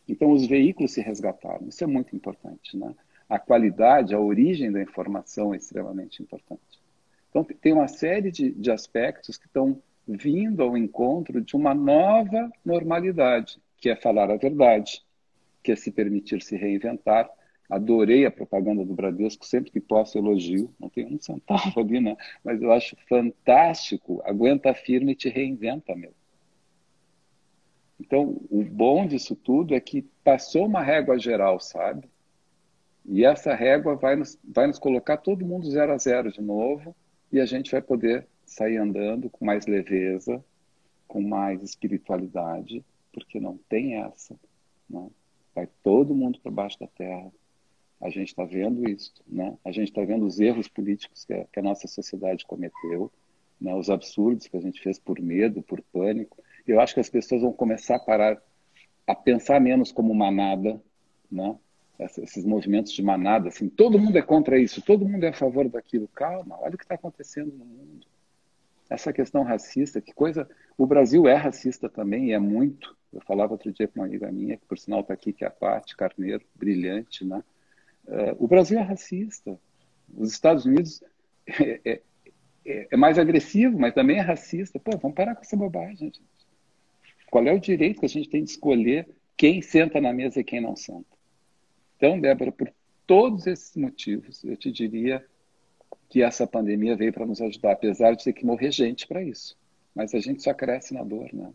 Então, 0.07 0.31
os 0.31 0.45
veículos 0.45 0.91
se 0.91 1.01
resgataram. 1.01 1.67
Isso 1.67 1.83
é 1.83 1.87
muito 1.87 2.15
importante, 2.15 2.75
né? 2.77 2.93
A 3.33 3.39
qualidade, 3.39 4.13
a 4.13 4.19
origem 4.19 4.71
da 4.71 4.79
informação 4.79 5.55
é 5.55 5.57
extremamente 5.57 6.21
importante. 6.21 6.79
Então, 7.31 7.43
tem 7.43 7.73
uma 7.73 7.87
série 7.87 8.29
de, 8.29 8.51
de 8.51 8.69
aspectos 8.69 9.39
que 9.39 9.47
estão 9.47 9.81
vindo 10.07 10.61
ao 10.61 10.77
encontro 10.77 11.41
de 11.41 11.55
uma 11.55 11.73
nova 11.73 12.51
normalidade, 12.63 13.59
que 13.77 13.89
é 13.89 13.95
falar 13.95 14.29
a 14.29 14.37
verdade, 14.37 15.03
que 15.63 15.71
é 15.71 15.75
se 15.75 15.89
permitir 15.91 16.43
se 16.43 16.55
reinventar. 16.55 17.27
Adorei 17.67 18.23
a 18.23 18.29
propaganda 18.29 18.85
do 18.85 18.93
Bradesco, 18.93 19.47
sempre 19.47 19.71
que 19.71 19.81
posso 19.81 20.15
elogio, 20.15 20.71
não 20.79 20.89
tem 20.89 21.07
um 21.07 21.19
centavo 21.19 21.79
ali, 21.79 21.99
né? 21.99 22.15
mas 22.43 22.61
eu 22.61 22.71
acho 22.71 22.95
fantástico. 23.09 24.21
Aguenta 24.25 24.75
firme 24.75 25.13
e 25.13 25.15
te 25.15 25.27
reinventa, 25.27 25.95
meu. 25.95 26.13
Então, 27.99 28.39
o 28.51 28.63
bom 28.63 29.07
disso 29.07 29.35
tudo 29.35 29.73
é 29.73 29.79
que 29.79 30.03
passou 30.23 30.67
uma 30.67 30.83
régua 30.83 31.17
geral, 31.17 31.59
sabe? 31.59 32.12
E 33.05 33.25
essa 33.25 33.53
régua 33.53 33.95
vai 33.95 34.15
nos, 34.15 34.39
vai 34.43 34.67
nos 34.67 34.79
colocar 34.79 35.17
todo 35.17 35.45
mundo 35.45 35.69
zero 35.69 35.91
a 35.93 35.97
zero 35.97 36.31
de 36.31 36.41
novo 36.41 36.95
e 37.31 37.39
a 37.39 37.45
gente 37.45 37.71
vai 37.71 37.81
poder 37.81 38.27
sair 38.45 38.77
andando 38.77 39.29
com 39.29 39.45
mais 39.45 39.65
leveza, 39.65 40.43
com 41.07 41.21
mais 41.21 41.61
espiritualidade, 41.61 42.83
porque 43.11 43.39
não 43.39 43.57
tem 43.69 43.95
essa. 43.95 44.35
Né? 44.89 45.07
Vai 45.53 45.67
todo 45.83 46.15
mundo 46.15 46.39
para 46.39 46.51
baixo 46.51 46.79
da 46.79 46.87
terra. 46.87 47.31
A 48.01 48.09
gente 48.09 48.29
está 48.29 48.43
vendo 48.43 48.87
isso, 48.89 49.13
né? 49.27 49.57
A 49.63 49.71
gente 49.71 49.89
está 49.89 50.03
vendo 50.03 50.25
os 50.25 50.39
erros 50.39 50.67
políticos 50.67 51.23
que 51.23 51.33
a, 51.33 51.45
que 51.45 51.59
a 51.59 51.63
nossa 51.63 51.87
sociedade 51.87 52.45
cometeu, 52.45 53.11
né? 53.59 53.73
os 53.75 53.89
absurdos 53.89 54.47
que 54.47 54.57
a 54.57 54.61
gente 54.61 54.81
fez 54.81 54.99
por 54.99 55.19
medo, 55.21 55.61
por 55.61 55.81
pânico. 55.81 56.43
Eu 56.67 56.79
acho 56.81 56.93
que 56.93 56.99
as 56.99 57.09
pessoas 57.09 57.41
vão 57.41 57.53
começar 57.53 57.95
a 57.95 57.99
parar 57.99 58.41
a 59.05 59.15
pensar 59.15 59.59
menos 59.59 59.91
como 59.91 60.13
manada, 60.13 60.81
né? 61.31 61.57
Esses 62.05 62.45
movimentos 62.45 62.91
de 62.91 63.01
manada, 63.01 63.49
assim, 63.49 63.69
todo 63.69 63.99
mundo 63.99 64.17
é 64.17 64.21
contra 64.21 64.57
isso, 64.59 64.81
todo 64.81 65.07
mundo 65.07 65.23
é 65.23 65.29
a 65.29 65.33
favor 65.33 65.67
daquilo. 65.69 66.07
Calma, 66.09 66.57
olha 66.59 66.75
o 66.75 66.77
que 66.77 66.83
está 66.83 66.95
acontecendo 66.95 67.51
no 67.51 67.65
mundo. 67.65 68.05
Essa 68.89 69.13
questão 69.13 69.43
racista, 69.43 70.01
que 70.01 70.13
coisa. 70.13 70.47
O 70.77 70.85
Brasil 70.85 71.27
é 71.27 71.35
racista 71.35 71.89
também, 71.89 72.29
e 72.29 72.31
é 72.33 72.39
muito. 72.39 72.95
Eu 73.11 73.21
falava 73.21 73.53
outro 73.53 73.71
dia 73.71 73.87
com 73.87 73.99
uma 73.99 74.05
amiga 74.05 74.31
minha, 74.31 74.57
que 74.57 74.65
por 74.65 74.77
sinal 74.77 75.01
está 75.01 75.13
aqui, 75.13 75.31
que 75.31 75.43
é 75.43 75.47
a 75.47 75.51
Paty 75.51 75.95
Carneiro, 75.95 76.43
brilhante, 76.55 77.25
né? 77.25 77.43
Uh, 78.05 78.35
o 78.43 78.47
Brasil 78.47 78.77
é 78.77 78.81
racista. 78.81 79.57
Os 80.15 80.31
Estados 80.31 80.65
Unidos 80.65 81.03
é, 81.47 81.79
é, 81.85 82.01
é, 82.65 82.87
é, 82.91 82.97
mais 82.97 83.17
agressivo, 83.17 83.77
mas 83.79 83.93
também 83.93 84.17
é 84.17 84.21
racista. 84.21 84.79
Pô, 84.79 84.97
vamos 84.97 85.15
parar 85.15 85.35
com 85.35 85.41
essa 85.41 85.55
bobagem, 85.55 85.97
gente. 85.97 86.21
Qual 87.29 87.45
é 87.45 87.53
o 87.53 87.59
direito 87.59 87.99
que 87.99 88.05
a 88.05 88.09
gente 88.09 88.29
tem 88.29 88.43
de 88.43 88.51
escolher 88.51 89.07
quem 89.35 89.61
senta 89.61 89.99
na 89.99 90.13
mesa 90.13 90.39
e 90.39 90.43
quem 90.43 90.61
não 90.61 90.75
senta? 90.75 91.12
Então, 92.03 92.19
Débora, 92.19 92.51
por 92.51 92.69
todos 93.07 93.47
esses 93.47 93.77
motivos, 93.77 94.43
eu 94.43 94.57
te 94.57 94.69
diria 94.69 95.25
que 96.09 96.21
essa 96.21 96.45
pandemia 96.45 96.97
veio 96.97 97.13
para 97.13 97.25
nos 97.25 97.41
ajudar, 97.41 97.71
apesar 97.71 98.13
de 98.13 98.25
ter 98.25 98.33
que 98.33 98.45
morrer 98.45 98.73
gente 98.73 99.07
para 99.07 99.23
isso. 99.23 99.57
Mas 99.95 100.13
a 100.13 100.19
gente 100.19 100.43
só 100.43 100.53
cresce 100.53 100.93
na 100.93 101.01
dor, 101.01 101.29
né? 101.31 101.53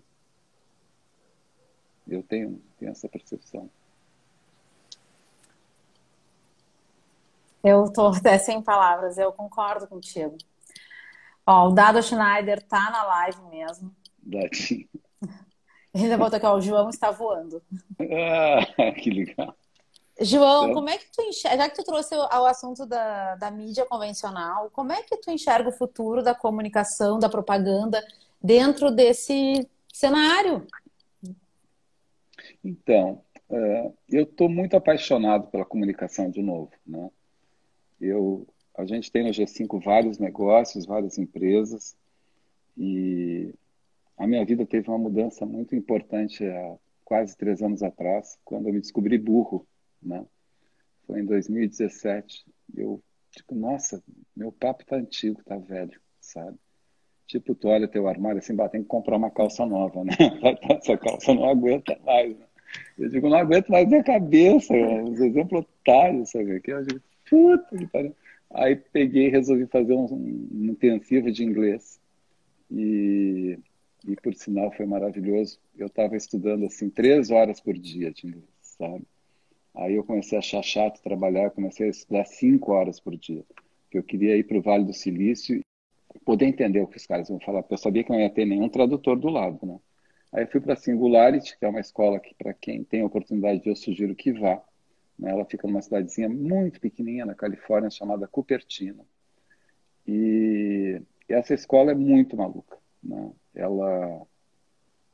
Eu 2.09 2.23
tenho, 2.23 2.63
tenho 2.79 2.91
essa 2.91 3.07
percepção. 3.11 3.69
Eu 7.63 7.85
estou 7.85 8.09
até 8.09 8.39
sem 8.39 8.63
palavras, 8.63 9.19
eu 9.19 9.31
concordo 9.31 9.87
contigo. 9.87 10.39
Ó, 11.47 11.69
o 11.69 11.73
Dado 11.73 12.03
Schneider 12.03 12.63
tá 12.63 12.91
na 12.91 13.03
live 13.05 13.43
mesmo. 13.51 13.95
Dadinho. 14.23 14.89
Ele 15.93 16.17
botou 16.17 16.39
aqui, 16.39 16.47
ó, 16.47 16.57
o 16.57 16.61
João 16.63 16.89
está 16.89 17.11
voando. 17.11 17.63
Ah, 18.01 18.93
que 18.93 19.11
legal. 19.11 19.55
João, 20.21 20.65
então... 20.65 20.75
como 20.75 20.89
é 20.89 20.99
que 20.99 21.07
tu 21.13 21.23
enxerga, 21.23 21.57
já 21.59 21.71
que 21.71 21.77
tu 21.77 21.85
trouxe 21.85 22.15
ao 22.15 22.45
assunto 22.45 22.85
da, 22.85 23.37
da 23.37 23.51
mídia 23.51 23.87
convencional, 23.87 24.69
como 24.71 24.93
é 24.93 25.03
que 25.03 25.17
tu 25.17 25.31
enxerga 25.31 25.69
o 25.69 25.73
futuro 25.73 26.23
da 26.23 26.35
comunicação, 26.35 27.19
da 27.19 27.29
propaganda 27.29 28.05
dentro 28.43 28.91
desse 28.91 29.69
cenário? 29.93 30.67
Então, 32.65 33.23
uh, 33.49 33.95
eu 34.09 34.25
estou 34.25 34.49
muito 34.49 34.77
apaixonado 34.77 35.49
pela 35.49 35.65
comunicação 35.65 36.29
de 36.29 36.43
novo. 36.43 36.73
Né? 36.85 37.11
Eu, 38.01 38.47
a 38.77 38.85
gente 38.85 39.13
tem 39.13 39.23
no 39.23 39.31
G5 39.31 39.81
vários 39.83 40.19
negócios, 40.19 40.85
várias 40.85 41.17
empresas, 41.17 41.97
e 42.77 43.55
a 44.17 44.27
minha 44.27 44.45
vida 44.45 44.67
teve 44.67 44.89
uma 44.89 44.99
mudança 44.99 45.47
muito 45.47 45.77
importante 45.77 46.45
há 46.45 46.77
quase 47.05 47.37
três 47.37 47.63
anos 47.63 47.85
atrás, 47.85 48.37
quando 48.45 48.67
eu 48.67 48.75
me 48.75 48.81
descobri 48.81 49.17
burro 49.17 49.65
né? 50.03 50.25
Foi 51.07 51.21
em 51.21 51.25
2017. 51.25 52.45
Eu, 52.77 53.03
tipo, 53.31 53.55
nossa, 53.55 54.03
meu 54.37 54.53
papo 54.53 54.85
tá 54.85 54.97
antigo, 54.97 55.43
tá 55.45 55.57
velho, 55.57 55.99
sabe? 56.21 56.57
Tipo, 57.27 57.55
tu 57.55 57.69
olha 57.69 57.87
teu 57.87 58.09
armário 58.09 58.39
assim, 58.39 58.57
tem 58.71 58.83
que 58.83 58.89
comprar 58.89 59.17
uma 59.17 59.31
calça 59.31 59.67
nova, 59.67 60.03
né? 60.03 60.13
Essa 60.71 60.97
calça 60.97 61.35
não 61.35 61.49
aguenta 61.49 61.99
mais, 62.05 62.37
né? 62.39 62.47
Eu 62.99 63.09
digo, 63.09 63.29
não 63.29 63.39
aguento 63.39 63.69
mais 63.69 63.89
minha 63.89 64.03
cabeça, 64.03 64.75
os 64.75 65.21
exemplos 65.21 65.61
otários, 65.61 66.31
sabe? 66.31 66.61
Que 66.61 66.73
eu 66.73 66.83
digo, 66.85 67.01
puta 67.29 67.77
que 67.77 67.87
pariu. 67.87 68.15
Aí 68.51 68.77
peguei 68.77 69.27
e 69.27 69.31
resolvi 69.31 69.67
fazer 69.67 69.93
um, 69.93 70.07
um 70.53 70.65
intensivo 70.65 71.31
de 71.31 71.45
inglês. 71.45 72.01
E, 72.71 73.59
e, 74.07 74.17
por 74.17 74.35
sinal, 74.35 74.71
foi 74.73 74.87
maravilhoso. 74.87 75.59
Eu 75.77 75.87
estava 75.87 76.17
estudando, 76.17 76.67
assim, 76.67 76.89
três 76.89 77.31
horas 77.31 77.61
por 77.61 77.75
dia 77.75 78.11
de 78.11 78.27
inglês, 78.27 78.49
sabe? 78.61 79.05
Aí 79.79 79.95
eu 79.95 80.03
comecei 80.03 80.37
a 80.37 80.41
achar 80.41 80.63
chato 80.63 81.01
trabalhar, 81.01 81.51
comecei 81.51 81.87
a 81.87 81.91
estudar 81.91 82.25
cinco 82.25 82.73
horas 82.73 82.99
por 82.99 83.17
dia. 83.17 83.45
Eu 83.93 84.03
queria 84.03 84.37
ir 84.37 84.43
para 84.43 84.59
o 84.59 84.63
Vale 84.63 84.85
do 84.85 84.93
Silício 84.93 85.57
e 85.57 86.19
poder 86.25 86.47
entender 86.47 86.81
o 86.81 86.87
que 86.87 86.97
os 86.97 87.07
caras 87.07 87.29
vão 87.29 87.39
falar, 87.39 87.63
porque 87.63 87.75
eu 87.75 87.79
sabia 87.79 88.03
que 88.03 88.11
não 88.11 88.19
ia 88.19 88.29
ter 88.29 88.45
nenhum 88.45 88.69
tradutor 88.69 89.17
do 89.17 89.29
lado, 89.29 89.65
né? 89.65 89.79
Aí 90.33 90.43
eu 90.43 90.49
fui 90.49 90.61
para 90.61 90.75
a 90.75 90.77
Singularity, 90.77 91.57
que 91.57 91.65
é 91.65 91.69
uma 91.69 91.81
escola 91.81 92.19
que, 92.19 92.35
para 92.35 92.53
quem 92.53 92.83
tem 92.85 93.03
oportunidade, 93.03 93.63
eu 93.65 93.77
sugiro 93.77 94.15
que 94.15 94.33
vá. 94.33 94.61
Né? 95.19 95.31
Ela 95.31 95.45
fica 95.45 95.67
numa 95.67 95.81
cidadezinha 95.81 96.29
muito 96.29 96.81
pequenininha 96.81 97.25
na 97.25 97.35
Califórnia, 97.35 97.89
chamada 97.89 98.29
Cupertino. 98.29 99.07
E 100.07 101.01
essa 101.29 101.55
escola 101.55 101.93
é 101.93 101.95
muito 101.95 102.37
maluca. 102.37 102.77
Né? 103.03 103.31
Ela 103.55 104.27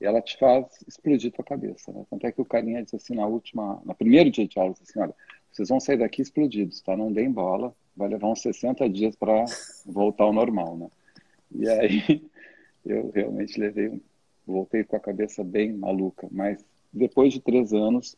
ela 0.04 0.20
te 0.20 0.38
faz 0.38 0.66
explodir 0.86 1.32
tua 1.32 1.44
cabeça. 1.44 1.92
Né? 1.92 2.04
Tanto 2.08 2.26
é 2.26 2.32
que 2.32 2.40
o 2.40 2.44
carinha 2.44 2.82
disse 2.82 2.96
assim 2.96 3.14
na 3.14 3.26
última, 3.26 3.80
no 3.84 3.94
primeiro 3.94 4.30
dia 4.30 4.46
de 4.46 4.58
aula, 4.58 4.72
disse 4.72 4.84
assim, 4.90 5.00
olha, 5.00 5.14
vocês 5.50 5.68
vão 5.68 5.80
sair 5.80 5.98
daqui 5.98 6.20
explodidos, 6.20 6.80
tá? 6.80 6.96
Não 6.96 7.12
deem 7.12 7.30
bola, 7.30 7.74
vai 7.96 8.08
levar 8.08 8.28
uns 8.28 8.42
60 8.42 8.88
dias 8.90 9.14
para 9.14 9.44
voltar 9.86 10.24
ao 10.24 10.32
normal, 10.32 10.76
né? 10.76 10.88
E 11.52 11.68
aí 11.68 12.24
eu 12.84 13.10
realmente 13.14 13.58
levei, 13.58 14.02
voltei 14.46 14.82
com 14.82 14.96
a 14.96 15.00
cabeça 15.00 15.44
bem 15.44 15.72
maluca, 15.72 16.28
mas 16.30 16.64
depois 16.92 17.32
de 17.32 17.40
três 17.40 17.72
anos 17.72 18.16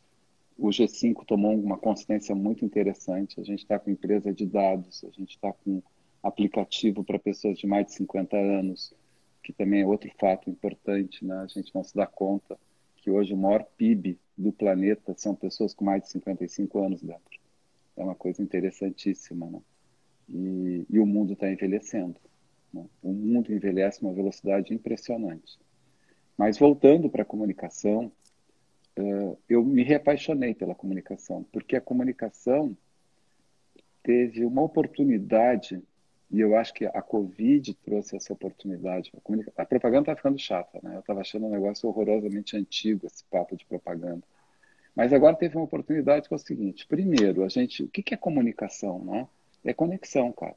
o 0.59 0.69
G5 0.69 1.25
tomou 1.27 1.55
uma 1.55 1.77
consistência 1.77 2.35
muito 2.35 2.65
interessante. 2.65 3.39
A 3.39 3.45
gente 3.45 3.61
está 3.61 3.79
com 3.79 3.91
empresa 3.91 4.33
de 4.33 4.47
dados, 4.47 5.05
a 5.05 5.11
gente 5.11 5.31
está 5.31 5.53
com 5.53 5.83
aplicativo 6.23 7.05
para 7.05 7.19
pessoas 7.19 7.59
de 7.59 7.67
mais 7.67 7.87
de 7.87 7.93
50 7.93 8.37
anos, 8.37 8.95
que 9.47 9.53
também 9.53 9.83
é 9.83 9.87
outro 9.87 10.11
fato 10.19 10.51
importante, 10.51 11.25
né? 11.25 11.37
a 11.37 11.47
gente 11.47 11.73
não 11.73 11.85
se 11.85 11.95
dá 11.95 12.05
conta 12.05 12.59
que 12.97 13.09
hoje 13.09 13.33
o 13.33 13.37
maior 13.37 13.63
PIB 13.63 14.19
do 14.37 14.51
planeta 14.51 15.15
são 15.17 15.37
pessoas 15.37 15.73
com 15.73 15.85
mais 15.85 16.03
de 16.03 16.11
55 16.11 16.85
anos 16.85 17.01
dentro. 17.01 17.39
É 17.97 18.03
uma 18.03 18.17
coisa 18.17 18.43
interessantíssima, 18.43 19.47
né? 19.47 19.61
E, 20.29 20.85
e 20.91 20.99
o 20.99 21.07
mundo 21.07 21.35
está 21.35 21.49
envelhecendo. 21.49 22.17
Né? 22.75 22.85
O 23.01 23.13
mundo 23.13 23.55
envelhece 23.55 24.03
uma 24.03 24.13
velocidade 24.13 24.75
impressionante. 24.75 25.61
Mas 26.37 26.59
voltando 26.59 27.09
para 27.09 27.23
a 27.23 27.25
comunicação, 27.25 28.11
uh, 28.99 29.39
eu 29.49 29.65
me 29.65 29.85
reapaixonei 29.85 30.57
pela 30.57 30.75
comunicação, 30.75 31.47
porque 31.53 31.77
a 31.77 31.81
comunicação 31.81 32.77
teve 34.03 34.45
uma 34.45 34.63
oportunidade 34.63 35.81
e 36.31 36.41
eu 36.41 36.57
acho 36.57 36.75
que 36.75 36.85
a 36.85 37.03
Covid 37.03 37.73
trouxe 37.75 38.17
essa 38.17 38.33
oportunidade. 38.33 39.13
A, 39.15 39.63
a 39.63 39.67
propaganda 39.67 40.03
está 40.03 40.17
ficando 40.17 40.39
chata, 40.39 40.81
né? 40.83 40.97
Eu 40.97 41.01
estava 41.01 41.21
achando 41.21 41.47
um 41.47 41.51
negócio 41.51 41.89
horrorosamente 41.89 42.57
antigo, 42.57 43.07
esse 43.07 43.25
papo 43.25 43.57
de 43.57 43.65
propaganda. 43.65 44.23
Mas 44.95 45.13
agora 45.13 45.37
teve 45.37 45.57
uma 45.57 45.65
oportunidade 45.65 46.27
que 46.27 46.35
é 46.35 46.37
o 46.37 46.39
seguinte: 46.39 46.87
primeiro, 46.87 47.45
a 47.45 47.49
gente, 47.49 47.85
o 47.85 47.89
que 47.89 48.15
é 48.15 48.17
comunicação, 48.17 49.05
né? 49.05 49.29
É 49.65 49.73
conexão, 49.73 50.33
cara, 50.33 50.57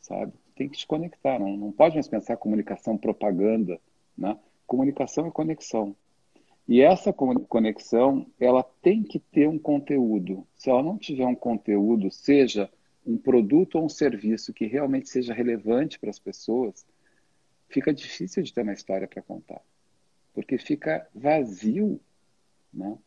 sabe? 0.00 0.32
Tem 0.54 0.68
que 0.68 0.78
te 0.78 0.86
conectar, 0.86 1.38
não, 1.38 1.56
não 1.56 1.72
pode 1.72 1.94
mais 1.94 2.08
pensar 2.08 2.36
comunicação, 2.36 2.96
propaganda, 2.98 3.80
né? 4.16 4.38
Comunicação 4.66 5.26
é 5.26 5.30
conexão. 5.30 5.94
E 6.68 6.80
essa 6.80 7.12
conexão, 7.12 8.26
ela 8.40 8.64
tem 8.82 9.02
que 9.02 9.20
ter 9.20 9.48
um 9.48 9.58
conteúdo. 9.58 10.44
Se 10.56 10.68
ela 10.68 10.82
não 10.82 10.98
tiver 10.98 11.24
um 11.24 11.34
conteúdo, 11.34 12.10
seja 12.10 12.68
um 13.06 13.16
produto 13.16 13.76
ou 13.76 13.84
um 13.84 13.88
serviço 13.88 14.52
que 14.52 14.66
realmente 14.66 15.08
seja 15.08 15.32
relevante 15.32 15.98
para 15.98 16.10
as 16.10 16.18
pessoas, 16.18 16.86
fica 17.68 17.92
difícil 17.92 18.42
de 18.42 18.52
ter 18.52 18.62
uma 18.62 18.72
história 18.72 19.06
para 19.06 19.22
contar. 19.22 19.62
Porque 20.34 20.58
fica 20.58 21.08
vazio, 21.14 22.00
né? 22.72 22.98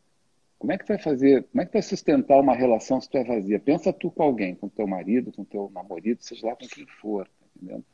Como 0.58 0.72
é 0.74 0.78
que 0.78 0.86
vai 0.86 0.98
fazer, 0.98 1.44
como 1.44 1.62
é 1.62 1.66
que 1.66 1.74
vai 1.74 1.82
sustentar 1.82 2.40
uma 2.40 2.54
relação 2.54 3.00
se 3.00 3.10
tu 3.10 3.18
é 3.18 3.24
vazia? 3.24 3.60
Pensa 3.60 3.94
tu 3.94 4.12
com 4.12 4.24
alguém, 4.24 4.56
com 4.56 4.68
teu 4.68 4.88
marido, 4.88 5.32
com 5.32 5.46
teu 5.46 5.72
namorado, 5.74 6.18
seja 6.20 6.48
lá 6.48 6.56
com 6.56 6.68
quem 6.68 6.86
for, 6.86 7.26
tá 7.28 7.46
entendendo? 7.56 7.86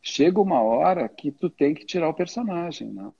chega 0.00 0.40
uma 0.40 0.62
hora 0.62 1.08
que 1.08 1.30
tu 1.30 1.50
tem 1.50 1.74
que 1.74 1.84
tirar 1.84 2.08
o 2.08 2.14
personagem, 2.14 2.88
né? 2.88 3.12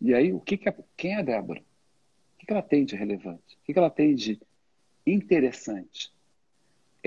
E 0.00 0.12
aí, 0.14 0.32
o 0.32 0.40
que, 0.40 0.56
que 0.56 0.68
é, 0.68 0.76
quem 0.96 1.14
é 1.14 1.16
a 1.16 1.22
Débora? 1.22 1.60
O 1.60 2.38
que, 2.38 2.46
que 2.46 2.52
ela 2.52 2.62
tem 2.62 2.84
de 2.84 2.94
relevante? 2.94 3.56
O 3.56 3.64
que, 3.64 3.72
que 3.72 3.78
ela 3.78 3.90
tem 3.90 4.14
de 4.14 4.38
interessante? 5.06 6.12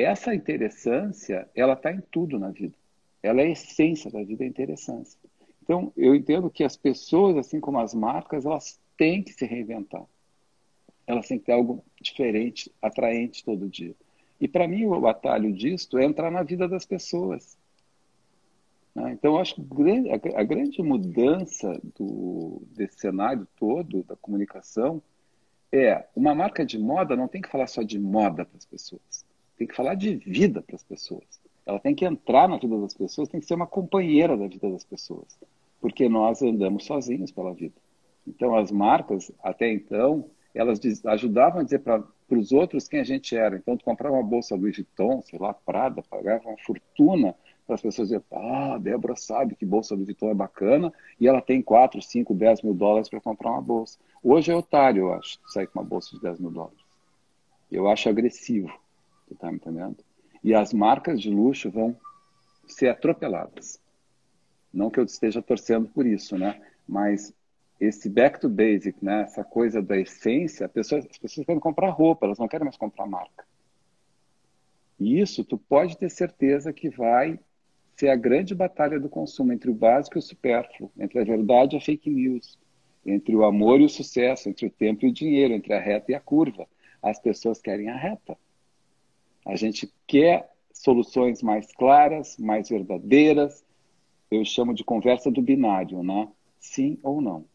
Essa 0.03 0.33
interessância, 0.33 1.47
ela 1.55 1.73
está 1.73 1.91
em 1.91 2.01
tudo 2.11 2.39
na 2.39 2.49
vida. 2.49 2.75
Ela 3.21 3.41
é 3.41 3.45
a 3.45 3.49
essência 3.49 4.09
da 4.09 4.23
vida, 4.23 4.43
é 4.43 4.47
a 4.47 4.49
interessância. 4.49 5.19
Então, 5.61 5.91
eu 5.95 6.15
entendo 6.15 6.49
que 6.49 6.63
as 6.63 6.77
pessoas, 6.77 7.37
assim 7.37 7.59
como 7.59 7.79
as 7.79 7.93
marcas, 7.93 8.45
elas 8.45 8.79
têm 8.97 9.21
que 9.21 9.33
se 9.33 9.45
reinventar. 9.45 10.03
Elas 11.05 11.27
têm 11.27 11.37
que 11.37 11.45
ter 11.45 11.51
algo 11.51 11.83
diferente, 12.01 12.71
atraente 12.81 13.43
todo 13.43 13.67
dia. 13.67 13.95
E 14.39 14.47
para 14.47 14.67
mim, 14.67 14.85
o 14.85 15.07
atalho 15.07 15.51
disto 15.51 15.97
é 15.97 16.05
entrar 16.05 16.31
na 16.31 16.43
vida 16.43 16.67
das 16.67 16.85
pessoas. 16.85 17.57
Né? 18.95 19.11
Então, 19.11 19.33
eu 19.33 19.39
acho 19.39 19.55
que 19.55 19.61
a 20.35 20.43
grande 20.43 20.81
mudança 20.81 21.79
do, 21.97 22.61
desse 22.71 22.99
cenário 22.99 23.47
todo, 23.57 24.03
da 24.03 24.15
comunicação, 24.15 25.01
é 25.71 26.07
uma 26.15 26.33
marca 26.33 26.65
de 26.65 26.79
moda 26.79 27.15
não 27.15 27.27
tem 27.27 27.41
que 27.41 27.49
falar 27.49 27.67
só 27.67 27.83
de 27.83 27.99
moda 27.99 28.45
para 28.45 28.57
as 28.57 28.65
pessoas, 28.65 29.25
tem 29.59 29.67
que 29.67 29.75
falar 29.75 29.93
de 29.95 30.15
vida 30.15 30.61
para 30.61 30.77
as 30.77 30.83
pessoas. 30.83 31.41
Ela 31.65 31.79
tem 31.79 31.93
que 31.93 32.05
entrar 32.05 32.47
na 32.47 32.57
vida 32.57 32.79
das 32.79 32.93
pessoas, 32.93 33.27
tem 33.27 33.41
que 33.41 33.45
ser 33.45 33.55
uma 33.55 33.67
companheira 33.67 34.37
da 34.37 34.47
vida 34.47 34.71
das 34.71 34.85
pessoas, 34.85 35.37
porque 35.81 36.07
nós 36.07 36.41
andamos 36.41 36.85
sozinhos 36.85 37.29
pela 37.29 37.53
vida. 37.53 37.75
Então, 38.25 38.55
as 38.55 38.71
marcas, 38.71 39.31
até 39.43 39.71
então, 39.71 40.25
elas 40.55 40.79
ajudavam 41.05 41.59
a 41.59 41.63
dizer 41.63 41.79
para 41.79 42.03
os 42.31 42.51
outros 42.53 42.87
quem 42.87 43.01
a 43.01 43.03
gente 43.03 43.35
era. 43.35 43.57
Então, 43.57 43.75
tu 43.75 43.83
comprava 43.83 44.15
uma 44.15 44.23
bolsa 44.23 44.55
Louis 44.55 44.77
Vuitton, 44.77 45.21
sei 45.23 45.37
lá, 45.37 45.53
Prada, 45.53 46.01
pagava 46.09 46.47
uma 46.47 46.57
fortuna 46.57 47.35
para 47.67 47.75
as 47.75 47.81
pessoas 47.81 48.07
dizerem, 48.07 48.25
ah, 48.31 48.77
Débora 48.79 49.15
sabe 49.15 49.55
que 49.55 49.65
bolsa 49.65 49.93
Louis 49.93 50.07
Vuitton 50.07 50.31
é 50.31 50.33
bacana 50.33 50.91
e 51.19 51.27
ela 51.27 51.41
tem 51.41 51.61
4, 51.61 52.01
5, 52.01 52.33
10 52.33 52.61
mil 52.61 52.73
dólares 52.73 53.09
para 53.09 53.19
comprar 53.19 53.51
uma 53.51 53.61
bolsa. 53.61 53.99
Hoje 54.23 54.51
é 54.51 54.55
otário, 54.55 55.03
eu 55.03 55.13
acho, 55.13 55.37
sair 55.47 55.67
com 55.67 55.79
uma 55.79 55.85
bolsa 55.85 56.15
de 56.15 56.21
10 56.21 56.39
mil 56.39 56.49
dólares. 56.49 56.79
Eu 57.71 57.87
acho 57.87 58.09
agressivo, 58.09 58.71
tu 59.29 59.35
tá 59.35 59.49
me 59.49 59.57
entendendo? 59.57 59.97
E 60.43 60.53
as 60.53 60.73
marcas 60.73 61.21
de 61.21 61.29
luxo 61.29 61.69
vão 61.69 61.95
ser 62.67 62.89
atropeladas. 62.89 63.79
Não 64.73 64.89
que 64.89 64.99
eu 64.99 65.03
esteja 65.03 65.41
torcendo 65.41 65.87
por 65.87 66.05
isso, 66.05 66.37
né? 66.37 66.61
Mas 66.87 67.33
esse 67.79 68.09
back 68.09 68.39
to 68.39 68.49
basic, 68.49 69.03
né? 69.03 69.21
Essa 69.21 69.43
coisa 69.43 69.81
da 69.81 69.97
essência, 69.97 70.67
pessoa, 70.67 70.99
as 70.99 71.17
pessoas 71.17 71.45
querem 71.45 71.59
comprar 71.59 71.89
roupa, 71.89 72.25
elas 72.25 72.39
não 72.39 72.47
querem 72.47 72.65
mais 72.65 72.77
comprar 72.77 73.05
marca. 73.05 73.45
E 74.99 75.19
isso 75.19 75.43
tu 75.43 75.57
pode 75.57 75.97
ter 75.97 76.09
certeza 76.09 76.73
que 76.73 76.89
vai 76.89 77.39
ser 77.95 78.09
a 78.09 78.15
grande 78.15 78.53
batalha 78.53 78.99
do 78.99 79.09
consumo 79.09 79.53
entre 79.53 79.69
o 79.69 79.73
básico 79.73 80.17
e 80.17 80.19
o 80.19 80.21
supérfluo, 80.21 80.91
entre 80.97 81.19
a 81.19 81.23
verdade 81.23 81.75
e 81.75 81.77
a 81.77 81.81
fake 81.81 82.09
news, 82.09 82.57
entre 83.05 83.35
o 83.35 83.43
amor 83.43 83.79
e 83.79 83.85
o 83.85 83.89
sucesso, 83.89 84.49
entre 84.49 84.67
o 84.67 84.69
tempo 84.69 85.05
e 85.05 85.09
o 85.09 85.13
dinheiro, 85.13 85.53
entre 85.53 85.73
a 85.73 85.79
reta 85.79 86.11
e 86.11 86.15
a 86.15 86.19
curva. 86.19 86.67
As 87.01 87.19
pessoas 87.19 87.61
querem 87.61 87.89
a 87.89 87.95
reta. 87.95 88.37
A 89.49 89.55
gente 89.55 89.91
quer 90.05 90.49
soluções 90.71 91.41
mais 91.41 91.73
claras, 91.73 92.37
mais 92.37 92.69
verdadeiras. 92.69 93.65
Eu 94.29 94.45
chamo 94.45 94.73
de 94.73 94.83
conversa 94.83 95.31
do 95.31 95.41
binário, 95.41 96.03
né? 96.03 96.27
Sim 96.59 96.99
ou 97.01 97.19
não. 97.19 97.45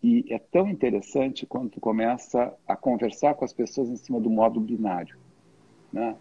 E 0.00 0.24
é 0.32 0.38
tão 0.38 0.68
interessante 0.68 1.46
quando 1.46 1.70
tu 1.70 1.80
começa 1.80 2.54
a 2.66 2.76
conversar 2.76 3.34
com 3.34 3.44
as 3.44 3.52
pessoas 3.52 3.88
em 3.88 3.96
cima 3.96 4.20
do 4.20 4.30
modo 4.30 4.60
binário, 4.60 5.18
né? 5.92 6.14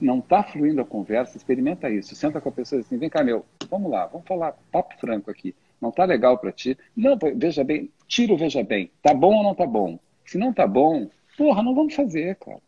não 0.00 0.18
está 0.18 0.42
fluindo 0.42 0.80
a 0.80 0.84
conversa, 0.84 1.36
experimenta 1.36 1.88
isso. 1.88 2.14
Senta 2.14 2.40
com 2.40 2.48
a 2.48 2.52
pessoa 2.52 2.80
assim, 2.80 2.98
vem 2.98 3.08
cá, 3.08 3.24
meu, 3.24 3.44
vamos 3.70 3.90
lá, 3.90 4.06
vamos 4.06 4.26
falar 4.26 4.58
papo 4.70 4.94
franco 5.00 5.30
aqui. 5.30 5.54
Não 5.80 5.88
está 5.88 6.04
legal 6.04 6.36
para 6.38 6.52
ti? 6.52 6.76
Não, 6.94 7.16
veja 7.36 7.64
bem, 7.64 7.90
tira 8.06 8.34
o 8.34 8.36
veja 8.36 8.62
bem. 8.62 8.90
Tá 9.02 9.14
bom 9.14 9.34
ou 9.36 9.42
não 9.42 9.54
tá 9.54 9.66
bom? 9.66 9.98
Se 10.26 10.36
não 10.36 10.52
tá 10.52 10.66
bom, 10.66 11.08
porra, 11.38 11.62
não 11.62 11.74
vamos 11.74 11.94
fazer, 11.94 12.36
cara. 12.36 12.60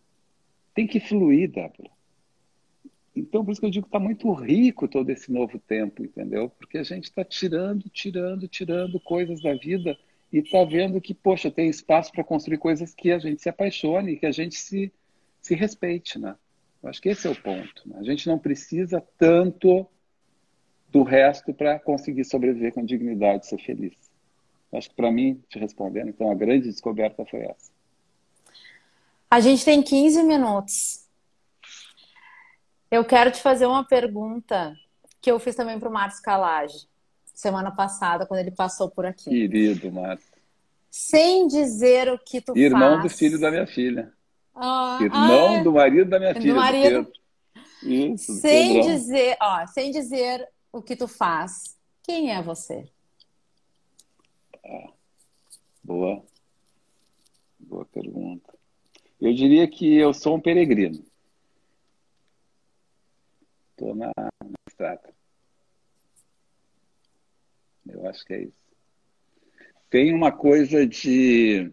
Tem 0.75 0.87
que 0.87 1.01
fluir, 1.01 1.51
Débora. 1.51 1.91
Então, 3.15 3.45
por 3.45 3.53
isso 3.53 3.61
que 3.61 3.67
eu 3.67 3.71
digo 3.71 3.85
que 3.85 3.89
está 3.89 3.99
muito 3.99 4.33
rico 4.33 4.89
todo 4.89 5.11
esse 5.11 5.31
novo 5.31 5.59
tempo, 5.59 6.03
entendeu? 6.03 6.49
Porque 6.49 6.79
a 6.79 6.83
gente 6.83 7.05
está 7.05 7.23
tirando, 7.23 7.89
tirando, 7.91 8.49
tirando 8.49 8.99
coisas 8.99 9.43
da 9.43 9.55
vida 9.55 9.99
e 10.33 10.39
está 10.39 10.65
vendo 10.65 11.01
que, 11.01 11.13
poxa, 11.13 11.51
tem 11.51 11.69
espaço 11.69 12.11
para 12.11 12.25
construir 12.25 12.57
coisas 12.57 12.95
que 12.95 13.13
a 13.13 13.19
gente 13.19 13.43
se 13.43 13.51
apaixone, 13.51 14.17
que 14.17 14.25
a 14.25 14.33
gente 14.33 14.55
se, 14.55 14.91
se 15.43 15.55
respeite, 15.55 16.19
né? 16.19 16.35
Eu 16.83 16.89
acho 16.89 17.01
que 17.03 17.11
esse 17.11 17.27
é 17.27 17.31
o 17.31 17.37
ponto. 17.41 17.87
Né? 17.87 17.97
A 17.99 18.03
gente 18.03 18.27
não 18.27 18.39
precisa 18.39 19.03
tanto 19.19 19.87
do 20.91 21.03
resto 21.03 21.55
para 21.55 21.79
conseguir 21.79 22.25
sobreviver 22.25 22.73
com 22.73 22.85
dignidade 22.85 23.45
e 23.45 23.49
ser 23.49 23.59
feliz. 23.59 23.95
Eu 24.71 24.79
acho 24.79 24.91
que 24.91 24.97
para 24.97 25.13
mim, 25.13 25.43
te 25.49 25.59
respondendo, 25.59 26.09
então 26.09 26.31
a 26.31 26.35
grande 26.35 26.69
descoberta 26.69 27.25
foi 27.27 27.41
essa. 27.41 27.72
A 29.33 29.41
gente 29.41 29.65
tem 29.65 29.83
15 29.83 30.23
minutos. 30.25 31.09
Eu 32.91 33.03
quero 33.03 33.31
te 33.31 33.41
fazer 33.41 33.65
uma 33.65 33.83
pergunta 33.83 34.77
que 35.23 35.31
eu 35.31 35.41
fiz 35.41 35.57
também 35.57 35.81
para 35.81 35.89
o 35.89 35.93
Márcio 35.93 36.23
Calage, 36.23 36.87
semana 37.33 37.71
passada, 37.71 38.27
quando 38.27 38.41
ele 38.41 38.51
passou 38.51 38.91
por 38.91 39.07
aqui. 39.07 39.31
Querido 39.31 39.91
Márcio. 39.91 40.31
Sem 40.91 41.47
dizer 41.47 42.13
o 42.13 42.19
que 42.19 42.43
tu 42.43 42.55
Irmão 42.55 42.81
faz. 42.81 42.91
Irmão 42.93 43.03
do 43.03 43.09
filho 43.09 43.41
da 43.41 43.51
minha 43.51 43.67
filha. 43.67 44.13
Ah, 44.55 44.99
Irmão 45.01 45.57
ah, 45.57 45.63
do 45.63 45.73
marido 45.73 46.11
da 46.11 46.19
minha 46.19 46.35
filha. 46.35 46.53
Do 46.53 46.61
marido. 46.61 47.13
Isso, 47.83 48.35
sem 48.35 48.75
Pedrão. 48.75 48.95
dizer, 48.95 49.39
ó, 49.41 49.67
sem 49.67 49.91
dizer 49.91 50.47
o 50.71 50.83
que 50.83 50.95
tu 50.95 51.09
faz. 51.09 51.79
Quem 52.03 52.35
é 52.35 52.43
você? 52.43 52.87
Ah, 54.63 54.91
boa. 55.83 56.23
Boa 57.59 57.87
pergunta. 57.87 58.61
Eu 59.23 59.33
diria 59.33 59.69
que 59.69 59.97
eu 59.97 60.13
sou 60.13 60.35
um 60.35 60.41
peregrino. 60.41 61.01
Estou 63.71 63.95
na, 63.95 64.11
na 64.17 64.59
estrada. 64.69 65.15
Eu 67.87 68.09
acho 68.09 68.25
que 68.25 68.35
é 68.35 68.43
isso. 68.43 68.67
Tem 69.89 70.13
uma 70.13 70.33
coisa 70.33 70.85
de 70.85 71.73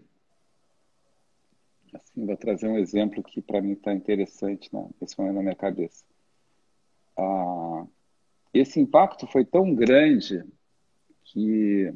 Assim, 1.92 2.24
vou 2.24 2.38
trazer 2.38 2.68
um 2.68 2.78
exemplo 2.78 3.24
que 3.24 3.42
para 3.42 3.60
mim 3.64 3.72
está 3.72 3.96
interessante 3.96 4.70
né, 4.72 4.88
nesse 5.02 5.18
momento 5.18 5.36
na 5.38 5.42
minha 5.42 5.56
cabeça. 5.56 6.06
Ah, 7.18 7.88
esse 8.54 8.80
impacto 8.80 9.26
foi 9.26 9.44
tão 9.44 9.74
grande 9.74 10.46
que 11.24 11.92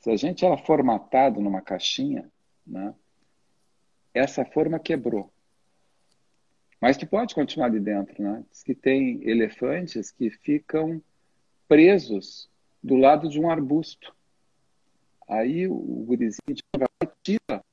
se 0.00 0.10
a 0.10 0.16
gente 0.16 0.44
era 0.44 0.58
formatado 0.58 1.40
numa 1.40 1.62
caixinha, 1.62 2.28
né, 2.66 2.92
essa 4.14 4.44
forma 4.44 4.78
quebrou. 4.78 5.30
Mas 6.80 6.96
tu 6.96 7.06
pode 7.06 7.34
continuar 7.34 7.66
ali 7.66 7.80
dentro, 7.80 8.22
né? 8.22 8.44
Diz 8.50 8.62
que 8.62 8.74
tem 8.74 9.20
elefantes 9.28 10.10
que 10.10 10.30
ficam 10.30 11.02
presos 11.66 12.48
do 12.82 12.96
lado 12.96 13.28
de 13.28 13.40
um 13.40 13.50
arbusto. 13.50 14.14
Aí 15.26 15.66
o 15.66 15.74
gurizinho 15.74 16.58
vai 16.76 16.88
tira 17.22 17.64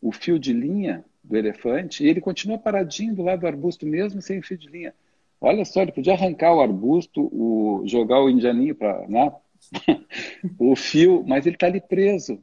o 0.00 0.10
fio 0.10 0.38
de 0.38 0.52
linha 0.52 1.04
do 1.22 1.36
elefante 1.36 2.02
e 2.02 2.08
ele 2.08 2.20
continua 2.20 2.58
paradinho 2.58 3.14
do 3.14 3.22
lado 3.22 3.40
do 3.40 3.46
arbusto 3.46 3.86
mesmo 3.86 4.22
sem 4.22 4.40
fio 4.40 4.56
de 4.56 4.68
linha. 4.68 4.94
Olha 5.38 5.64
só, 5.64 5.82
ele 5.82 5.92
podia 5.92 6.14
arrancar 6.14 6.54
o 6.54 6.60
arbusto, 6.60 7.28
o, 7.30 7.82
jogar 7.86 8.20
o 8.22 8.30
indianinho 8.30 8.74
para 8.74 9.06
né? 9.06 9.30
o 10.58 10.74
fio, 10.74 11.22
mas 11.26 11.44
ele 11.46 11.56
está 11.56 11.66
ali 11.66 11.82
preso. 11.82 12.42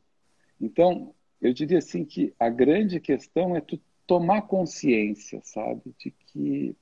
Então, 0.62 1.15
eu 1.48 1.54
diria 1.54 1.78
assim 1.78 2.04
que 2.04 2.34
a 2.40 2.50
grande 2.50 3.00
questão 3.00 3.56
é 3.56 3.62
tu 3.62 3.80
tomar 4.08 4.44
consciência, 4.44 5.42
sabe, 5.44 5.96
de 5.98 6.12
que 6.12 6.76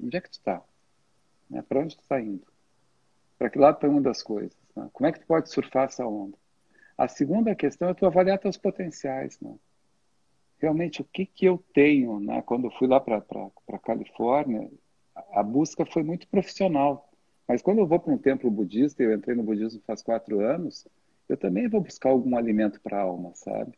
onde 0.00 0.16
é 0.16 0.20
que 0.20 0.30
tu 0.30 0.34
está, 0.34 0.62
né? 1.50 1.62
Para 1.62 1.80
onde 1.80 1.96
tu 1.96 2.00
está 2.00 2.20
indo, 2.20 2.46
para 3.38 3.50
que 3.50 3.58
lado 3.58 3.76
está 3.76 3.88
uma 3.88 4.00
das 4.00 4.22
coisas, 4.22 4.56
né? 4.74 4.88
como 4.92 5.06
é 5.06 5.12
que 5.12 5.20
tu 5.20 5.26
pode 5.26 5.50
surfar 5.50 5.84
essa 5.84 6.06
onda. 6.06 6.36
A 6.96 7.06
segunda 7.08 7.54
questão 7.54 7.88
é 7.88 7.94
tu 7.94 8.06
avaliar 8.06 8.38
teus 8.38 8.56
potenciais, 8.56 9.38
né? 9.40 9.54
realmente 10.58 11.00
o 11.00 11.04
que, 11.04 11.24
que 11.24 11.46
eu 11.46 11.62
tenho. 11.72 12.20
Né? 12.20 12.42
Quando 12.42 12.66
eu 12.66 12.70
fui 12.72 12.88
lá 12.88 13.00
para 13.00 13.18
a 13.18 13.78
Califórnia, 13.78 14.68
a 15.32 15.42
busca 15.42 15.86
foi 15.86 16.02
muito 16.02 16.28
profissional. 16.28 17.08
Mas 17.46 17.62
quando 17.62 17.78
eu 17.78 17.86
vou 17.86 17.98
para 17.98 18.12
um 18.12 18.18
templo 18.18 18.50
budista, 18.50 19.02
eu 19.02 19.14
entrei 19.14 19.34
no 19.34 19.42
budismo 19.42 19.80
faz 19.86 20.02
quatro 20.02 20.40
anos, 20.40 20.86
eu 21.28 21.36
também 21.36 21.68
vou 21.68 21.80
buscar 21.80 22.10
algum 22.10 22.36
alimento 22.36 22.80
para 22.80 22.98
a 22.98 23.02
alma, 23.02 23.32
sabe? 23.34 23.72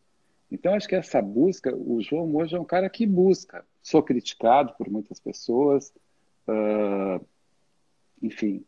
Então, 0.51 0.74
acho 0.74 0.88
que 0.88 0.96
essa 0.96 1.22
busca, 1.22 1.74
o 1.74 2.03
João 2.03 2.34
hoje 2.34 2.57
é 2.57 2.61
um 2.61 2.64
cara 2.64 2.90
que 2.90 3.07
busca. 3.07 3.64
Sou 3.82 4.03
criticado 4.03 4.74
por 4.76 4.90
muitas 4.90 5.20
pessoas, 5.20 5.92
uh, 6.48 7.24
enfim, 8.20 8.64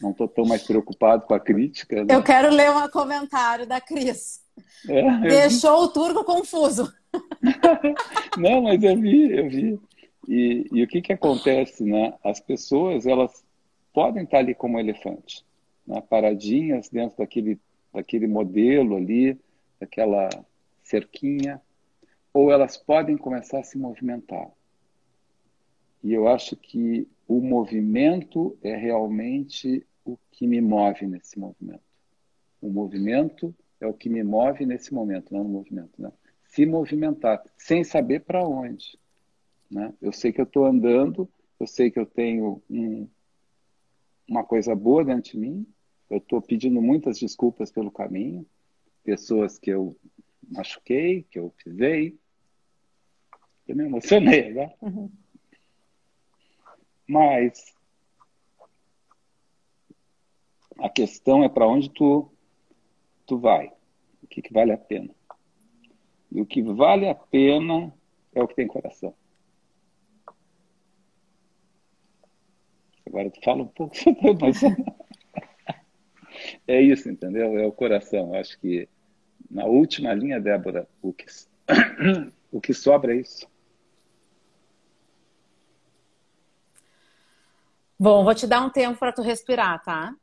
não 0.00 0.10
estou 0.10 0.26
tão 0.26 0.44
mais 0.44 0.62
preocupado 0.62 1.26
com 1.26 1.34
a 1.34 1.40
crítica. 1.40 2.04
Né? 2.04 2.14
Eu 2.14 2.22
quero 2.22 2.50
ler 2.50 2.70
um 2.70 2.88
comentário 2.88 3.66
da 3.66 3.80
Cris. 3.80 4.40
É, 4.88 5.18
Deixou 5.28 5.82
vi. 5.82 5.86
o 5.86 5.88
turco 5.88 6.24
confuso. 6.24 6.92
Não, 8.38 8.62
mas 8.62 8.82
eu 8.82 8.96
vi, 8.98 9.30
eu 9.30 9.48
vi. 9.48 9.80
E, 10.28 10.66
e, 10.72 10.82
o 10.82 10.86
que 10.86 11.02
que 11.02 11.12
acontece, 11.12 11.84
né? 11.84 12.14
As 12.22 12.40
pessoas, 12.40 13.06
elas 13.06 13.44
podem 13.92 14.24
estar 14.24 14.38
ali 14.38 14.54
como 14.54 14.78
elefante, 14.78 15.44
né? 15.86 16.00
paradinhas 16.08 16.88
dentro 16.88 17.18
daquele, 17.18 17.58
daquele 17.92 18.26
modelo 18.26 18.96
ali, 18.96 19.38
daquela 19.80 20.28
cerquinha, 20.90 21.60
ou 22.32 22.50
elas 22.50 22.76
podem 22.76 23.16
começar 23.16 23.60
a 23.60 23.64
se 23.64 23.78
movimentar. 23.78 24.50
E 26.02 26.12
eu 26.12 26.28
acho 26.28 26.56
que 26.56 27.08
o 27.28 27.40
movimento 27.40 28.56
é 28.62 28.74
realmente 28.74 29.86
o 30.04 30.18
que 30.30 30.46
me 30.46 30.60
move 30.60 31.06
nesse 31.06 31.38
movimento. 31.38 31.82
O 32.60 32.70
movimento 32.70 33.54
é 33.80 33.86
o 33.86 33.94
que 33.94 34.08
me 34.08 34.22
move 34.22 34.66
nesse 34.66 34.92
momento, 34.92 35.32
não 35.32 35.44
no 35.44 35.50
movimento, 35.50 36.00
né? 36.00 36.12
Se 36.44 36.66
movimentar, 36.66 37.42
sem 37.56 37.84
saber 37.84 38.20
para 38.20 38.46
onde. 38.46 38.98
Né? 39.70 39.94
Eu 40.02 40.12
sei 40.12 40.32
que 40.32 40.40
eu 40.40 40.44
estou 40.44 40.64
andando, 40.64 41.28
eu 41.60 41.66
sei 41.66 41.90
que 41.90 41.98
eu 41.98 42.06
tenho 42.06 42.60
um, 42.68 43.08
uma 44.28 44.42
coisa 44.42 44.74
boa 44.74 45.04
dentro 45.04 45.32
de 45.32 45.38
mim, 45.38 45.66
eu 46.08 46.18
estou 46.18 46.42
pedindo 46.42 46.82
muitas 46.82 47.18
desculpas 47.18 47.70
pelo 47.70 47.90
caminho, 47.90 48.44
pessoas 49.04 49.58
que 49.58 49.70
eu 49.70 49.96
machuquei, 50.50 51.22
que 51.24 51.38
eu 51.38 51.54
pisei. 51.62 52.18
Eu 53.66 53.76
me 53.76 53.84
emocionei, 53.84 54.52
né? 54.52 54.74
Uhum. 54.82 55.10
Mas 57.06 57.74
a 60.78 60.88
questão 60.88 61.44
é 61.44 61.48
para 61.48 61.66
onde 61.66 61.90
tu, 61.90 62.30
tu 63.26 63.38
vai, 63.38 63.72
o 64.22 64.26
que, 64.26 64.42
que 64.42 64.52
vale 64.52 64.72
a 64.72 64.78
pena. 64.78 65.14
E 66.32 66.40
o 66.40 66.46
que 66.46 66.62
vale 66.62 67.08
a 67.08 67.14
pena 67.14 67.92
é 68.32 68.42
o 68.42 68.48
que 68.48 68.54
tem 68.54 68.66
coração. 68.66 69.14
Agora 73.06 73.30
tu 73.30 73.40
fala 73.42 73.62
um 73.62 73.68
pouco 73.68 73.94
sobre 73.96 74.34
mas 74.40 74.60
é 76.66 76.80
isso, 76.80 77.10
entendeu? 77.10 77.58
É 77.58 77.66
o 77.66 77.72
coração. 77.72 78.34
Eu 78.34 78.40
acho 78.40 78.58
que 78.60 78.88
na 79.50 79.64
última 79.64 80.14
linha, 80.14 80.40
Débora, 80.40 80.88
o 81.02 81.12
que, 81.12 81.26
o 82.52 82.60
que 82.60 82.72
sobra 82.72 83.12
é 83.12 83.16
isso. 83.16 83.46
Bom, 87.98 88.24
vou 88.24 88.34
te 88.34 88.46
dar 88.46 88.62
um 88.62 88.70
tempo 88.70 88.98
para 88.98 89.12
tu 89.12 89.20
respirar, 89.20 89.82
tá? 89.82 90.14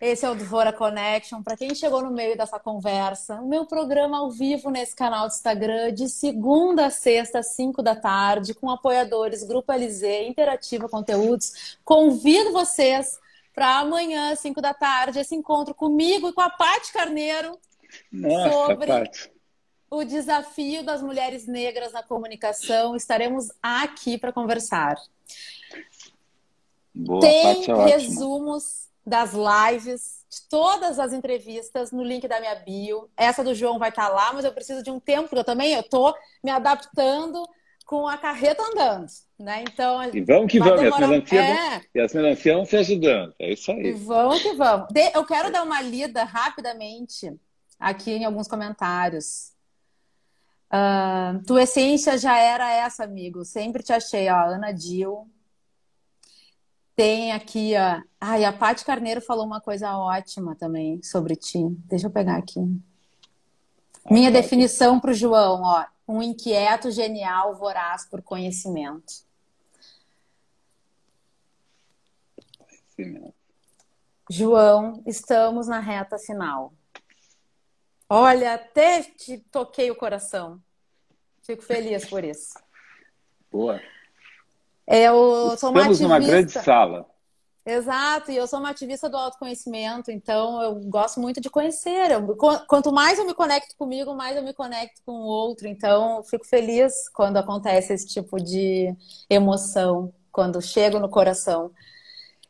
Esse 0.00 0.24
é 0.24 0.30
o 0.30 0.34
Dvora 0.34 0.72
Connection. 0.72 1.42
Para 1.42 1.56
quem 1.56 1.74
chegou 1.74 2.02
no 2.02 2.10
meio 2.10 2.36
dessa 2.36 2.58
conversa, 2.58 3.40
o 3.40 3.48
meu 3.48 3.66
programa 3.66 4.18
ao 4.18 4.30
vivo 4.30 4.70
nesse 4.70 4.94
canal 4.94 5.28
do 5.28 5.32
Instagram, 5.32 5.92
de 5.92 6.08
segunda 6.08 6.86
a 6.86 6.90
sexta, 6.90 7.40
às 7.40 7.54
5 7.54 7.82
da 7.82 7.96
tarde, 7.96 8.54
com 8.54 8.70
apoiadores, 8.70 9.42
Grupo 9.42 9.72
LZ, 9.72 10.02
Interativa 10.26 10.88
Conteúdos. 10.88 11.78
Convido 11.84 12.52
vocês 12.52 13.18
para 13.58 13.80
amanhã, 13.80 14.30
às 14.30 14.38
5 14.38 14.62
da 14.62 14.72
tarde, 14.72 15.18
esse 15.18 15.34
encontro 15.34 15.74
comigo 15.74 16.28
e 16.28 16.32
com 16.32 16.40
a 16.40 16.48
Paty 16.48 16.92
Carneiro 16.92 17.58
Nossa, 18.12 18.52
sobre 18.52 18.86
Paty. 18.86 19.32
o 19.90 20.04
desafio 20.04 20.84
das 20.84 21.02
mulheres 21.02 21.48
negras 21.48 21.92
na 21.92 22.00
comunicação. 22.00 22.94
Estaremos 22.94 23.50
aqui 23.60 24.16
para 24.16 24.32
conversar. 24.32 24.94
Boa, 26.94 27.20
Tem 27.20 27.68
é 27.68 27.84
resumos 27.86 28.86
das 29.04 29.32
lives, 29.32 30.24
de 30.30 30.42
todas 30.48 31.00
as 31.00 31.12
entrevistas 31.12 31.90
no 31.90 32.04
link 32.04 32.28
da 32.28 32.38
minha 32.38 32.54
bio. 32.54 33.10
Essa 33.16 33.42
do 33.42 33.56
João 33.56 33.76
vai 33.76 33.88
estar 33.88 34.08
lá, 34.08 34.32
mas 34.32 34.44
eu 34.44 34.52
preciso 34.52 34.84
de 34.84 34.90
um 34.92 35.00
tempo, 35.00 35.24
porque 35.24 35.40
eu 35.40 35.44
também 35.44 35.72
eu 35.72 35.82
tô 35.82 36.14
me 36.44 36.52
adaptando 36.52 37.44
com 37.84 38.06
a 38.06 38.16
carreta 38.16 38.62
andando, 38.62 39.06
né? 39.38 39.62
Então, 39.62 40.02
e 40.12 40.20
vamos 40.20 40.50
que 40.50 40.58
vamos, 40.58 40.80
demorar... 40.80 41.00
e 41.00 41.04
as 41.04 41.08
melancias, 41.08 41.44
é... 41.44 41.82
e 41.94 42.00
as 42.00 42.12
melancias 42.12 42.56
vão 42.56 42.64
se 42.64 42.76
ajudando, 42.76 43.34
é 43.38 43.52
isso 43.52 43.70
aí. 43.70 43.86
E 43.86 43.92
vamos 43.92 44.42
que 44.42 44.52
vamos. 44.54 44.88
Eu 45.14 45.24
quero 45.24 45.52
dar 45.52 45.62
uma 45.62 45.80
lida 45.80 46.24
rapidamente 46.24 47.32
aqui 47.78 48.10
em 48.12 48.24
alguns 48.24 48.48
comentários. 48.48 49.52
Uh, 50.70 51.42
tua 51.46 51.62
essência 51.62 52.18
já 52.18 52.36
era 52.36 52.70
essa, 52.70 53.04
amigo. 53.04 53.44
Sempre 53.44 53.82
te 53.82 53.92
achei, 53.92 54.28
ó, 54.28 54.46
Ana 54.46 54.72
Dil, 54.72 55.26
tem 56.98 57.30
aqui, 57.30 57.74
ó. 57.76 58.02
Ai, 58.20 58.44
a 58.44 58.52
Paty 58.52 58.84
Carneiro 58.84 59.20
falou 59.20 59.46
uma 59.46 59.60
coisa 59.60 59.96
ótima 59.96 60.56
também 60.56 61.00
sobre 61.00 61.36
ti. 61.36 61.60
Deixa 61.86 62.08
eu 62.08 62.10
pegar 62.10 62.36
aqui. 62.36 62.60
Minha 64.10 64.32
definição 64.32 64.98
para 64.98 65.12
o 65.12 65.14
João, 65.14 65.62
ó. 65.62 65.84
Um 66.08 66.20
inquieto, 66.22 66.90
genial, 66.90 67.54
voraz 67.54 68.04
por 68.06 68.20
conhecimento. 68.20 69.27
João, 74.30 75.02
estamos 75.06 75.68
na 75.68 75.80
reta 75.80 76.18
final. 76.18 76.72
Olha, 78.08 78.54
até 78.54 79.02
te 79.02 79.38
toquei 79.50 79.90
o 79.90 79.96
coração. 79.96 80.60
Fico 81.42 81.62
feliz 81.62 82.04
por 82.08 82.24
isso. 82.24 82.54
Boa. 83.50 83.80
Eu 84.86 85.56
sou 85.58 85.70
uma 85.70 85.80
Estamos 85.80 86.00
numa 86.00 86.18
grande 86.18 86.52
sala. 86.52 87.06
Exato, 87.64 88.30
e 88.30 88.36
eu 88.36 88.46
sou 88.46 88.60
uma 88.60 88.70
ativista 88.70 89.10
do 89.10 89.16
autoconhecimento, 89.18 90.10
então 90.10 90.62
eu 90.62 90.76
gosto 90.86 91.20
muito 91.20 91.38
de 91.38 91.50
conhecer. 91.50 92.10
Eu, 92.10 92.34
quanto 92.66 92.90
mais 92.90 93.18
eu 93.18 93.26
me 93.26 93.34
conecto 93.34 93.76
comigo, 93.76 94.14
mais 94.14 94.38
eu 94.38 94.42
me 94.42 94.54
conecto 94.54 95.02
com 95.04 95.12
o 95.12 95.26
outro. 95.26 95.68
Então, 95.68 96.22
fico 96.24 96.46
feliz 96.46 97.10
quando 97.10 97.36
acontece 97.36 97.92
esse 97.92 98.06
tipo 98.06 98.38
de 98.42 98.96
emoção, 99.28 100.10
quando 100.32 100.62
chego 100.62 100.98
no 100.98 101.10
coração. 101.10 101.70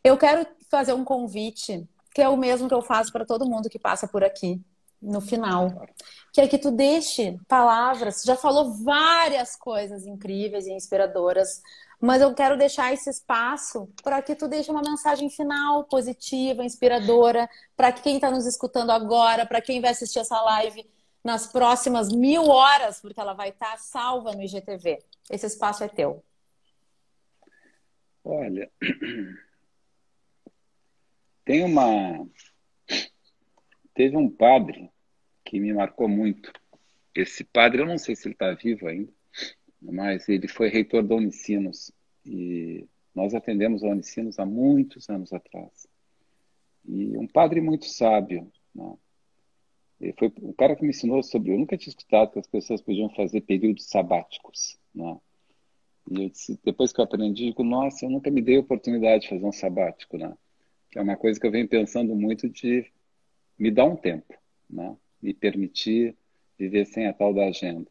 Eu 0.02 0.16
quero 0.16 0.46
fazer 0.70 0.92
um 0.92 1.04
convite, 1.04 1.86
que 2.14 2.22
é 2.22 2.28
o 2.28 2.36
mesmo 2.36 2.68
que 2.68 2.74
eu 2.74 2.82
faço 2.82 3.12
para 3.12 3.26
todo 3.26 3.48
mundo 3.48 3.68
que 3.68 3.78
passa 3.78 4.06
por 4.06 4.24
aqui, 4.24 4.60
no 5.00 5.20
final. 5.20 5.86
Que 6.32 6.40
é 6.40 6.48
que 6.48 6.58
tu 6.58 6.70
deixe 6.70 7.38
palavras, 7.46 8.22
já 8.24 8.36
falou 8.36 8.72
várias 8.72 9.56
coisas 9.56 10.06
incríveis 10.06 10.66
e 10.66 10.72
inspiradoras 10.72 11.62
mas 12.00 12.22
eu 12.22 12.32
quero 12.32 12.56
deixar 12.56 12.92
esse 12.92 13.10
espaço 13.10 13.88
para 14.04 14.22
que 14.22 14.36
tu 14.36 14.46
deixe 14.46 14.70
uma 14.70 14.82
mensagem 14.82 15.28
final 15.28 15.84
positiva, 15.84 16.64
inspiradora, 16.64 17.50
para 17.76 17.90
quem 17.90 18.16
está 18.16 18.30
nos 18.30 18.46
escutando 18.46 18.90
agora, 18.90 19.44
para 19.44 19.60
quem 19.60 19.80
vai 19.80 19.90
assistir 19.90 20.20
essa 20.20 20.40
live 20.40 20.88
nas 21.24 21.50
próximas 21.50 22.12
mil 22.12 22.48
horas, 22.48 23.00
porque 23.00 23.20
ela 23.20 23.34
vai 23.34 23.48
estar 23.48 23.72
tá 23.72 23.78
salva 23.78 24.32
no 24.32 24.42
IGTV. 24.42 25.02
Esse 25.28 25.46
espaço 25.46 25.82
é 25.82 25.88
teu. 25.88 26.22
Olha, 28.24 28.70
tem 31.48 31.64
uma. 31.64 32.28
Teve 33.94 34.18
um 34.18 34.28
padre 34.28 34.90
que 35.42 35.58
me 35.58 35.72
marcou 35.72 36.06
muito. 36.06 36.52
Esse 37.14 37.42
padre, 37.42 37.80
eu 37.80 37.86
não 37.86 37.96
sei 37.96 38.14
se 38.14 38.28
ele 38.28 38.34
está 38.34 38.52
vivo 38.52 38.86
ainda, 38.86 39.10
mas 39.80 40.28
ele 40.28 40.46
foi 40.46 40.68
reitor 40.68 41.02
da 41.02 41.14
Unicinos 41.14 41.90
e 42.24 42.86
nós 43.14 43.32
atendemos 43.32 43.82
a 43.82 43.88
Unicinos 43.88 44.38
há 44.38 44.44
muitos 44.44 45.08
anos 45.08 45.32
atrás. 45.32 45.88
E 46.86 47.16
um 47.16 47.26
padre 47.26 47.62
muito 47.62 47.86
sábio, 47.86 48.52
né? 48.74 48.94
Ele 50.02 50.14
foi 50.18 50.30
o 50.42 50.52
cara 50.52 50.76
que 50.76 50.82
me 50.82 50.90
ensinou 50.90 51.22
sobre. 51.22 51.50
Eu 51.50 51.58
nunca 51.58 51.78
tinha 51.78 51.88
escutado 51.90 52.30
que 52.30 52.38
as 52.38 52.46
pessoas 52.46 52.82
podiam 52.82 53.08
fazer 53.08 53.40
períodos 53.40 53.86
sabáticos, 53.86 54.78
né? 54.94 55.18
E 56.10 56.28
disse, 56.28 56.60
depois 56.62 56.92
que 56.92 57.00
eu 57.00 57.04
aprendi, 57.04 57.44
eu 57.44 57.50
digo, 57.52 57.64
nossa, 57.64 58.04
eu 58.04 58.10
nunca 58.10 58.30
me 58.30 58.42
dei 58.42 58.58
a 58.58 58.60
oportunidade 58.60 59.22
de 59.22 59.30
fazer 59.30 59.46
um 59.46 59.52
sabático, 59.52 60.18
né? 60.18 60.36
Que 60.90 60.98
é 60.98 61.02
uma 61.02 61.16
coisa 61.16 61.38
que 61.38 61.46
eu 61.46 61.50
venho 61.50 61.68
pensando 61.68 62.14
muito 62.14 62.48
de 62.48 62.90
me 63.58 63.70
dar 63.70 63.84
um 63.84 63.96
tempo, 63.96 64.34
né? 64.68 64.96
Me 65.20 65.34
permitir 65.34 66.16
viver 66.58 66.86
sem 66.86 67.06
a 67.06 67.12
tal 67.12 67.32
da 67.32 67.46
agenda. 67.46 67.90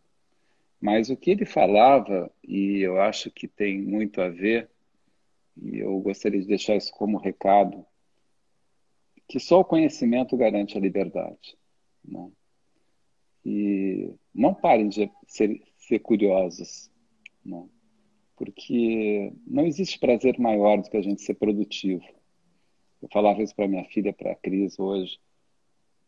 Mas 0.79 1.09
o 1.09 1.17
que 1.17 1.31
ele 1.31 1.45
falava, 1.45 2.31
e 2.43 2.79
eu 2.79 3.01
acho 3.01 3.31
que 3.31 3.47
tem 3.47 3.81
muito 3.81 4.21
a 4.21 4.29
ver, 4.29 4.69
e 5.61 5.79
eu 5.79 5.99
gostaria 5.99 6.39
de 6.39 6.47
deixar 6.47 6.75
isso 6.75 6.91
como 6.91 7.17
recado, 7.17 7.85
que 9.27 9.39
só 9.39 9.59
o 9.59 9.65
conhecimento 9.65 10.37
garante 10.37 10.77
a 10.77 10.81
liberdade. 10.81 11.57
Né? 12.05 12.31
E 13.45 14.13
não 14.33 14.53
parem 14.53 14.87
de 14.87 15.11
ser, 15.27 15.61
ser 15.77 15.99
curiosos, 15.99 16.91
né? 17.43 17.67
porque 18.35 19.33
não 19.45 19.65
existe 19.65 19.99
prazer 19.99 20.39
maior 20.39 20.81
do 20.81 20.89
que 20.89 20.97
a 20.97 21.01
gente 21.01 21.21
ser 21.21 21.33
produtivo. 21.33 22.05
Eu 23.01 23.09
falava 23.11 23.41
isso 23.41 23.55
para 23.55 23.67
minha 23.67 23.85
filha, 23.85 24.13
para 24.13 24.31
a 24.31 24.35
Cris 24.35 24.79
hoje. 24.79 25.19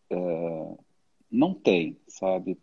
É, 0.10 0.78
não 1.32 1.54
tem, 1.54 1.98
sabe? 2.08 2.58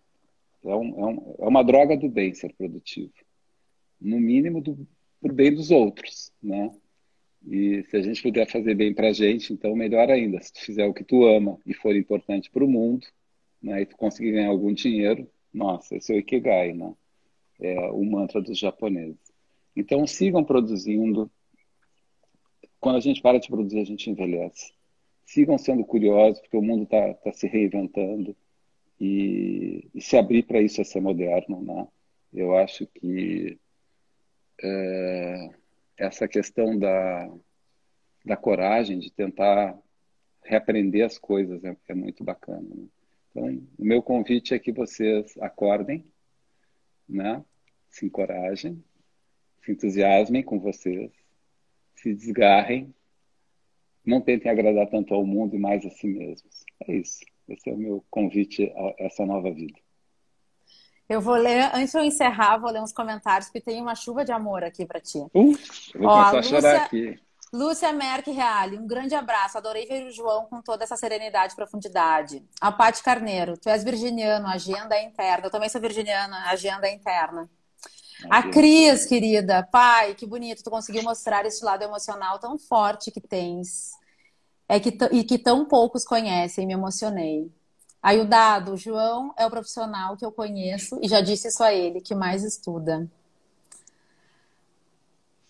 É, 0.64 0.74
um, 0.74 1.00
é, 1.00 1.06
um, 1.06 1.36
é 1.38 1.48
uma 1.48 1.62
droga 1.62 1.96
do 1.96 2.08
bem 2.08 2.34
ser 2.34 2.52
produtivo. 2.54 3.12
No 4.00 4.18
mínimo, 4.18 4.60
do, 4.60 4.86
por 5.20 5.32
bem 5.32 5.54
dos 5.54 5.70
outros, 5.70 6.32
né? 6.42 6.74
E 7.46 7.84
se 7.84 7.96
a 7.96 8.02
gente 8.02 8.22
puder 8.22 8.50
fazer 8.50 8.74
bem 8.74 8.92
para 8.92 9.08
a 9.08 9.12
gente, 9.12 9.52
então 9.52 9.74
melhor 9.76 10.10
ainda. 10.10 10.40
Se 10.40 10.52
tu 10.52 10.60
fizer 10.60 10.84
o 10.86 10.92
que 10.92 11.04
tu 11.04 11.24
ama 11.24 11.58
e 11.64 11.72
for 11.72 11.94
importante 11.94 12.50
para 12.50 12.64
o 12.64 12.68
mundo, 12.68 13.06
né, 13.62 13.82
e 13.82 13.86
tu 13.86 13.96
conseguir 13.96 14.32
ganhar 14.32 14.48
algum 14.48 14.72
dinheiro, 14.72 15.30
nossa, 15.54 15.96
esse 15.96 16.12
é 16.12 16.16
o 16.16 16.18
Ikigai, 16.18 16.72
né? 16.72 16.92
É 17.60 17.90
o 17.90 18.04
mantra 18.04 18.42
dos 18.42 18.58
japoneses. 18.58 19.32
Então 19.74 20.06
sigam 20.06 20.44
produzindo, 20.44 21.30
quando 22.80 22.96
a 22.96 23.00
gente 23.00 23.22
para 23.22 23.38
de 23.38 23.48
produzir, 23.48 23.80
a 23.80 23.84
gente 23.84 24.10
envelhece. 24.10 24.72
Sigam 25.24 25.58
sendo 25.58 25.84
curiosos, 25.84 26.40
porque 26.40 26.56
o 26.56 26.62
mundo 26.62 26.84
está 26.84 27.14
tá 27.14 27.32
se 27.32 27.46
reinventando. 27.46 28.36
E, 29.00 29.88
e 29.94 30.00
se 30.00 30.16
abrir 30.16 30.44
para 30.44 30.60
isso 30.60 30.80
é 30.80 30.84
ser 30.84 31.00
moderno. 31.00 31.60
Né? 31.62 31.88
Eu 32.32 32.56
acho 32.56 32.86
que 32.86 33.58
é, 34.62 35.50
essa 35.96 36.28
questão 36.28 36.78
da, 36.78 37.30
da 38.24 38.36
coragem 38.36 38.98
de 38.98 39.10
tentar 39.10 39.76
reaprender 40.44 41.04
as 41.04 41.18
coisas 41.18 41.62
é, 41.64 41.76
é 41.88 41.94
muito 41.94 42.22
bacana. 42.22 42.62
Né? 42.62 42.86
Então, 43.30 43.62
o 43.78 43.84
meu 43.84 44.02
convite 44.02 44.54
é 44.54 44.58
que 44.58 44.72
vocês 44.72 45.36
acordem, 45.38 46.04
né? 47.08 47.44
se 47.90 48.06
encorajem, 48.06 48.82
se 49.62 49.72
entusiasmem 49.72 50.42
com 50.42 50.58
vocês, 50.58 51.10
se 52.06 52.14
desgarrem, 52.14 52.94
não 54.04 54.20
tentem 54.20 54.50
agradar 54.50 54.86
tanto 54.86 55.12
ao 55.12 55.26
mundo 55.26 55.56
e 55.56 55.58
mais 55.58 55.84
a 55.84 55.90
si 55.90 56.06
mesmos. 56.06 56.64
É 56.86 56.92
isso. 56.94 57.18
Esse 57.48 57.68
é 57.68 57.72
o 57.72 57.76
meu 57.76 58.04
convite 58.08 58.72
a 58.76 59.04
essa 59.04 59.26
nova 59.26 59.52
vida. 59.52 59.78
Eu 61.08 61.20
vou 61.20 61.34
ler, 61.34 61.70
antes 61.74 61.92
de 61.92 61.98
eu 61.98 62.04
encerrar, 62.04 62.58
vou 62.58 62.70
ler 62.70 62.80
uns 62.82 62.92
comentários, 62.92 63.48
porque 63.48 63.60
tem 63.60 63.80
uma 63.80 63.94
chuva 63.94 64.24
de 64.24 64.32
amor 64.32 64.62
aqui 64.62 64.84
para 64.84 65.00
ti. 65.00 65.18
Uh, 65.18 65.52
vou 65.94 66.08
Ó, 66.08 66.30
começar 66.30 66.38
a 66.38 66.42
chorar 66.42 66.76
aqui. 66.82 67.18
Lúcia 67.52 67.92
Merck 67.92 68.30
Reale, 68.30 68.76
um 68.76 68.86
grande 68.86 69.14
abraço. 69.14 69.56
Adorei 69.56 69.86
ver 69.86 70.06
o 70.06 70.10
João 70.10 70.46
com 70.46 70.60
toda 70.60 70.82
essa 70.82 70.96
serenidade 70.96 71.52
e 71.52 71.56
profundidade. 71.56 72.42
A 72.60 72.72
Paty 72.72 73.02
Carneiro, 73.02 73.56
tu 73.56 73.68
és 73.68 73.84
virginiano, 73.84 74.48
agenda 74.48 75.00
interna. 75.00 75.46
Eu 75.46 75.50
também 75.50 75.68
sou 75.68 75.80
virginiana, 75.80 76.50
agenda 76.50 76.90
interna. 76.90 77.48
A 78.30 78.42
Cris, 78.44 79.04
querida, 79.04 79.62
pai, 79.70 80.14
que 80.14 80.26
bonito, 80.26 80.62
tu 80.62 80.70
conseguiu 80.70 81.02
mostrar 81.02 81.44
esse 81.44 81.64
lado 81.64 81.82
emocional 81.82 82.38
tão 82.38 82.58
forte 82.58 83.10
que 83.10 83.20
tens. 83.20 83.92
É 84.68 84.80
que 84.80 84.96
e 85.12 85.22
que 85.22 85.38
tão 85.38 85.64
poucos 85.66 86.04
conhecem, 86.04 86.66
me 86.66 86.72
emocionei. 86.72 87.52
Aí 88.02 88.20
o 88.20 88.24
dado, 88.26 88.72
o 88.72 88.76
João 88.76 89.34
é 89.36 89.44
o 89.46 89.50
profissional 89.50 90.16
que 90.16 90.24
eu 90.24 90.32
conheço 90.32 90.98
e 91.02 91.08
já 91.08 91.20
disse 91.20 91.48
isso 91.48 91.62
a 91.62 91.72
ele, 91.72 92.00
que 92.00 92.14
mais 92.14 92.42
estuda. 92.42 93.08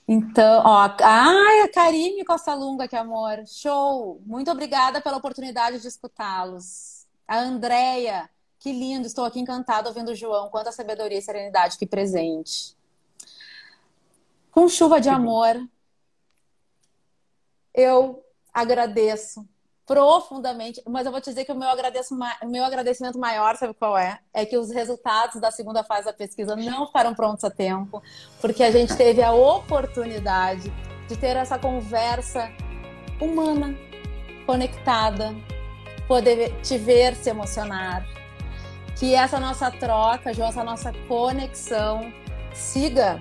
Então, 0.08 0.62
ó, 0.64 0.88
ai, 1.02 1.62
a 1.62 1.72
Karine 1.72 2.24
Costa 2.24 2.54
Lunga, 2.54 2.86
que 2.86 2.94
amor. 2.94 3.44
Show! 3.46 4.22
Muito 4.24 4.50
obrigada 4.50 5.00
pela 5.00 5.16
oportunidade 5.16 5.80
de 5.80 5.88
escutá-los. 5.88 7.06
A 7.26 7.40
Andrea, 7.40 8.30
que 8.58 8.72
lindo, 8.72 9.06
estou 9.06 9.24
aqui 9.24 9.40
encantada 9.40 9.88
ouvindo 9.88 10.10
o 10.10 10.14
João. 10.14 10.48
Quanta 10.48 10.72
sabedoria 10.72 11.18
e 11.18 11.22
serenidade 11.22 11.78
que 11.78 11.86
presente. 11.86 12.76
Com 14.50 14.68
chuva 14.68 15.00
de 15.00 15.08
amor, 15.08 15.56
eu 17.74 18.24
agradeço 18.52 19.46
profundamente, 19.84 20.82
mas 20.88 21.06
eu 21.06 21.12
vou 21.12 21.20
te 21.20 21.30
dizer 21.30 21.44
que 21.44 21.52
o 21.52 21.54
meu, 21.54 21.68
o 22.42 22.46
meu 22.46 22.64
agradecimento 22.64 23.18
maior, 23.18 23.56
sabe 23.56 23.72
qual 23.74 23.96
é? 23.96 24.18
É 24.34 24.44
que 24.44 24.58
os 24.58 24.70
resultados 24.70 25.40
da 25.40 25.52
segunda 25.52 25.84
fase 25.84 26.06
da 26.06 26.12
pesquisa 26.12 26.56
não 26.56 26.86
ficaram 26.86 27.14
prontos 27.14 27.44
a 27.44 27.50
tempo, 27.50 28.02
porque 28.40 28.64
a 28.64 28.70
gente 28.70 28.96
teve 28.96 29.22
a 29.22 29.32
oportunidade 29.32 30.72
de 31.06 31.16
ter 31.16 31.36
essa 31.36 31.56
conversa 31.56 32.50
humana, 33.20 33.76
conectada, 34.44 35.32
poder 36.08 36.60
te 36.62 36.76
ver 36.76 37.14
se 37.14 37.30
emocionar, 37.30 38.04
que 38.96 39.14
essa 39.14 39.38
nossa 39.38 39.70
troca, 39.70 40.32
João, 40.32 40.48
essa 40.48 40.64
nossa 40.64 40.92
conexão 41.06 42.12
siga 42.52 43.20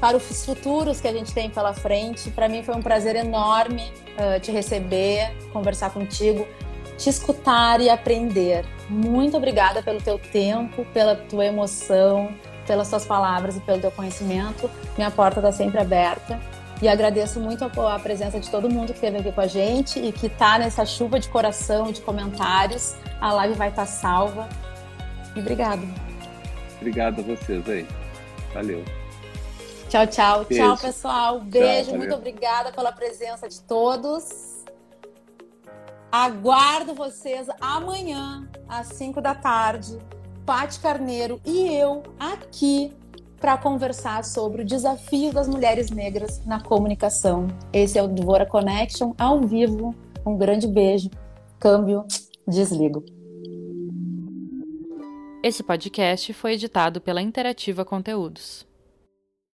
para 0.00 0.16
os 0.16 0.44
futuros 0.44 1.00
que 1.00 1.06
a 1.06 1.12
gente 1.12 1.32
tem 1.32 1.48
pela 1.48 1.72
frente. 1.72 2.28
Para 2.30 2.48
mim 2.48 2.64
foi 2.64 2.74
um 2.74 2.82
prazer 2.82 3.14
enorme 3.14 3.92
uh, 4.18 4.40
te 4.40 4.50
receber, 4.50 5.32
conversar 5.52 5.90
contigo, 5.90 6.46
te 6.98 7.08
escutar 7.08 7.80
e 7.80 7.88
aprender. 7.88 8.64
Muito 8.88 9.36
obrigada 9.36 9.80
pelo 9.80 10.02
teu 10.02 10.18
tempo, 10.18 10.84
pela 10.86 11.14
tua 11.14 11.46
emoção, 11.46 12.34
pelas 12.66 12.90
tuas 12.90 13.06
palavras 13.06 13.56
e 13.56 13.60
pelo 13.60 13.80
teu 13.80 13.92
conhecimento. 13.92 14.68
Minha 14.96 15.10
porta 15.10 15.38
está 15.38 15.52
sempre 15.52 15.78
aberta. 15.78 16.40
E 16.82 16.88
agradeço 16.88 17.38
muito 17.38 17.64
a, 17.64 17.98
presença 18.00 18.40
de 18.40 18.50
todo 18.50 18.68
mundo 18.68 18.88
que 18.88 18.94
esteve 18.94 19.18
aqui 19.18 19.30
com 19.30 19.40
a 19.40 19.46
gente 19.46 20.00
e 20.00 20.10
que 20.10 20.26
está 20.26 20.58
nessa 20.58 20.84
chuva 20.84 21.20
de 21.20 21.28
coração 21.28 21.88
e 21.88 21.92
de 21.92 22.00
comentários. 22.00 22.96
A 23.20 23.32
live 23.34 23.54
vai 23.54 23.68
estar 23.68 23.82
tá 23.82 23.86
salva. 23.86 24.48
E 25.36 25.38
obrigado. 25.38 25.82
Obrigado 26.80 27.20
a 27.20 27.22
vocês 27.22 27.68
aí. 27.68 27.86
Valeu. 28.52 28.84
Tchau, 29.88 30.08
tchau. 30.08 30.44
Beijo. 30.44 30.64
Tchau, 30.64 30.76
pessoal. 30.76 31.40
Beijo. 31.40 31.90
Tchau, 31.90 31.98
muito 31.98 32.14
obrigada 32.16 32.72
pela 32.72 32.90
presença 32.90 33.48
de 33.48 33.60
todos. 33.60 34.64
Aguardo 36.10 36.94
vocês 36.94 37.46
amanhã, 37.60 38.50
às 38.68 38.88
5 38.88 39.20
da 39.20 39.36
tarde. 39.36 39.96
Pati 40.44 40.80
Carneiro 40.80 41.40
e 41.44 41.72
eu 41.72 42.02
aqui 42.18 42.92
para 43.42 43.58
conversar 43.58 44.22
sobre 44.24 44.62
o 44.62 44.64
desafio 44.64 45.32
das 45.32 45.48
mulheres 45.48 45.90
negras 45.90 46.46
na 46.46 46.62
comunicação. 46.62 47.48
Esse 47.72 47.98
é 47.98 48.02
o 48.02 48.06
Dvora 48.06 48.46
Connection 48.46 49.14
ao 49.18 49.40
vivo. 49.40 49.92
Um 50.24 50.38
grande 50.38 50.68
beijo. 50.68 51.10
Câmbio, 51.58 52.06
desligo. 52.46 53.04
Esse 55.42 55.64
podcast 55.64 56.32
foi 56.32 56.52
editado 56.52 57.00
pela 57.00 57.20
Interativa 57.20 57.84
Conteúdos. 57.84 58.64